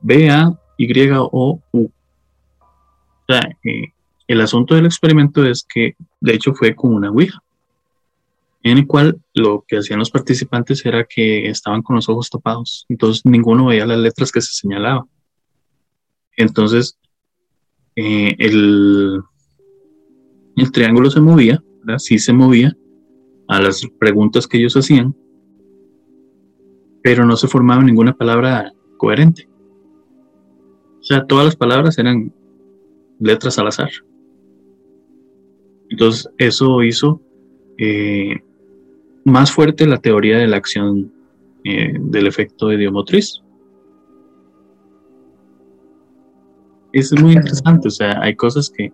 [0.00, 1.60] B-A-Y-O-U.
[1.82, 3.92] O sea, eh,
[4.26, 7.38] el asunto del experimento es que, de hecho, fue con una Ouija,
[8.62, 12.86] en el cual lo que hacían los participantes era que estaban con los ojos tapados,
[12.88, 15.04] entonces ninguno veía las letras que se señalaban.
[16.36, 16.98] Entonces,
[17.96, 19.20] eh, el,
[20.56, 21.98] el triángulo se movía, ¿verdad?
[21.98, 22.74] sí se movía
[23.48, 25.14] a las preguntas que ellos hacían,
[27.02, 29.48] pero no se formaba ninguna palabra coherente.
[31.00, 32.32] O sea, todas las palabras eran
[33.18, 33.90] letras al azar.
[35.88, 37.20] Entonces, eso hizo
[37.78, 38.40] eh,
[39.24, 41.12] más fuerte la teoría de la acción
[41.64, 43.42] eh, del efecto idiomotriz.
[46.92, 48.92] Es muy interesante, o sea, hay cosas que,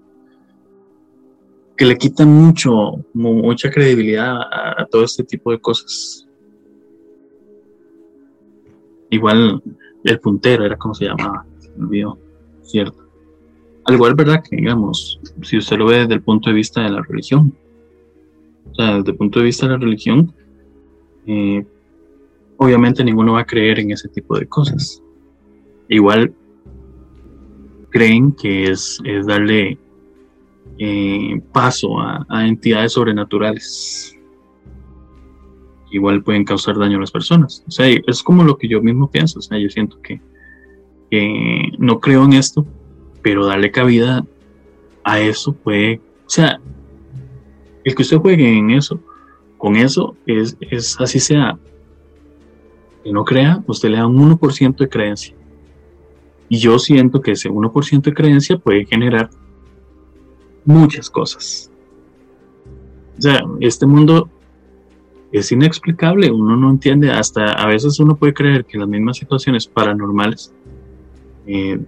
[1.76, 6.27] que le quitan mucho, mucha credibilidad a, todo este tipo de cosas.
[9.10, 9.62] Igual
[10.04, 11.70] el puntero era como se llamaba, se
[12.62, 13.08] cierto.
[13.84, 14.42] Al igual, ¿verdad?
[14.48, 17.54] Que digamos, si usted lo ve desde el punto de vista de la religión,
[18.70, 20.32] o sea, desde el punto de vista de la religión,
[21.26, 21.64] eh,
[22.58, 25.02] obviamente ninguno va a creer en ese tipo de cosas.
[25.88, 26.34] Igual
[27.90, 29.78] creen que es, darle
[30.78, 34.17] eh, paso a, entidades sobrenaturales.
[35.90, 37.64] Igual pueden causar daño a las personas.
[37.66, 39.38] O sea, es como lo que yo mismo pienso.
[39.38, 40.20] O sea, yo siento que
[41.78, 42.66] no creo en esto,
[43.22, 44.24] pero darle cabida
[45.04, 46.60] a eso puede, o sea,
[47.84, 49.00] el que usted juegue en eso,
[49.56, 51.58] con eso, es, es así sea
[53.02, 55.34] que no crea, usted le da un 1% de creencia.
[56.48, 59.30] Y yo siento que ese 1% de creencia puede generar
[60.64, 61.70] muchas cosas.
[63.18, 64.28] O sea, este mundo
[65.32, 69.66] es inexplicable, uno no entiende, hasta a veces uno puede creer que las mismas situaciones
[69.66, 70.52] paranormales
[71.46, 71.78] eh,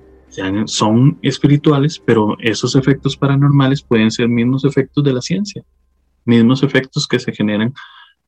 [0.67, 5.65] son espirituales, pero esos efectos paranormales pueden ser mismos efectos de la ciencia,
[6.25, 7.73] mismos efectos que se generan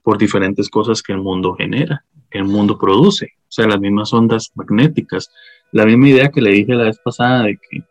[0.03, 4.13] por diferentes cosas que el mundo genera, que el mundo produce, o sea, las mismas
[4.13, 5.31] ondas magnéticas,
[5.71, 7.85] la misma idea que le dije la vez pasada de que,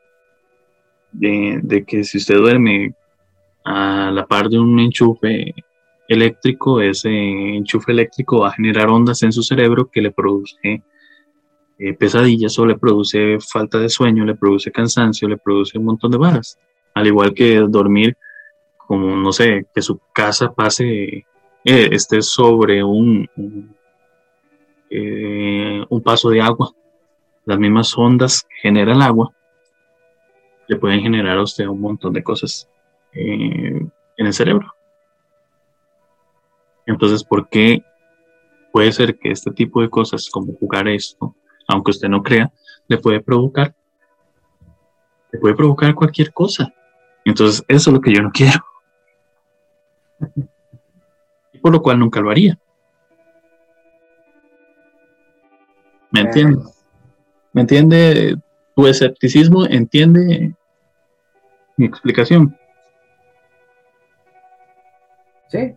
[1.62, 2.94] de, que si usted duerme
[3.64, 5.54] a la par de un enchufe
[6.12, 10.84] eléctrico, ese enchufe eléctrico va a generar ondas en su cerebro que le produce
[11.80, 16.12] eh, pesadillas o le produce falta de sueño, le produce cansancio, le produce un montón
[16.12, 16.60] de varas.
[16.94, 18.18] Al igual que dormir,
[18.78, 21.26] como no sé, que su casa pase,
[21.64, 23.30] eh, esté sobre un,
[24.90, 26.72] eh, un paso de agua.
[27.46, 29.32] Las mismas ondas que genera el agua
[30.68, 32.68] le pueden generar a usted un montón de cosas
[33.14, 34.74] en el cerebro.
[36.86, 37.84] Entonces, ¿por qué
[38.72, 41.36] puede ser que este tipo de cosas, como jugar esto,
[41.68, 42.52] aunque usted no crea,
[42.88, 43.76] le puede provocar,
[45.32, 46.74] le puede provocar cualquier cosa.
[47.24, 48.64] Entonces, eso es lo que yo no quiero.
[51.54, 52.58] Y por lo cual nunca lo haría.
[56.12, 56.58] ¿Me entiende?
[57.54, 58.38] ¿Me entiende
[58.76, 59.66] tu escepticismo?
[59.66, 60.54] ¿Entiende
[61.78, 62.58] mi explicación?
[65.48, 65.74] Sí,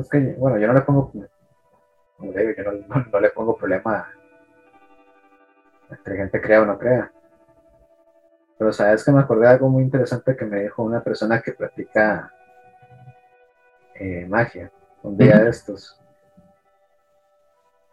[0.00, 1.12] es que, bueno, yo no le pongo,
[2.16, 2.72] como le digo, yo
[3.12, 4.10] no, le pongo problema
[5.90, 7.12] entre gente crea o no crea.
[8.58, 11.52] Pero sabes que me acordé de algo muy interesante que me dijo una persona que
[11.52, 12.32] practica
[13.94, 14.72] eh, magia,
[15.02, 16.00] un día de estos,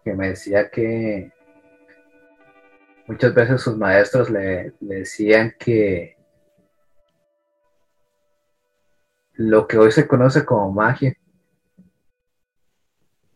[0.04, 1.32] que me decía que
[3.08, 6.18] muchas veces sus maestros le decían que
[9.36, 11.16] lo que hoy se conoce como magia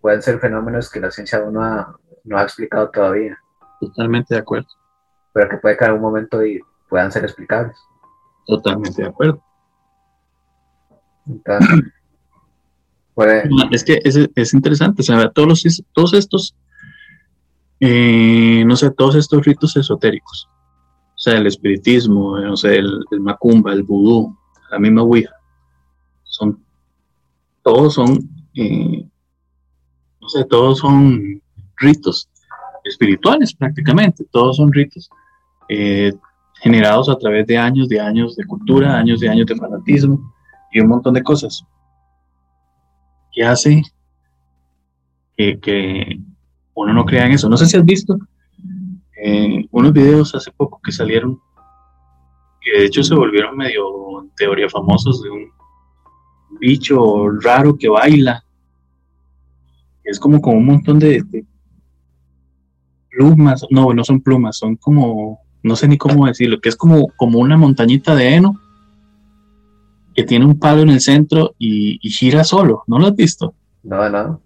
[0.08, 3.38] pueden ser fenómenos que la ciencia aún no ha, no ha explicado todavía.
[3.82, 4.70] Totalmente de acuerdo.
[5.34, 7.76] Pero que puede que en algún momento y puedan ser explicables.
[8.46, 9.44] Totalmente de acuerdo.
[13.72, 16.56] Es que es, es interesante, o sea, todos, los, todos estos,
[17.82, 20.48] eh, no sé, todos estos ritos esotéricos,
[21.16, 24.38] o sea, el espiritismo, no sé, el, macumba, el vudú,
[24.70, 25.34] la misma ouija,
[26.24, 26.64] son,
[27.64, 28.20] todos son
[28.54, 29.04] eh,
[30.50, 31.42] todos son
[31.78, 32.30] ritos
[32.84, 35.10] espirituales prácticamente, todos son ritos
[35.70, 36.14] eh,
[36.62, 40.34] generados a través de años, de años de cultura, años de años de fanatismo
[40.72, 41.64] y un montón de cosas
[43.32, 43.84] que hace
[45.36, 46.20] que,
[46.74, 47.50] uno no crea en eso.
[47.50, 48.18] No sé si has visto
[49.24, 51.40] eh, unos videos hace poco que salieron,
[52.62, 55.52] que de hecho se volvieron medio en teoría famosos de un
[56.60, 58.44] bicho raro que baila
[60.08, 61.24] es como con un montón de,
[63.10, 67.08] plumas, no, no son plumas, son como, no sé ni cómo decirlo, que es como,
[67.16, 68.60] como una montañita de heno
[70.16, 73.54] que tiene un palo en el centro y, gira solo, ¿no lo has visto?
[73.84, 74.42] No, no.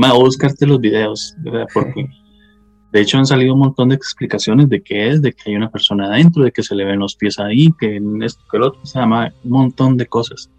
[0.00, 1.66] Va a buscarte los videos, ¿verdad?
[1.72, 2.08] Porque
[2.92, 5.70] de hecho han salido un montón de explicaciones de qué es, de que hay una
[5.70, 8.64] persona adentro, de que se le ven los pies ahí, que en esto, que el
[8.64, 10.50] otro, se llama un montón de cosas.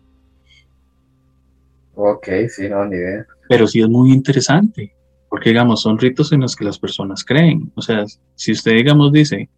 [1.99, 4.93] Ok, sí, no, ni idea pero sí es muy interesante,
[5.29, 7.71] porque digamos, son ritos en los que las personas creen.
[7.75, 9.49] O sea, si usted, digamos, dice,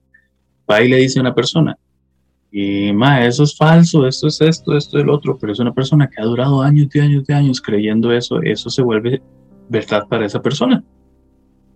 [0.70, 1.78] va y le dice a una persona,
[2.52, 5.74] y ma, eso es falso, esto es esto, esto es el otro, pero es una
[5.74, 9.22] persona que ha durado años y años y años creyendo eso, eso se vuelve
[9.70, 10.84] verdad para esa persona.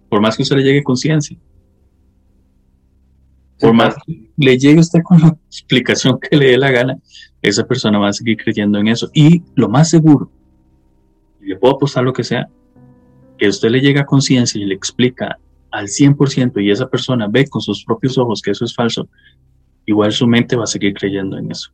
[0.10, 1.38] Por más que usted le llegue conciencia.
[3.60, 6.98] Por más que le llegue usted con la explicación que le dé la gana,
[7.42, 9.10] esa persona va a seguir creyendo en eso.
[9.14, 10.32] Y lo más seguro
[11.44, 12.48] le puedo apostar lo que sea,
[13.38, 15.38] que usted le llega a conciencia y le explica
[15.72, 19.08] al 100% y esa persona ve con sus propios ojos que eso es falso,
[19.86, 21.72] igual su mente va a seguir creyendo en eso.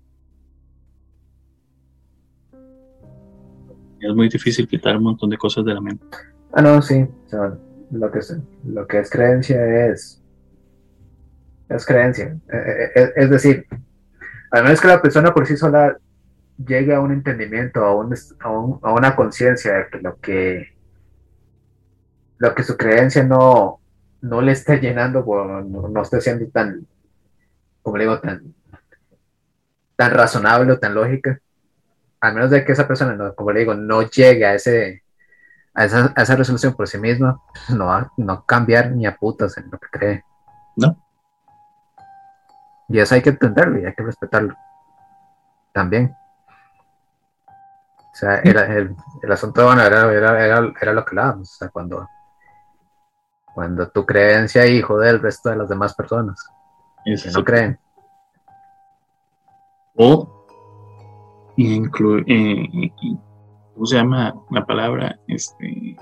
[4.00, 6.06] Es muy difícil quitar un montón de cosas de la mente.
[6.54, 7.06] Ah, no, sí.
[7.92, 10.22] lo, que es, lo que es creencia es,
[11.68, 12.38] es creencia.
[12.48, 13.66] Es, eh, eh, es decir,
[14.52, 15.98] al menos que la persona por sí sola
[16.66, 18.14] llegue a un entendimiento, a, un,
[18.82, 20.80] a, una conciencia de que lo que
[22.38, 23.82] lo que su creencia no,
[24.22, 26.88] no le está llenando, no, no está siendo tan,
[27.82, 28.54] como le digo, tan,
[29.98, 31.40] tan razonable o tan lógica,
[32.22, 35.04] a menos de que esa persona, no, como le digo, no llegue a ese,
[35.74, 39.58] a esa, esa resolución por sí misma no va a no cambiar ni a putas
[39.58, 40.24] en lo que cree.
[40.78, 40.98] No.
[42.88, 44.56] Y eso hay que entenderlo y hay que respetarlo.
[45.74, 46.16] También.
[48.20, 51.54] O sea, era el, el asunto bueno, era, era, era, era lo que hablábamos.
[51.54, 52.06] O sea, cuando,
[53.56, 56.38] cuando tu creencia hijo del resto de las demás personas
[57.06, 57.80] que no creen.
[59.96, 60.46] O
[61.56, 62.92] incluir, eh,
[63.74, 65.18] ¿cómo se llama la palabra?
[65.28, 65.96] Este,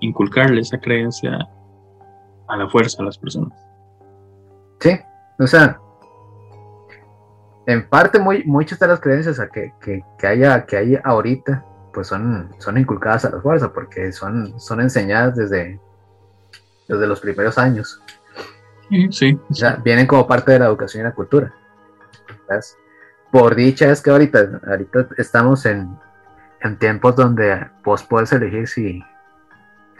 [0.00, 1.38] inculcarle esa creencia
[2.48, 3.58] a la fuerza a las personas.
[4.78, 4.90] Sí,
[5.38, 5.80] o sea,
[7.66, 12.08] en parte muy, muchas de las creencias que, que, que, haya, que hay ahorita, pues
[12.08, 15.80] son, son inculcadas a la fuerza, porque son, son enseñadas desde,
[16.88, 18.02] desde los primeros años.
[19.10, 19.38] Sí.
[19.48, 21.54] O sea, vienen como parte de la educación y la cultura.
[22.48, 22.76] ¿Ves?
[23.30, 25.96] Por dicha es que ahorita, ahorita estamos en,
[26.60, 29.02] en tiempos donde vos puedes elegir si,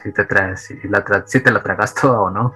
[0.03, 2.53] si te traes, si, la tra si te la tragas toda o no.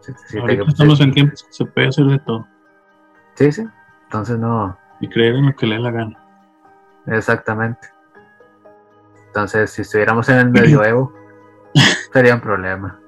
[0.00, 2.46] Si, si ahorita te, estamos en tiempos que se puede hacer de todo.
[3.36, 3.66] Sí, sí.
[4.06, 4.76] Entonces no.
[5.00, 6.18] Y creer en lo que le dé la gana.
[7.06, 7.88] Exactamente.
[9.28, 11.12] Entonces, si estuviéramos en el medioevo,
[12.12, 12.98] sería un problema.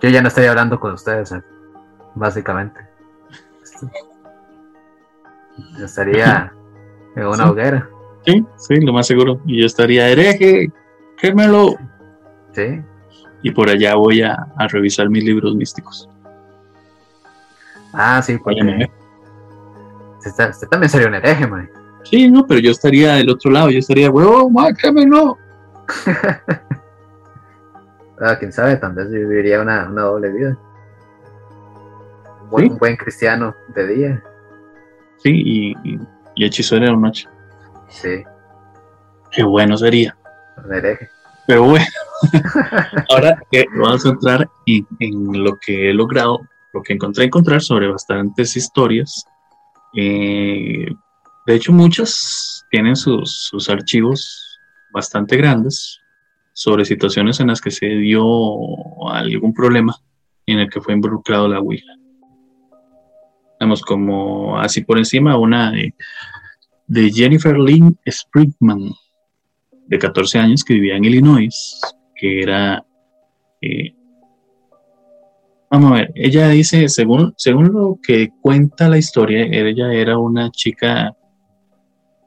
[0.00, 1.42] Yo ya no estaría hablando con ustedes, eh,
[2.14, 2.80] básicamente.
[5.78, 6.52] estaría
[7.14, 7.50] en una sí.
[7.50, 7.88] hoguera.
[8.24, 9.40] Sí, sí, lo más seguro.
[9.46, 10.72] Y yo estaría hereje,
[11.18, 11.76] quémelo.
[12.52, 12.82] Sí.
[13.42, 16.08] Y por allá voy a, a revisar mis libros místicos.
[17.92, 18.90] Ah, sí, porque.
[20.30, 21.70] Usted, usted también sería un hereje, man.
[22.04, 23.70] Sí, no, pero yo estaría del otro lado.
[23.70, 25.38] Yo estaría, huevón, ma, quémelo.
[28.18, 30.56] Ah, quién sabe, tal vez viviría una, una doble vida.
[32.44, 32.72] Un buen, Sí.
[32.72, 34.24] un buen cristiano de día.
[35.18, 36.00] Sí, y, y,
[36.34, 37.28] y hechicero de noche.
[37.88, 38.24] Sí,
[39.30, 40.16] Qué bueno sería.
[40.64, 41.10] un hereje.
[41.46, 41.84] Pero bueno,
[43.10, 46.40] ahora que vamos a entrar en, en lo que he logrado,
[46.72, 49.26] lo que encontré encontrar sobre bastantes historias.
[49.96, 50.86] Eh,
[51.46, 54.58] de hecho, muchas tienen sus, archivos
[54.92, 56.00] bastante grandes
[56.52, 58.22] sobre situaciones en las que se dio
[59.10, 59.96] algún problema
[60.46, 61.92] en el que fue involucrado la Ouija.
[63.58, 65.94] Vamos, como así por encima, una de,
[66.86, 68.92] de Jennifer Lynn Sprigman,
[69.86, 71.80] de 14 años, que vivía en Illinois,
[72.14, 72.84] que era...
[73.62, 73.94] eh,
[75.70, 80.50] vamos a ver, ella dice, según, según lo que cuenta la historia, ella era una
[80.50, 81.16] chica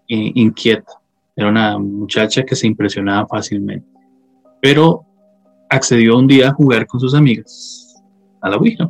[0.08, 0.94] eh, inquieta,
[1.36, 3.88] era una muchacha que se impresionaba fácilmente,
[4.62, 5.06] pero
[5.70, 8.04] accedió un día a jugar con sus amigas
[8.42, 8.90] a la Ouija.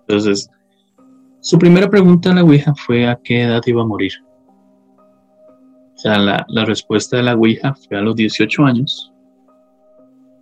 [0.00, 0.50] Entonces,
[1.40, 4.12] su primera pregunta a la Ouija fue a qué edad iba a morir.
[5.94, 9.12] O sea, la, la respuesta de la Ouija fue a los 18 años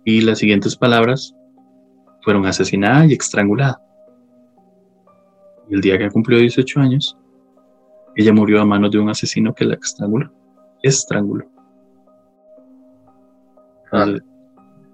[0.03, 1.35] y las siguientes palabras
[2.23, 3.81] fueron asesinada y estrangulada.
[5.69, 7.17] Y el día que cumplió 18 años,
[8.15, 10.31] ella murió a manos de un asesino que la estranguló.
[10.83, 11.45] Estranguló.
[13.85, 14.23] Entonces,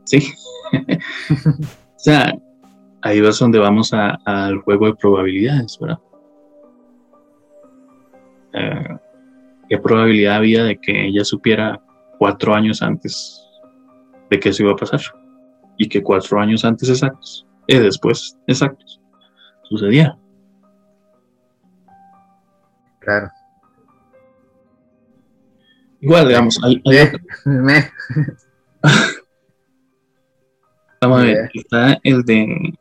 [0.05, 0.33] sí.
[1.33, 2.33] o sea,
[3.01, 5.99] ahí es donde vamos al juego de probabilidades, ¿verdad?
[8.53, 8.97] Eh,
[9.69, 11.81] ¿Qué probabilidad había de que ella supiera
[12.17, 13.43] cuatro años antes
[14.29, 15.01] de que eso iba a pasar?
[15.77, 18.99] Y que cuatro años antes exactos, y después exactos,
[19.63, 20.17] sucediera.
[22.99, 23.29] Claro.
[26.01, 27.11] Igual, digamos, hay, hay Eh,
[27.45, 27.91] me-
[31.01, 32.73] Vamos a ver, está el de.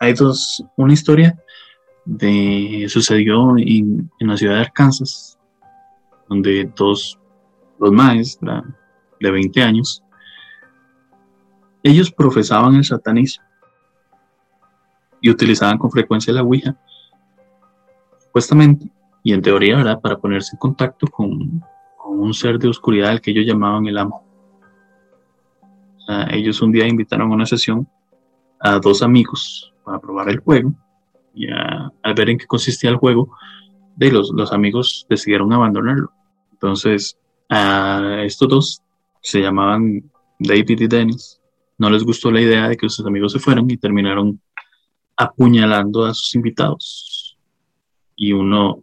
[0.00, 0.62] Hay dos.
[0.76, 1.38] Una historia
[2.04, 2.86] de.
[2.88, 5.38] Sucedió en, en la ciudad de Arkansas,
[6.28, 7.18] donde dos.
[7.78, 8.38] Los maes
[9.20, 10.02] de 20 años.
[11.86, 13.44] Ellos profesaban el satanismo
[15.20, 16.76] y utilizaban con frecuencia la Ouija,
[18.18, 18.90] supuestamente,
[19.22, 21.62] y en teoría, ¿verdad?, para ponerse en contacto con,
[22.08, 24.24] un ser de oscuridad al que ellos llamaban el amo.
[26.30, 27.86] Ellos un día invitaron a una sesión
[28.58, 30.74] a dos amigos para probar el juego
[31.34, 33.30] y al ver en qué consistía el juego,
[33.94, 36.10] de los, los amigos decidieron abandonarlo.
[36.50, 37.16] Entonces,
[37.48, 38.82] a estos dos
[39.22, 40.10] se llamaban
[40.40, 41.40] David y Dennis,
[41.78, 44.40] no les gustó la idea de que sus amigos se fueran y terminaron
[45.16, 47.38] apuñalando a sus invitados.
[48.14, 48.82] Y uno,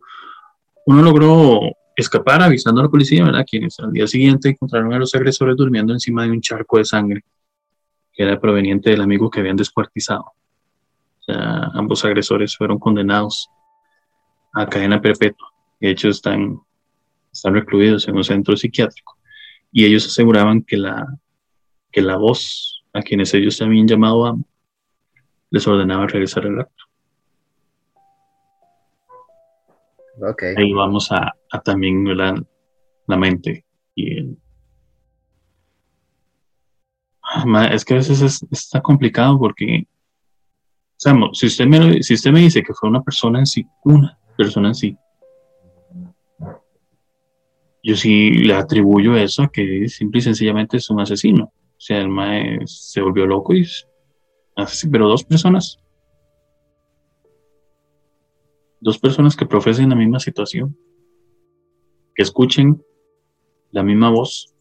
[0.86, 1.62] uno logró
[1.96, 3.46] escapar avisando a la policía, ¿verdad?
[3.50, 7.24] Quienes al día siguiente encontraron a los agresores durmiendo encima de un charco de sangre
[8.12, 10.24] que era proveniente del amigo que habían descuartizado.
[10.24, 13.50] O sea, ambos agresores fueron condenados
[14.54, 15.52] a cadena perpetua.
[15.80, 16.60] De hecho, están,
[17.32, 19.18] están recluidos en un centro psiquiátrico.
[19.72, 21.08] y ellos aseguraban que la,
[21.92, 24.46] que la voz a quienes ellos habían llamado amo
[25.54, 26.84] les ordenaba regresar al acto.
[30.32, 30.56] Okay.
[30.58, 31.32] Ahí vamos a,
[31.64, 32.44] también la,
[33.08, 33.64] la mente
[33.94, 34.38] y el,
[37.22, 39.88] ah, es que a veces está complicado porque,
[40.98, 44.70] si usted, me, si usted me dice que fue una persona en sí, una persona
[44.70, 44.98] en sí,
[47.84, 51.52] yo sí le atribuyo eso a que simple y sencillamente es un asesino.
[51.84, 53.68] Sea, el mae se volvió loco y
[54.56, 55.78] así, pero dos personas.
[58.80, 60.78] Dos personas que profesen la misma situación,
[62.16, 62.82] que escuchen
[63.72, 64.56] la misma voz,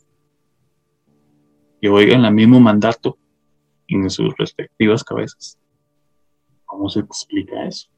[1.81, 3.17] que oigan el mismo mandato
[3.87, 5.57] en sus respectivas cabezas.
[6.65, 7.89] ¿Cómo se explica eso?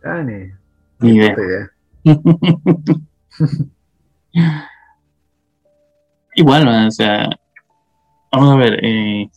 [0.00, 0.52] Dani,
[1.00, 1.72] ni idea.
[6.36, 7.28] Igual, o sea,
[8.32, 8.84] vamos a ver.
[8.84, 9.28] Eh,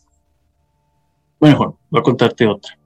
[1.40, 2.78] bueno, voy a contarte otra.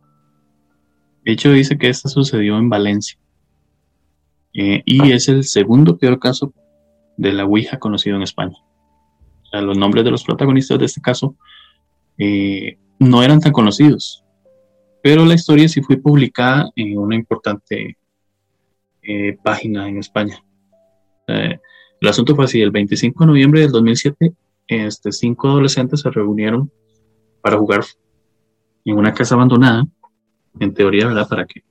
[1.25, 3.19] De hecho, dice que esta sucedió en Valencia.
[4.55, 6.53] Eh, y es el segundo peor caso
[7.17, 8.57] de la Ouija conocido en España.
[9.43, 11.37] O sea, los nombres de los protagonistas de este caso
[12.19, 14.25] eh, no eran tan conocidos.
[15.03, 17.97] Pero la historia sí fue publicada en una importante
[19.03, 20.43] eh, página en España.
[22.03, 24.33] El asunto fue así, el 25 de noviembre del 2007,
[24.67, 26.69] este, cinco adolescentes se reunieron
[27.41, 27.85] para jugar
[28.85, 29.85] en una casa abandonada,
[30.59, 31.29] en teoría, ¿verdad?
[31.29, 31.63] Para que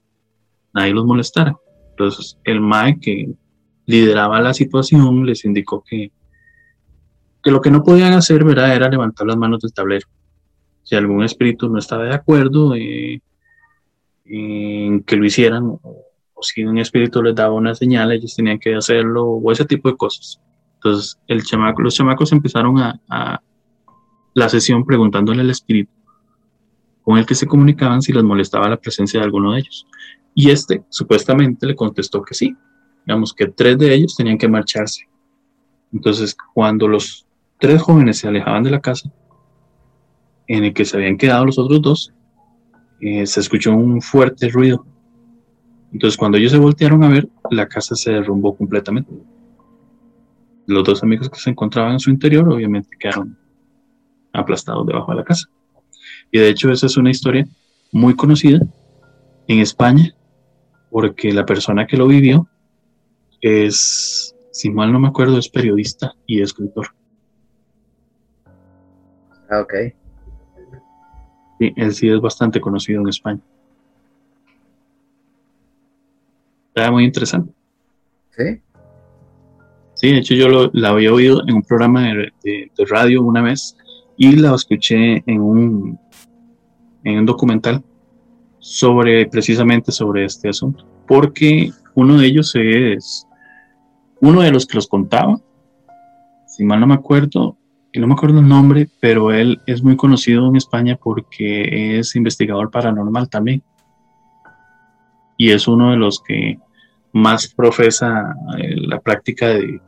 [0.73, 1.53] nadie los molestara.
[1.89, 3.33] Entonces, el MAE que
[3.85, 6.13] lideraba la situación les indicó que,
[7.43, 8.73] que lo que no podían hacer, ¿verdad?
[8.73, 10.07] Era levantar las manos del tablero.
[10.83, 13.19] Si algún espíritu no estaba de acuerdo eh,
[14.23, 15.77] en que lo hicieran,
[16.41, 19.97] si un espíritu les daba una señal, ellos tenían que hacerlo, o ese tipo de
[19.97, 20.41] cosas.
[20.75, 23.41] Entonces, el chamaco, los chamacos empezaron a,
[24.33, 25.91] la sesión preguntándole al espíritu
[27.03, 29.85] con el que se comunicaban si les molestaba la presencia de alguno de ellos.
[30.33, 32.55] Y este supuestamente le contestó que sí,
[33.05, 35.07] digamos que tres de ellos tenían que marcharse.
[35.91, 37.27] Entonces, cuando los
[37.59, 39.11] tres jóvenes se alejaban de la casa,
[40.47, 42.13] en el que se habían quedado los otros dos,
[43.01, 44.85] eh, se escuchó un fuerte ruido
[45.91, 49.11] entonces, cuando ellos se voltearon a ver, la casa se derrumbó completamente.
[50.65, 53.37] Los dos amigos que se encontraban en su interior, obviamente, quedaron
[54.31, 55.49] aplastados debajo de la casa.
[56.31, 57.45] Y de hecho, esa es una historia
[57.91, 58.59] muy conocida
[59.47, 60.15] en España,
[60.89, 62.47] porque la persona que lo vivió
[63.41, 66.87] es, si mal no me acuerdo, es periodista y escritor.
[69.49, 69.73] Ah, ok.
[71.59, 73.41] Sí, él sí es bastante conocido en España.
[76.81, 77.53] Era muy interesante.
[78.31, 78.59] Sí.
[79.93, 83.77] Sí, de hecho yo la había oído en un programa de, radio una vez
[84.17, 85.99] y la escuché en un,
[87.03, 87.83] en un documental
[88.57, 93.27] sobre precisamente sobre este asunto, porque uno de ellos es
[94.19, 95.39] uno de los que los contaba,
[96.47, 97.57] si mal no me acuerdo,
[97.93, 102.15] y no me acuerdo el nombre, pero él es muy conocido en España porque es
[102.15, 103.61] investigador paranormal también
[105.41, 106.59] y es uno de los que
[107.13, 109.81] más profesa eh, la práctica de,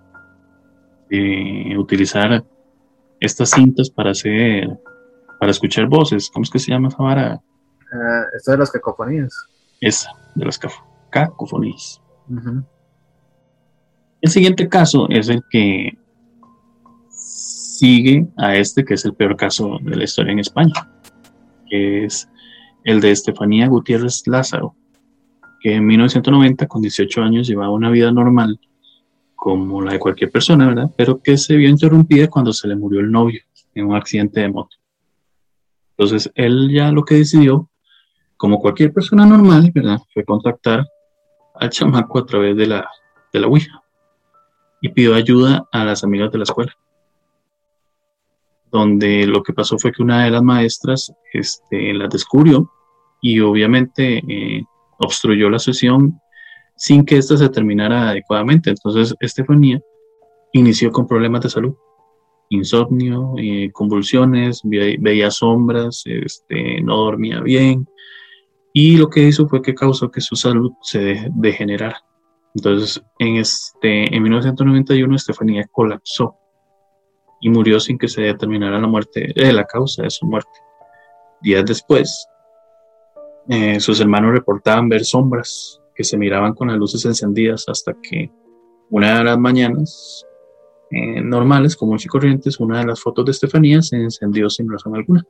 [1.78, 2.44] utilizar
[3.20, 4.68] estas cintas para hacer,
[5.40, 6.32] para escuchar voces.
[6.34, 7.36] ¿Cómo es que se llama esa vara?
[7.36, 9.32] Uh, esto de las cacofonías.
[9.80, 10.60] Esa, de las
[11.12, 12.02] cacofonías.
[14.22, 15.91] El siguiente caso es el que
[17.10, 20.74] sigue a este, que es el peor caso de la historia en España,
[21.70, 22.28] que es
[22.86, 24.76] el de Estefanía Gutiérrez Lázaro
[25.64, 28.60] que en 1990, con 18 años, llevaba una vida normal,
[29.34, 30.91] como la de cualquier persona, ¿verdad?
[30.98, 33.41] Pero que se vio interrumpida cuando se le murió el novio
[33.73, 34.76] en un accidente de moto.
[35.91, 37.69] Entonces, él ya lo que decidió,
[38.35, 39.99] como cualquier persona normal, ¿verdad?
[40.14, 40.85] Fue contactar
[41.56, 42.90] al chamaco a través de la,
[43.31, 43.81] de la Ouija
[44.81, 46.76] y pidió ayuda a las amigas de la escuela.
[48.69, 52.69] Donde lo que pasó fue que una de las maestras este, la descubrió
[53.22, 54.65] y obviamente eh,
[54.99, 56.20] obstruyó la sesión
[56.76, 58.70] sin que ésta se terminara adecuadamente.
[58.70, 59.80] Entonces, Estefanía
[60.53, 61.76] inició con problemas de salud,
[62.49, 67.88] insomnio, eh, convulsiones, veía, sombras, este, no dormía bien,
[68.74, 72.03] y lo que hizo fue que causó que su salud se degenerara.
[72.56, 76.36] Entonces, en, este, en 1991, Estefanía colapsó
[77.41, 80.52] y murió sin que se determinara la muerte, eh, la causa de su muerte.
[81.41, 82.28] Días después,
[83.49, 88.32] eh, sus hermanos reportaban ver sombras que se miraban con las luces encendidas hasta que
[88.90, 90.26] una de las mañanas
[90.90, 94.95] eh, normales, comunes y corrientes, una de las fotos de Estefanía se encendió sin razón
[94.95, 95.24] alguna.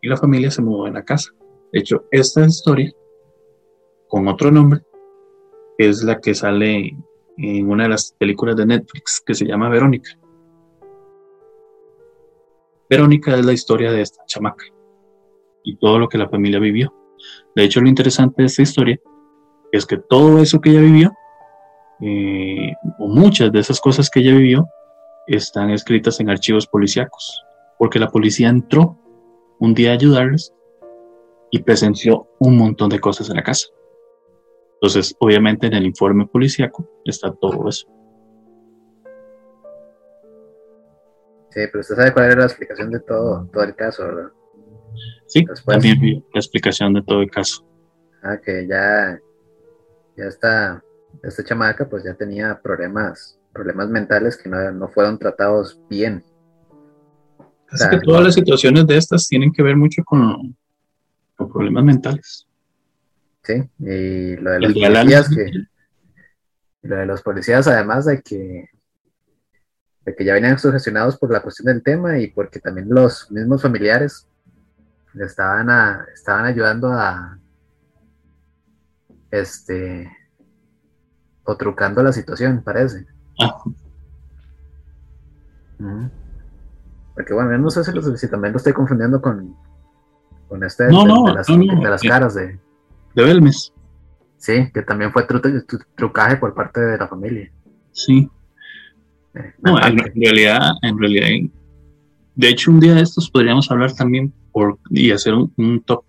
[0.00, 1.30] Y la familia se mudó en la casa.
[1.72, 2.92] De hecho, esta historia,
[4.06, 4.82] con otro nombre,
[5.76, 6.96] es la que sale
[7.36, 10.10] en una de las películas de Netflix que se llama Verónica.
[12.88, 14.64] Verónica es la historia de esta chamaca
[15.64, 16.94] y todo lo que la familia vivió.
[17.54, 18.98] De hecho, lo interesante de esta historia
[19.72, 21.12] es que todo eso que ella vivió,
[22.00, 24.66] eh, o muchas de esas cosas que ella vivió,
[25.26, 27.44] están escritas en archivos policíacos,
[27.78, 28.98] porque la policía entró
[29.58, 30.54] un día a ayudarles
[31.50, 33.68] y presenció un montón de cosas en la casa.
[34.74, 37.86] Entonces, obviamente en el informe policíaco está todo eso.
[41.50, 44.30] Sí, pero usted sabe cuál era la explicación de todo, todo el caso, ¿verdad?
[45.26, 47.64] Sí, también vi la explicación de todo el caso.
[48.22, 49.18] Ah, que ya,
[50.16, 50.82] ya está,
[51.22, 56.24] esta chamaca pues ya tenía problemas, problemas mentales que no, fueron tratados bien.
[57.70, 60.56] Así que todas las situaciones de estas tienen que ver mucho con,
[61.36, 62.46] con problemas mentales.
[63.42, 65.50] Sí, y lo de los policías que,
[66.82, 68.68] lo de los policías además de que
[70.04, 73.62] de que ya venían sugestionados por la cuestión del tema y porque también los mismos
[73.62, 74.26] familiares
[75.18, 75.68] le estaban,
[76.14, 77.38] estaban ayudando a
[79.30, 80.10] este
[81.42, 83.06] o trucando la situación, parece.
[83.40, 83.58] Ah.
[87.14, 89.56] Porque bueno, yo no sé si, también lo estoy confundiendo con,
[90.48, 92.60] con este de, las, caras de,
[93.14, 93.72] de Belmes.
[94.36, 95.26] Sí, que también fue
[95.96, 97.50] trucaje por parte de la familia.
[97.90, 98.30] Sí.
[99.34, 101.50] Eh, no, en realidad, en realidad,
[102.38, 106.04] de hecho, un día de estos podríamos hablar también por, y hacer un, top,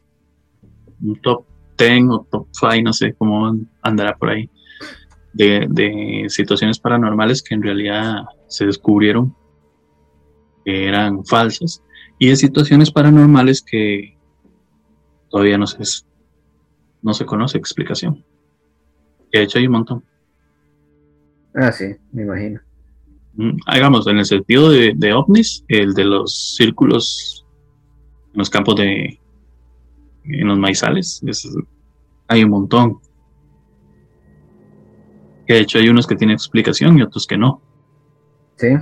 [1.01, 1.43] un top
[1.75, 4.47] 10 o top 5, no sé cómo andará por ahí,
[5.33, 9.35] de, situaciones paranormales que en realidad se descubrieron
[10.63, 11.81] que eran falsas
[12.19, 14.15] y de situaciones paranormales que
[15.31, 15.79] todavía no se,
[17.01, 18.23] no se conoce explicación.
[19.33, 20.03] De hecho hay un montón.
[21.55, 22.61] Ah, sí, me imagino.
[23.39, 27.45] Mm, hagamos, en el sentido de, de ovnis, el de los círculos
[28.33, 29.17] en los campos de,
[30.25, 31.23] en los maizales,
[32.27, 32.99] hay un montón.
[35.47, 37.61] de hecho hay unos que tienen explicación y otros que no.
[38.57, 38.75] Sí,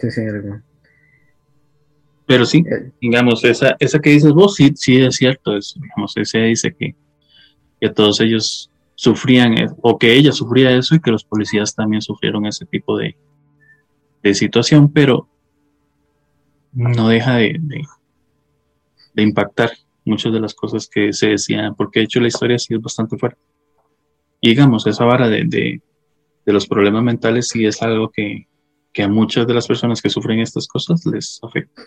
[0.00, 0.22] sí, sí,
[2.26, 2.90] Pero sí, eh.
[3.00, 6.96] digamos, esa, esa que dices vos, sí, sí es cierto, es, digamos, ese dice que,
[7.80, 12.02] que todos ellos sufrían, eh, o que ella sufría eso y que los policías también
[12.02, 13.16] sufrieron ese tipo de,
[14.22, 15.28] de situación, pero
[16.72, 17.58] no deja de,
[19.14, 19.72] de, impactar
[20.04, 23.18] muchas de las cosas que se decían, porque de hecho la historia sí es bastante
[23.18, 23.40] fuerte.
[24.40, 25.82] Y digamos, esa vara de, de,
[26.52, 28.48] los problemas mentales sí es algo que,
[28.92, 31.82] que, a muchas de las personas que sufren estas cosas les afecta.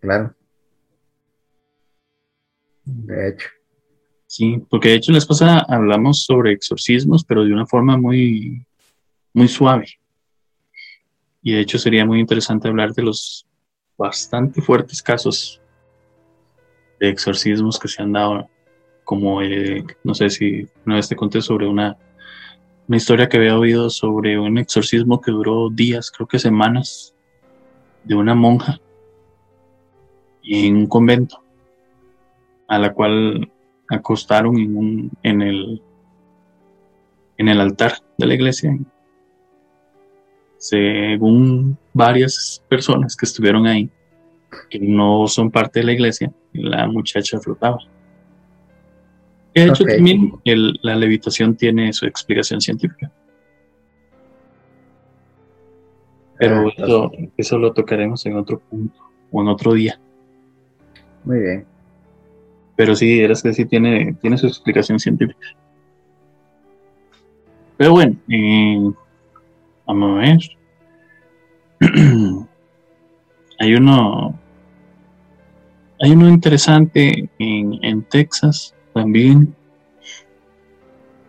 [0.00, 0.34] Claro.
[2.84, 3.48] De hecho.
[4.26, 8.64] Sí, porque de hecho la esposa hablamos sobre exorcismos, pero de una forma muy,
[9.32, 9.99] muy suave.
[11.42, 13.46] Y de hecho sería muy interesante hablar de los
[13.96, 15.60] bastante fuertes casos
[16.98, 18.48] de exorcismos que se han dado,
[19.04, 19.40] como,
[20.04, 21.96] no sé si una vez te conté sobre una,
[22.86, 27.14] una historia que había oído sobre un exorcismo que duró días, creo que semanas,
[28.04, 28.80] de una monja
[30.42, 31.42] en un convento,
[32.68, 33.50] a la cual
[33.88, 35.82] acostaron en, un, en, el,
[37.36, 38.78] en el altar de la iglesia
[40.60, 43.88] según varias personas que estuvieron ahí,
[44.68, 47.78] que no son parte de la iglesia, la muchacha flotaba.
[49.54, 50.32] De hecho, también
[50.82, 53.10] la levitación tiene su explicación científica.
[56.38, 58.98] Pero ah, eso, eso, lo tocaremos en otro punto
[59.32, 59.98] o en otro día.
[61.24, 61.66] Muy bien.
[62.76, 65.48] Pero sí, eres que sí tiene, tiene su explicación científica.
[67.76, 68.90] Pero bueno, eh,
[69.90, 70.38] A ver.
[73.58, 74.38] hay uno.
[76.02, 79.54] Hay uno interesante en, Texas también.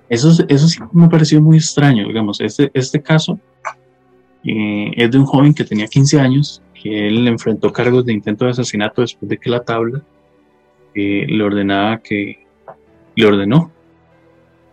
[0.08, 2.40] Eso, eso sí me pareció muy extraño, digamos.
[2.40, 3.40] Este, este caso
[4.44, 8.46] eh, es de un joven que tenía 15 años, que él enfrentó cargos de intento
[8.46, 10.02] de asesinato después de que la tabla
[10.94, 12.46] eh, le ordenaba que
[13.16, 13.72] le ordenó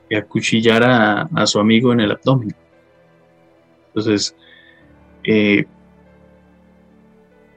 [0.09, 2.55] que acuchillara a su amigo en el abdomen.
[3.98, 4.36] Entonces,
[5.24, 5.64] eh,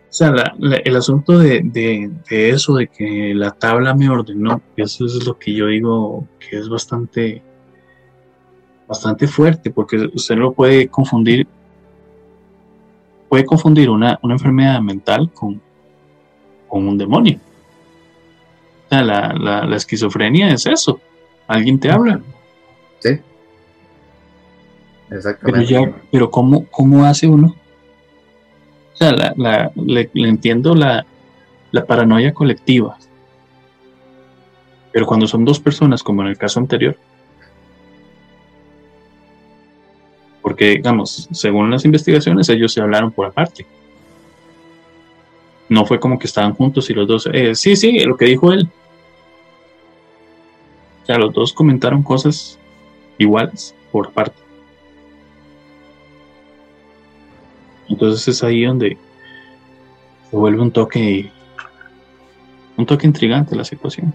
[0.09, 5.37] o sea, el asunto de, eso, de que la tabla me ordenó, eso es lo
[5.37, 7.43] que yo digo que es bastante,
[8.87, 11.47] bastante fuerte, porque usted lo puede confundir,
[13.29, 15.61] puede confundir una, enfermedad mental con,
[16.67, 17.39] con un demonio.
[18.89, 20.99] La, la, esquizofrenia es eso.
[21.47, 22.19] Alguien te habla.
[22.99, 23.21] Sí.
[25.11, 25.67] Exactamente.
[25.67, 27.55] Pero, ya, pero ¿cómo, ¿cómo hace uno?
[28.93, 31.05] O sea, la, le, entiendo la,
[31.71, 32.97] la paranoia colectiva.
[34.91, 36.97] Pero cuando son dos personas, como en el caso anterior,
[40.41, 43.65] porque, digamos, según las investigaciones, ellos se hablaron por aparte.
[45.69, 48.51] No fue como que estaban juntos y los dos, eh, sí, sí, lo que dijo
[48.51, 48.67] él.
[51.03, 52.59] O sea, los dos comentaron cosas
[53.17, 54.50] iguales por aparte.
[57.91, 58.97] Entonces es ahí donde
[60.29, 61.29] se vuelve un toque,
[62.77, 64.13] un toque intrigante la situación.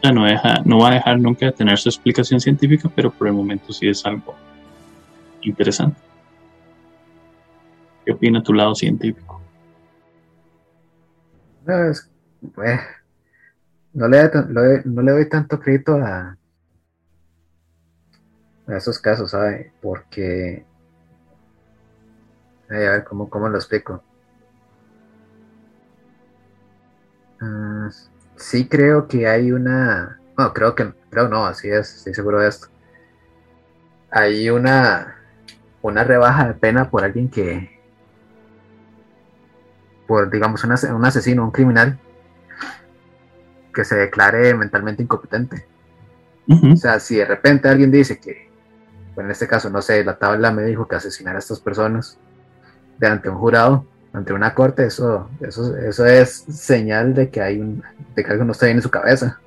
[0.00, 3.28] Sea, no, deja, no va a dejar nunca de tener su explicación científica, pero por
[3.28, 4.34] el momento sí es algo
[5.42, 6.00] interesante.
[8.06, 9.40] ¿Qué opina tu lado científico?
[13.92, 14.30] No, le,
[14.86, 16.38] no le doy tanto crédito a,
[18.66, 19.72] a esos casos, ¿sabe?
[19.82, 20.71] Porque...
[22.70, 24.02] a ver, ¿cómo, cómo lo explico?
[27.40, 27.90] Uh,
[28.36, 30.20] sí creo que hay una...
[30.38, 30.92] No, creo que...
[31.10, 32.68] Creo no, así es, estoy seguro de esto.
[34.10, 35.16] Hay una
[35.82, 37.78] una rebaja de pena por alguien que,
[40.06, 41.98] por digamos un asesino, un criminal,
[43.74, 45.66] que se declare mentalmente incompetente.
[46.72, 48.50] O sea, si de repente alguien dice que,
[49.16, 52.18] en este caso, no sé, la tabla me dijo que asesinar a estas personas
[53.06, 57.82] delante un jurado, ante una corte, eso, eso, eso es señal de que hay un,
[58.14, 59.40] de que algo no está bien en su cabeza.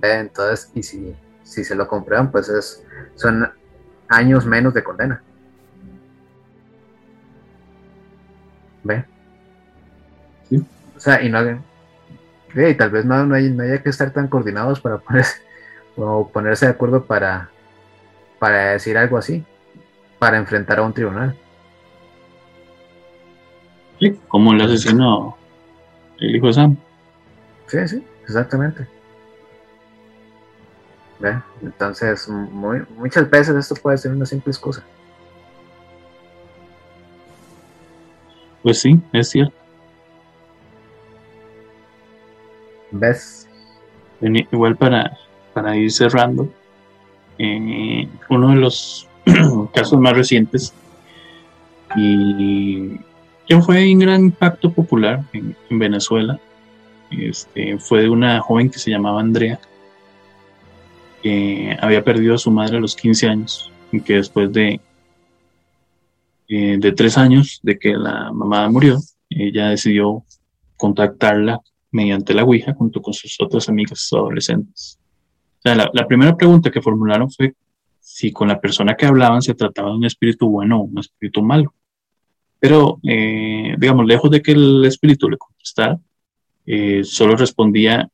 [0.00, 2.84] Entonces, y si, si se lo comprueban, pues es,
[3.14, 3.50] son
[4.08, 5.22] años menos de condena.
[8.82, 9.04] ¿Ve?
[10.48, 10.64] Sí.
[10.96, 11.40] O sea, y no,
[12.54, 15.40] y tal vez no, no, hay, no haya que estar tan coordinados para ponerse,
[15.96, 17.50] o ponerse de acuerdo para,
[18.38, 19.44] para decir algo así,
[20.18, 21.36] para enfrentar a un tribunal.
[24.00, 25.36] Sí, como el asesino,
[26.18, 26.76] el hijo de Sam.
[27.66, 28.86] Sí, sí, exactamente.
[31.62, 34.82] Entonces, muy, muchas veces esto puede ser una simple excusa.
[38.62, 39.54] Pues sí, es cierto.
[42.90, 43.48] ¿Ves?
[44.20, 45.16] Igual para,
[45.54, 46.50] para ir cerrando,
[47.38, 49.08] eh, uno de los
[49.74, 50.74] casos más recientes
[51.96, 52.98] y
[53.60, 56.38] fue un gran impacto popular en, en Venezuela
[57.10, 59.58] este, fue de una joven que se llamaba Andrea
[61.22, 64.80] que había perdido a su madre a los 15 años y que después de,
[66.48, 68.98] eh, de tres años de que la mamá murió,
[69.28, 70.24] ella decidió
[70.76, 71.60] contactarla
[71.90, 74.98] mediante la Ouija junto con sus otras amigas adolescentes.
[75.64, 77.54] la, primera pregunta que formularon fue
[78.00, 81.42] si con la persona que hablaban se trataba de un espíritu bueno o un espíritu
[81.42, 81.74] malo.
[82.60, 85.98] Pero, eh, digamos, lejos de que el espíritu le contestara,
[86.66, 88.08] eh, solo respondía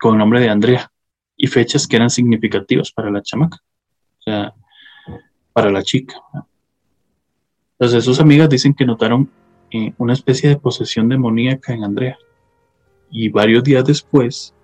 [0.00, 0.90] con el nombre de Andrea
[1.36, 3.58] y fechas que eran significativas para la chamaca,
[4.18, 4.54] o sea,
[5.52, 6.14] para la chica.
[7.78, 9.30] Entonces sus amigas dicen que notaron
[9.70, 12.18] eh, una especie de posesión demoníaca en Andrea.
[13.10, 14.54] Y varios días después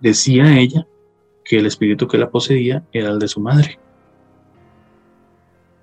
[0.00, 0.86] decía ella
[1.44, 3.78] que el espíritu que la poseía era el de su madre.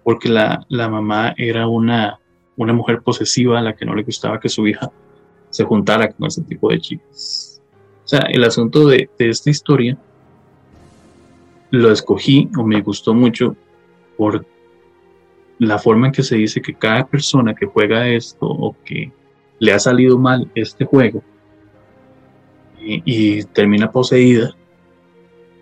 [0.08, 2.18] Porque la, la mamá era una,
[2.56, 4.90] una mujer posesiva a la que no le gustaba que su hija
[5.50, 7.62] se juntara con ese tipo de chicas.
[8.06, 9.98] O sea, el asunto de, esta historia
[11.72, 13.58] lo escogí o me gustó mucho
[14.16, 14.46] por
[15.60, 19.12] la forma en que se dice que cada persona que juega esto o que
[19.60, 21.22] le ha salido mal este juego
[22.80, 24.56] y, termina poseída,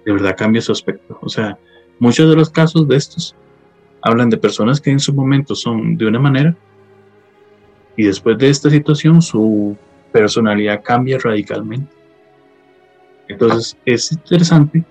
[0.06, 1.18] de verdad cambia su aspecto.
[1.24, 1.58] O sea,
[1.98, 3.36] muchos de los casos de estos
[4.06, 6.56] hablan de personas que en su momento son de una manera
[7.98, 9.76] y después de esta situación su
[10.12, 11.92] personalidad cambia radicalmente.
[13.28, 14.84] Entonces es interesante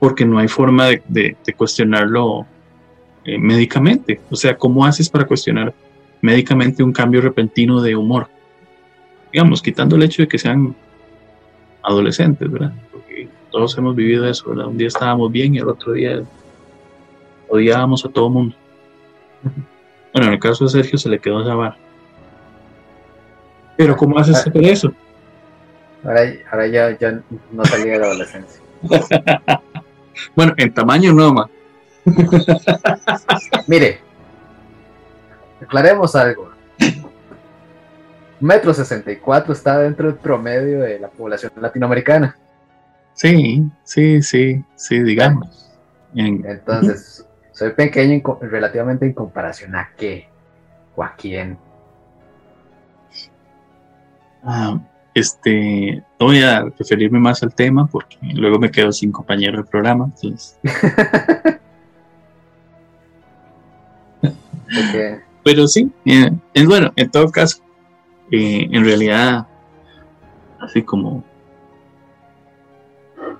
[0.00, 2.44] porque no hay forma de, cuestionarlo
[3.24, 4.20] eh, médicamente.
[4.28, 5.72] O sea, ¿cómo haces para cuestionar
[6.20, 8.26] médicamente un cambio repentino de humor?
[9.32, 10.74] Digamos, quitando el hecho de que sean
[11.84, 12.72] adolescentes, ¿verdad?
[12.90, 14.66] Porque todos hemos vivido eso, ¿verdad?
[14.66, 16.20] Un día estábamos bien y el otro día
[17.48, 18.56] odiábamos a todo mundo.
[20.12, 21.76] Bueno, en el caso de Sergio se le quedó esa vara.
[23.76, 24.50] Pero ¿cómo haces ah.
[24.54, 24.92] eso?
[26.04, 26.20] Ahora,
[26.50, 27.20] ahora ya, ya
[27.52, 28.62] no salí de la adolescencia.
[30.36, 31.50] bueno, en tamaño no, ma.
[33.66, 34.00] Mire,
[35.60, 36.50] aclaremos algo.
[38.38, 42.36] Metro 64 está dentro del promedio de la población latinoamericana.
[43.14, 45.70] Sí, sí, sí, sí, digamos.
[46.14, 47.26] Entonces,
[47.56, 50.28] soy pequeño relativamente en comparación a qué
[50.94, 51.56] o a quién.
[54.44, 54.78] Ah,
[55.14, 59.64] este, no voy a referirme más al tema porque luego me quedo sin compañero de
[59.64, 60.12] programa.
[65.42, 67.62] Pero sí, eh, es bueno, en todo caso,
[68.32, 69.46] eh, en realidad,
[70.60, 71.24] así como,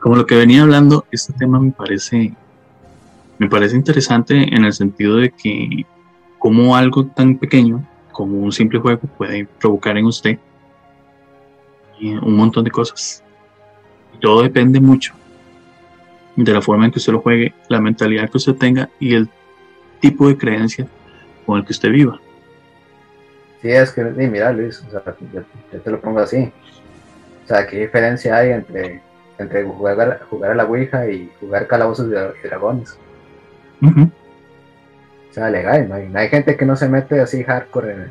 [0.00, 2.34] como lo que venía hablando, este tema me parece,
[3.38, 5.84] me parece interesante en el sentido de que
[6.38, 10.38] como algo tan pequeño como un simple juego puede provocar en usted
[12.00, 13.22] un montón de cosas.
[14.14, 15.14] Y todo depende mucho
[16.36, 19.28] de la forma en que usted lo juegue, la mentalidad que usted tenga y el
[20.00, 20.86] tipo de creencia
[21.44, 22.20] con el que usted viva.
[23.62, 25.02] Sí, es que, mira Luis, o sea,
[25.32, 25.42] yo,
[25.80, 26.52] te lo pongo así.
[27.44, 29.00] O sea, ¿qué diferencia hay entre,
[29.38, 32.98] entre jugar, jugar a la Ouija y jugar calabozos de, dragones?
[33.82, 38.10] O sea, legal, no hay, gente que no se mete así hardcore en,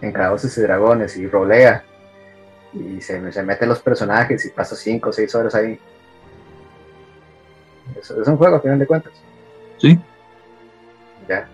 [0.00, 1.84] en calabozos y dragones y rolea
[2.72, 5.78] y se, se meten los personajes y pasa 5 o 6 horas ahí.
[7.98, 9.12] Es, es, un juego, a final de cuentas.
[9.78, 9.98] Sí.
[11.28, 11.46] Ya.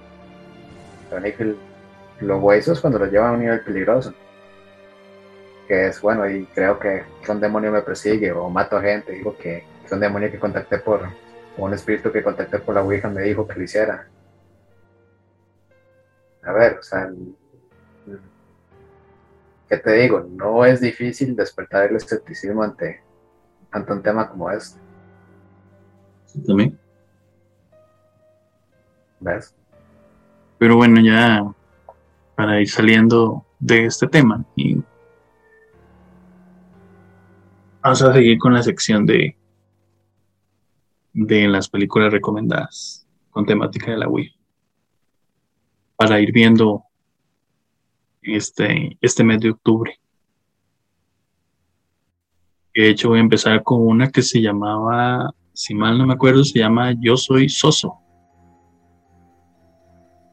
[2.21, 4.15] Los huesos cuando los llevan a un nivel peligroso.
[5.67, 9.13] Que es bueno, y creo que un demonio me persigue o mato a gente.
[9.13, 11.09] Digo que es un demonio que contacté por.
[11.59, 14.09] O un espíritu que contacté por la Ouija me dijo que lo hiciera.
[16.45, 17.11] A ver, o sea,
[19.69, 20.21] ¿qué te digo?
[20.31, 23.03] No es difícil despertar el escepticismo ante,
[23.73, 24.79] ante un tema como este.
[26.27, 26.79] Sí, también.
[29.21, 29.55] ¿Ves?
[30.59, 31.45] Pero bueno, ya
[32.37, 34.81] para ir saliendo de este tema y
[37.83, 39.38] vamos a seguir con la sección de
[41.21, 44.33] de las películas recomendadas con temática de la Wii
[45.97, 46.85] para ir viendo
[48.23, 49.99] este, este mes de octubre.
[52.73, 56.45] De hecho, voy a empezar con una que se llamaba, si mal no me acuerdo,
[56.45, 57.99] se llama Yo Soy Soso.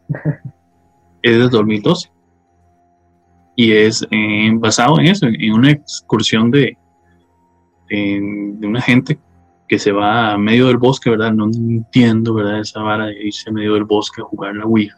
[1.24, 2.12] es del 2012.
[3.56, 6.78] Y es eh, basado en eso, en una excursión de,
[7.90, 9.18] de, una gente
[9.68, 11.32] que se va a medio del bosque, ¿verdad?
[11.34, 12.60] No entiendo, ¿verdad?
[12.60, 14.98] Esa vara de irse a medio del bosque a jugar la Ouija.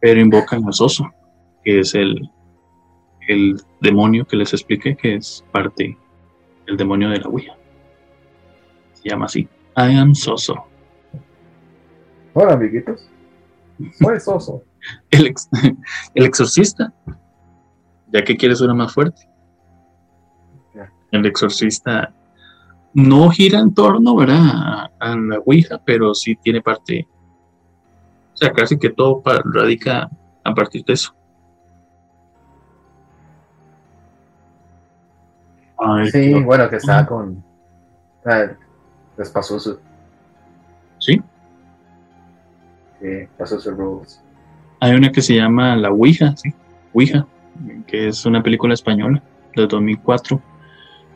[0.00, 1.12] Pero invocan a Soso
[1.64, 2.30] que es el,
[3.28, 5.96] el demonio que les expliqué, que es parte
[6.66, 7.56] del demonio de la Ouija.
[8.94, 9.48] Se llama así.
[9.76, 10.64] I am Soso.
[12.34, 13.08] Hola, amiguitos.
[13.98, 14.64] Soy Soso.
[15.10, 15.34] el,
[16.14, 16.92] el exorcista.
[18.12, 19.28] Ya que quieres una más fuerte.
[21.10, 22.14] El exorcista
[22.98, 24.40] no gira en torno, ¿verdad?
[24.42, 27.06] A, a, la Ouija, pero sí tiene parte.
[28.34, 30.10] O sea, casi que todo radica
[30.42, 31.14] a partir de eso.
[36.10, 37.42] sí, bueno, que estaba con.
[39.16, 39.78] les pasó su.
[40.98, 41.22] ¿Sí?
[43.00, 44.20] Sí, pasó su rules.
[44.80, 46.52] Hay una que se llama La Ouija, sí.
[46.92, 47.26] Ouija,
[47.86, 49.22] que es una película española
[49.54, 50.42] de 2004.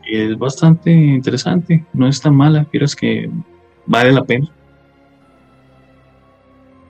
[0.05, 3.31] Y es bastante interesante, no es tan mala, pero es que
[3.87, 4.49] vale la pena.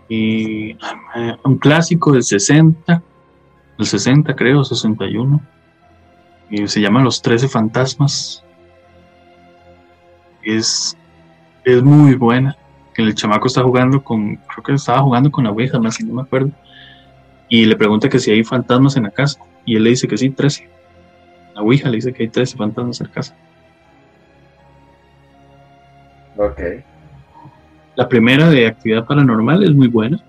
[0.09, 3.03] Y ah, un clásico del 60,
[3.79, 5.41] del 60 creo, 61
[6.67, 8.45] se llama Los Trece Fantasmas.
[10.43, 10.97] Es,
[11.65, 12.57] es muy buena.
[12.97, 16.15] El chamaco está jugando con, creo que estaba jugando con la Ouija, más si no
[16.15, 16.51] me acuerdo.
[17.49, 19.41] Y le pregunta que si hay fantasmas en la casa.
[19.65, 20.69] Y él le dice que sí, 13.
[21.55, 23.37] La Ouija le dice que hay 13 fantasmas en casa.
[26.37, 26.61] Ok.
[27.95, 30.25] La primera de actividad paranormal es muy buena.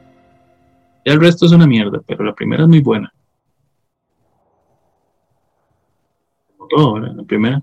[1.06, 3.14] Y el resto es una mierda, pero la primera es muy buena.
[6.70, 7.62] todo, La primera.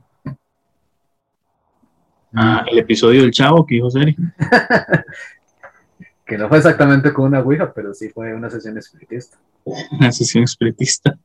[2.33, 4.25] Ah, el episodio del Chavo que dijo Sergio.
[6.25, 9.37] que no fue exactamente con una Ouija, pero sí fue una sesión espiritista.
[9.65, 11.19] Una sesión espiritista.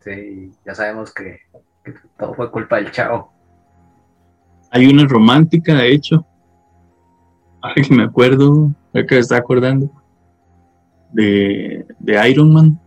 [0.00, 1.40] Sí, ya sabemos que,
[2.18, 3.32] todo fue culpa del Chavo.
[4.70, 6.24] Hay una romántica, de hecho.
[7.60, 9.90] Ay, me acuerdo, que me está acordando.
[11.12, 12.80] De, de Iron Man.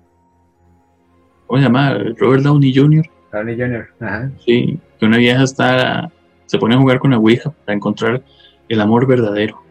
[1.45, 1.93] ¿Cómo se llama?
[2.17, 3.05] Robert Downey Jr.
[3.31, 3.87] Downey Jr.
[3.99, 4.31] Ajá.
[4.43, 6.11] Sí, que una vieja está,
[6.47, 8.23] se pone a jugar con la Ouija para encontrar
[8.67, 9.61] el amor verdadero.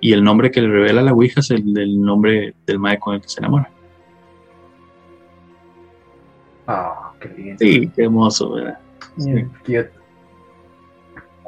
[0.00, 3.14] Y el nombre que le revela la Ouija es el del nombre del mae con
[3.14, 3.70] el que se enamora.
[6.66, 7.56] Ah, qué.
[7.58, 8.78] Sí, qué hermoso, ¿verdad?
[9.18, 9.30] Sí.
[9.32, 9.90] Mm, cute.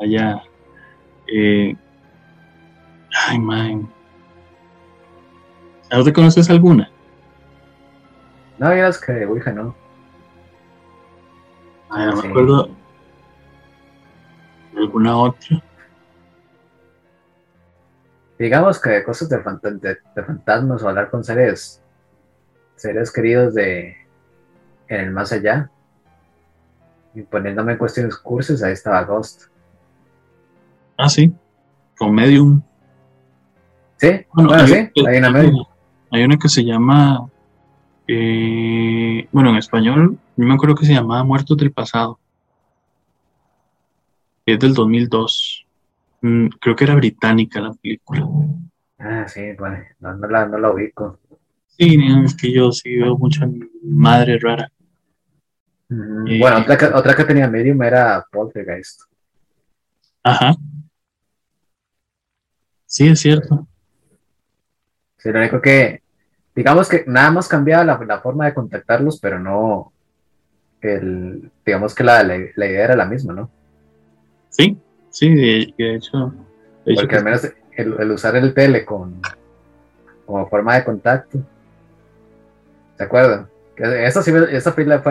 [0.03, 0.43] Allá.
[1.29, 1.75] Eh,
[3.29, 3.89] ay, man.
[5.91, 6.91] ¿Ahora te conoces alguna?
[8.59, 9.75] No, ya es que de Ouija no.
[11.91, 12.23] Ay, no Sí.
[12.25, 12.71] me acuerdo.
[14.77, 15.63] ¿Alguna otra?
[18.39, 21.83] Digamos que de cosas de, fant- de- de fantasmas o hablar con seres,
[22.77, 23.97] seres queridos de
[24.89, 25.71] en el más allá.
[27.15, 29.45] Y poniéndome en cuestiones cursos, ahí estaba Ghost.
[30.99, 31.33] Ah, sí.
[31.99, 32.63] Con Medium.
[33.99, 35.69] Sí, Bueno, bueno, hay, sí, hay una medio.
[36.11, 37.27] hay una que se llama.
[38.07, 42.19] eh, bueno, en español, yo me acuerdo que se llamaba Muertos del Pasado.
[44.45, 45.67] Es del 2002.
[46.21, 48.27] Mm, creo que era británica la película.
[48.99, 51.19] Ah, sí, bueno, no, no la, no la ubico.
[51.67, 53.47] Sí, es que yo sí veo mucha
[53.83, 54.71] madre rara.
[55.89, 59.03] Mm, Eh, Bueno, otra que, otra que tenía Medium era Poltergeist.
[60.23, 60.55] Ajá.
[62.87, 63.67] Sí, es cierto.
[65.19, 66.03] Sí, lo único que,
[66.55, 69.93] digamos que nada más cambiaba la, la forma de contactarlos, pero no,
[70.81, 73.51] el, digamos que la, la, la idea era la misma, ¿no?
[74.51, 74.77] Sí,
[75.11, 76.33] sí, de, de hecho.
[76.85, 77.45] de Porque que- al menos
[77.77, 79.21] el, el usar el tele con,
[80.25, 81.39] como forma de contacto.
[82.97, 83.49] ¿Se acuerdan?
[83.77, 85.03] Esa, sí, esa fue la,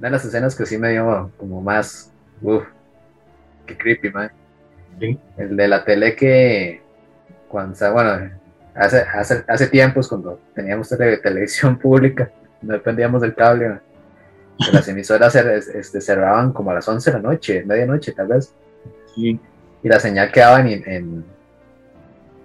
[0.00, 2.10] una de las escenas que sí me dio como más,
[2.40, 2.64] uff,
[3.66, 4.32] qué creepy, man.
[4.98, 5.18] Sí.
[5.36, 6.80] El de la tele que,
[7.48, 8.30] cuando, bueno,
[8.74, 12.30] hace, hace, hace tiempos cuando teníamos tele- televisión pública,
[12.62, 13.80] no dependíamos del cable, man,
[14.58, 18.54] que las emisoras este, cerraban como a las 11 de la noche, medianoche tal vez
[19.14, 19.38] sí,
[19.82, 21.24] y la señal quedaba en, en,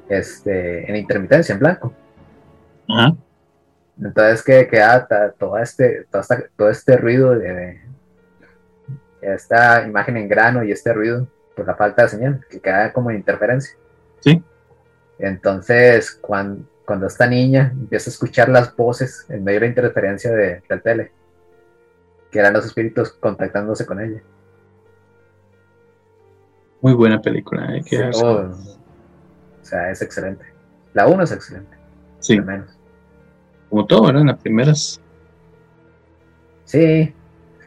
[0.10, 1.94] este, en intermitencia, en blanco.
[2.90, 3.16] ajá,
[4.02, 7.82] Entonces que queda ta- todo este, todo, esta- todo este ruido de, de-
[9.22, 13.10] esta imagen en grano y este ruido por la falta de señal, que queda como
[13.10, 13.76] en interferencia.
[14.20, 14.44] Sí.
[15.18, 20.32] Entonces, cuando, cuando esta niña empieza a escuchar las voces en medio de la interferencia
[20.32, 21.12] de, del tele,
[22.30, 24.22] que eran los espíritus contactándose con ella.
[26.82, 27.68] muy buena película.
[27.86, 30.46] que Sí, oh, o sea, es excelente.
[30.94, 31.76] La 1 es excelente,
[32.20, 32.78] sí, al menos.
[33.70, 34.24] Como todo, ¿verdad?
[34.26, 35.02] Las primeras.
[36.66, 37.14] Sí.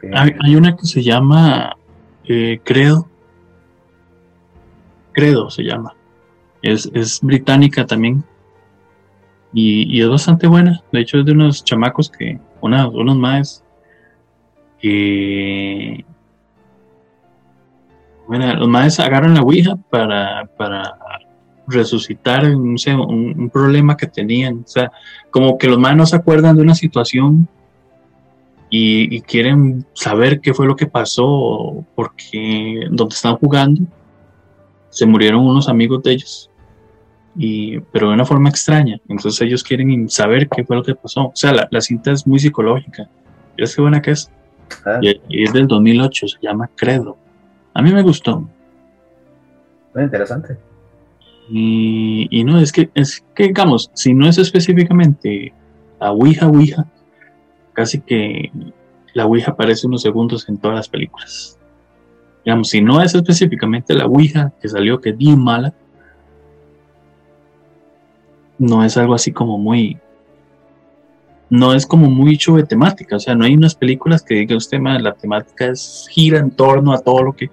[0.01, 0.07] sí.
[0.13, 1.75] Hay, hay una que se llama
[2.25, 3.07] eh, Credo.
[5.13, 5.93] Credo se llama.
[6.61, 8.23] Es, es británica también.
[9.53, 10.81] Y, y es bastante buena.
[10.91, 13.63] De hecho, es de unos chamacos que, una- unos más
[14.79, 16.05] que.
[18.27, 20.95] Bueno, los maes agarran la Ouija para, para
[21.69, 24.63] resucitar un, un problema que tenían.
[24.65, 24.91] O sea,
[25.31, 27.47] como que los no se acuerdan de una situación
[28.69, 33.81] y, y quieren saber qué fue lo que pasó, porque donde están jugando
[34.89, 36.49] se murieron unos amigos de ellos,
[37.35, 38.99] y, pero de una forma extraña.
[39.07, 41.27] Entonces ellos quieren saber qué fue lo que pasó.
[41.27, 43.07] O sea, la, la cinta es muy psicológica.
[43.57, 44.31] ¿Ves qué buena que es?
[44.85, 47.17] Ah, Y, y es del 2008, se llama Credo.
[47.73, 48.47] A mí me gustó.
[49.93, 50.57] muy interesante.
[51.51, 55.51] Y, no, es que, es que, digamos, si no es específicamente
[55.99, 56.85] la Ouija, Ouija,
[57.73, 58.51] casi que
[59.13, 61.57] la Ouija aparece unos segundos en todas las películas.
[62.45, 65.73] Digamos, si no es específicamente la Ouija que salió que es bien mala,
[68.59, 69.97] no es algo así como muy.
[71.49, 74.79] No es como muy hecho temática, o sea, no hay unas películas que diga usted,
[74.79, 77.49] "Ma, la temática es gira en torno a todo lo que,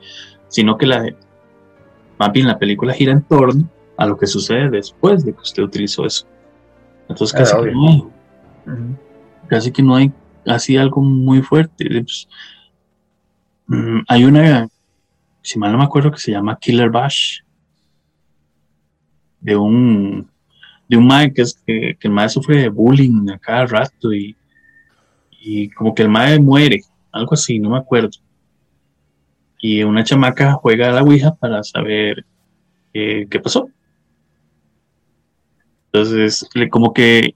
[0.49, 1.07] sino que la,
[2.19, 5.63] más bien la película gira en torno a lo que sucede después de que usted
[5.63, 6.27] utilizó eso.
[7.09, 8.05] Entonces Ah, casi, que no hay,
[9.49, 10.13] casi que no hay
[10.47, 11.89] así algo muy fuerte.
[11.89, 12.29] Pues,
[13.67, 14.69] mm, hay una,
[15.43, 17.41] si mal no me acuerdo, que se llama Killer Bash,
[19.41, 20.29] de un
[20.89, 24.13] de un mae que es que, que el mae sufre de bullying a cada rato
[24.13, 24.37] y,
[25.41, 26.81] y como que el mae muere,
[27.13, 28.11] algo así, no me acuerdo.
[29.59, 32.25] Y una chamaca juega a la Ouija para saber
[32.93, 33.69] eh, qué pasó.
[35.97, 37.35] Entonces, le, como que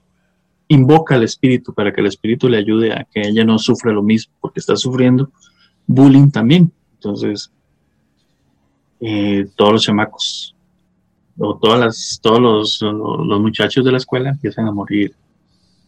[0.67, 4.03] invoca al espíritu para que el espíritu le ayude a que ella no sufra lo
[4.03, 5.31] mismo, porque está sufriendo
[5.87, 6.71] bullying también.
[6.93, 7.51] Entonces,
[8.99, 10.55] eh, todos los chamacos
[11.39, 15.15] o todas las, todos los, los, muchachos de la escuela empiezan a morir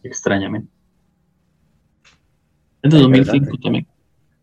[0.02, 0.68] extrañamente.
[2.82, 3.62] Es de Ay, 2005 interesante.
[3.62, 3.86] también.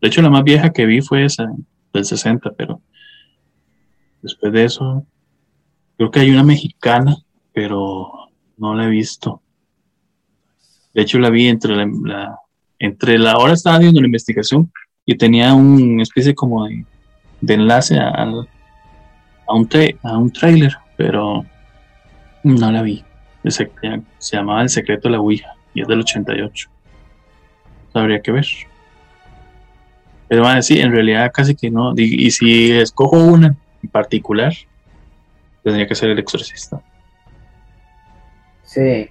[0.00, 1.52] De hecho, la más vieja que vi fue esa,
[1.92, 2.80] del 60, pero
[4.22, 5.06] después de eso,
[5.98, 7.14] creo que hay una mexicana,
[7.52, 8.21] pero
[8.62, 9.42] no la he visto.
[10.94, 12.38] De hecho, la vi entre la,
[12.78, 14.72] entre la hora estaba haciendo la investigación
[15.04, 16.84] y tenía una especie como de,
[17.54, 18.24] enlace a, a,
[19.54, 19.68] un
[20.02, 21.44] a un trailer, pero
[22.44, 23.04] no la vi.
[23.44, 23.68] Se,
[24.18, 26.70] se llamaba El secreto de la Ouija y es del 88.
[27.94, 28.46] Habría que ver.
[30.28, 31.92] Pero van a en realidad casi que no.
[31.96, 34.54] Y, si escojo una en particular,
[35.64, 36.80] tendría que ser el exorcista.
[38.72, 39.06] Sí.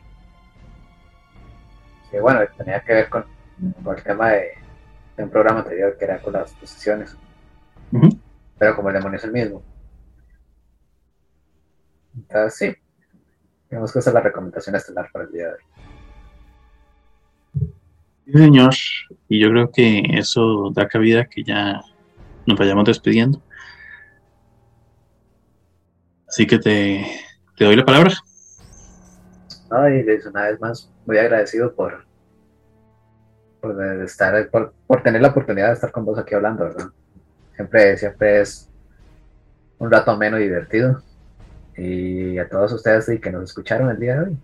[2.10, 3.26] Sí, bueno, tenía que ver con,
[3.60, 4.54] el tema de,
[5.18, 7.16] un programa anterior que era con las posesiones.
[8.58, 9.62] Pero como el demonio es el mismo.
[12.16, 12.76] Entonces, sí.
[13.70, 15.60] Digamos que esa es la recomendación estelar para el día de hoy.
[18.26, 18.74] Sí, señor.
[19.30, 21.82] Y yo creo que eso da cabida que ya
[22.48, 23.40] nos vayamos despidiendo.
[26.28, 27.06] Así que te,
[27.60, 28.12] doy la palabra.
[29.72, 32.03] Ay, una vez más, muy agradecido por,
[33.61, 36.88] por estar, por, tener la oportunidad de estar con vos aquí hablando, ¿verdad?
[37.56, 38.69] Siempre, siempre es
[39.80, 41.02] un rato menos divertido.
[41.77, 44.38] Y a todos ustedes que nos escucharon el día de hoy.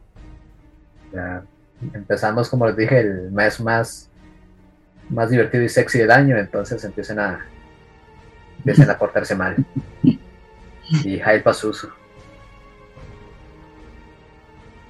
[1.11, 1.43] Ya
[1.93, 4.09] empezamos, como les dije, el mes más,
[5.09, 7.45] más divertido y sexy del año, entonces empiecen a,
[8.59, 9.57] empiecen a portarse mal.
[11.03, 11.89] Y Hype Susu.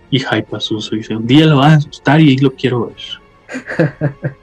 [0.10, 2.96] Y Hype Susu dice, un día lo va a asustar y lo quiero ver.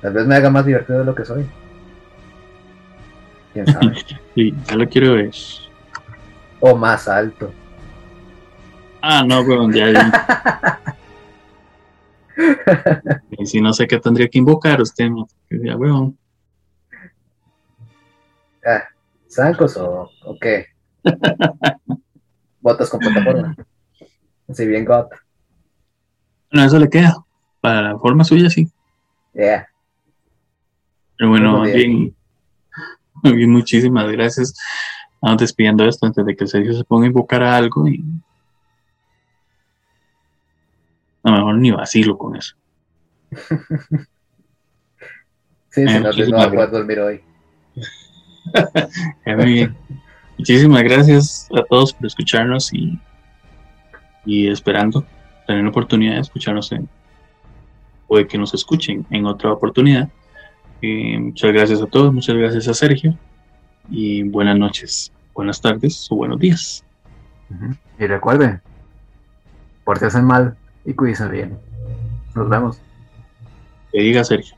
[0.00, 1.44] Tal vez me haga más divertido de lo que soy.
[3.52, 3.94] ¿Quién sabe?
[4.34, 5.30] Sí, ya lo quiero ver.
[6.60, 7.52] O más alto.
[9.00, 10.92] Ah, no, weón, ya.
[13.38, 15.08] y si no sé qué tendría que invocar usted,
[15.50, 16.18] ya, weón.
[18.66, 18.84] Ah,
[19.30, 20.66] ¿Zancos o, o qué?
[22.66, 23.54] Botas con plataforma.
[24.48, 25.08] Así bien got.
[26.50, 27.14] Bueno, eso le queda.
[27.60, 28.68] Para la forma suya, sí.
[29.34, 29.68] Yeah.
[31.16, 32.12] Pero bueno, bien,
[33.22, 34.52] bien, muchísimas gracias.
[35.22, 38.04] Vamos despidiendo esto antes de que Sergio se ponga a invocar a algo y
[41.22, 42.56] a lo mejor ni vacilo con eso.
[45.70, 47.20] sí, eh, no, no va a poder dormir hoy.
[49.24, 49.76] Muy bien.
[50.38, 52.98] Muchísimas gracias a todos por escucharnos y,
[54.24, 55.04] y esperando
[55.46, 56.88] tener la oportunidad de escucharnos en,
[58.08, 60.08] o de que nos escuchen en otra oportunidad.
[60.82, 63.16] Eh, muchas gracias a todos, muchas gracias a Sergio
[63.88, 66.84] y buenas noches, buenas tardes o buenos días.
[67.98, 68.60] Y recuerden,
[69.84, 71.58] por si hacen mal, y cuídense bien.
[72.34, 72.80] Nos vemos.
[73.92, 74.56] Que diga Sergio.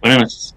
[0.00, 0.53] Buenas noches.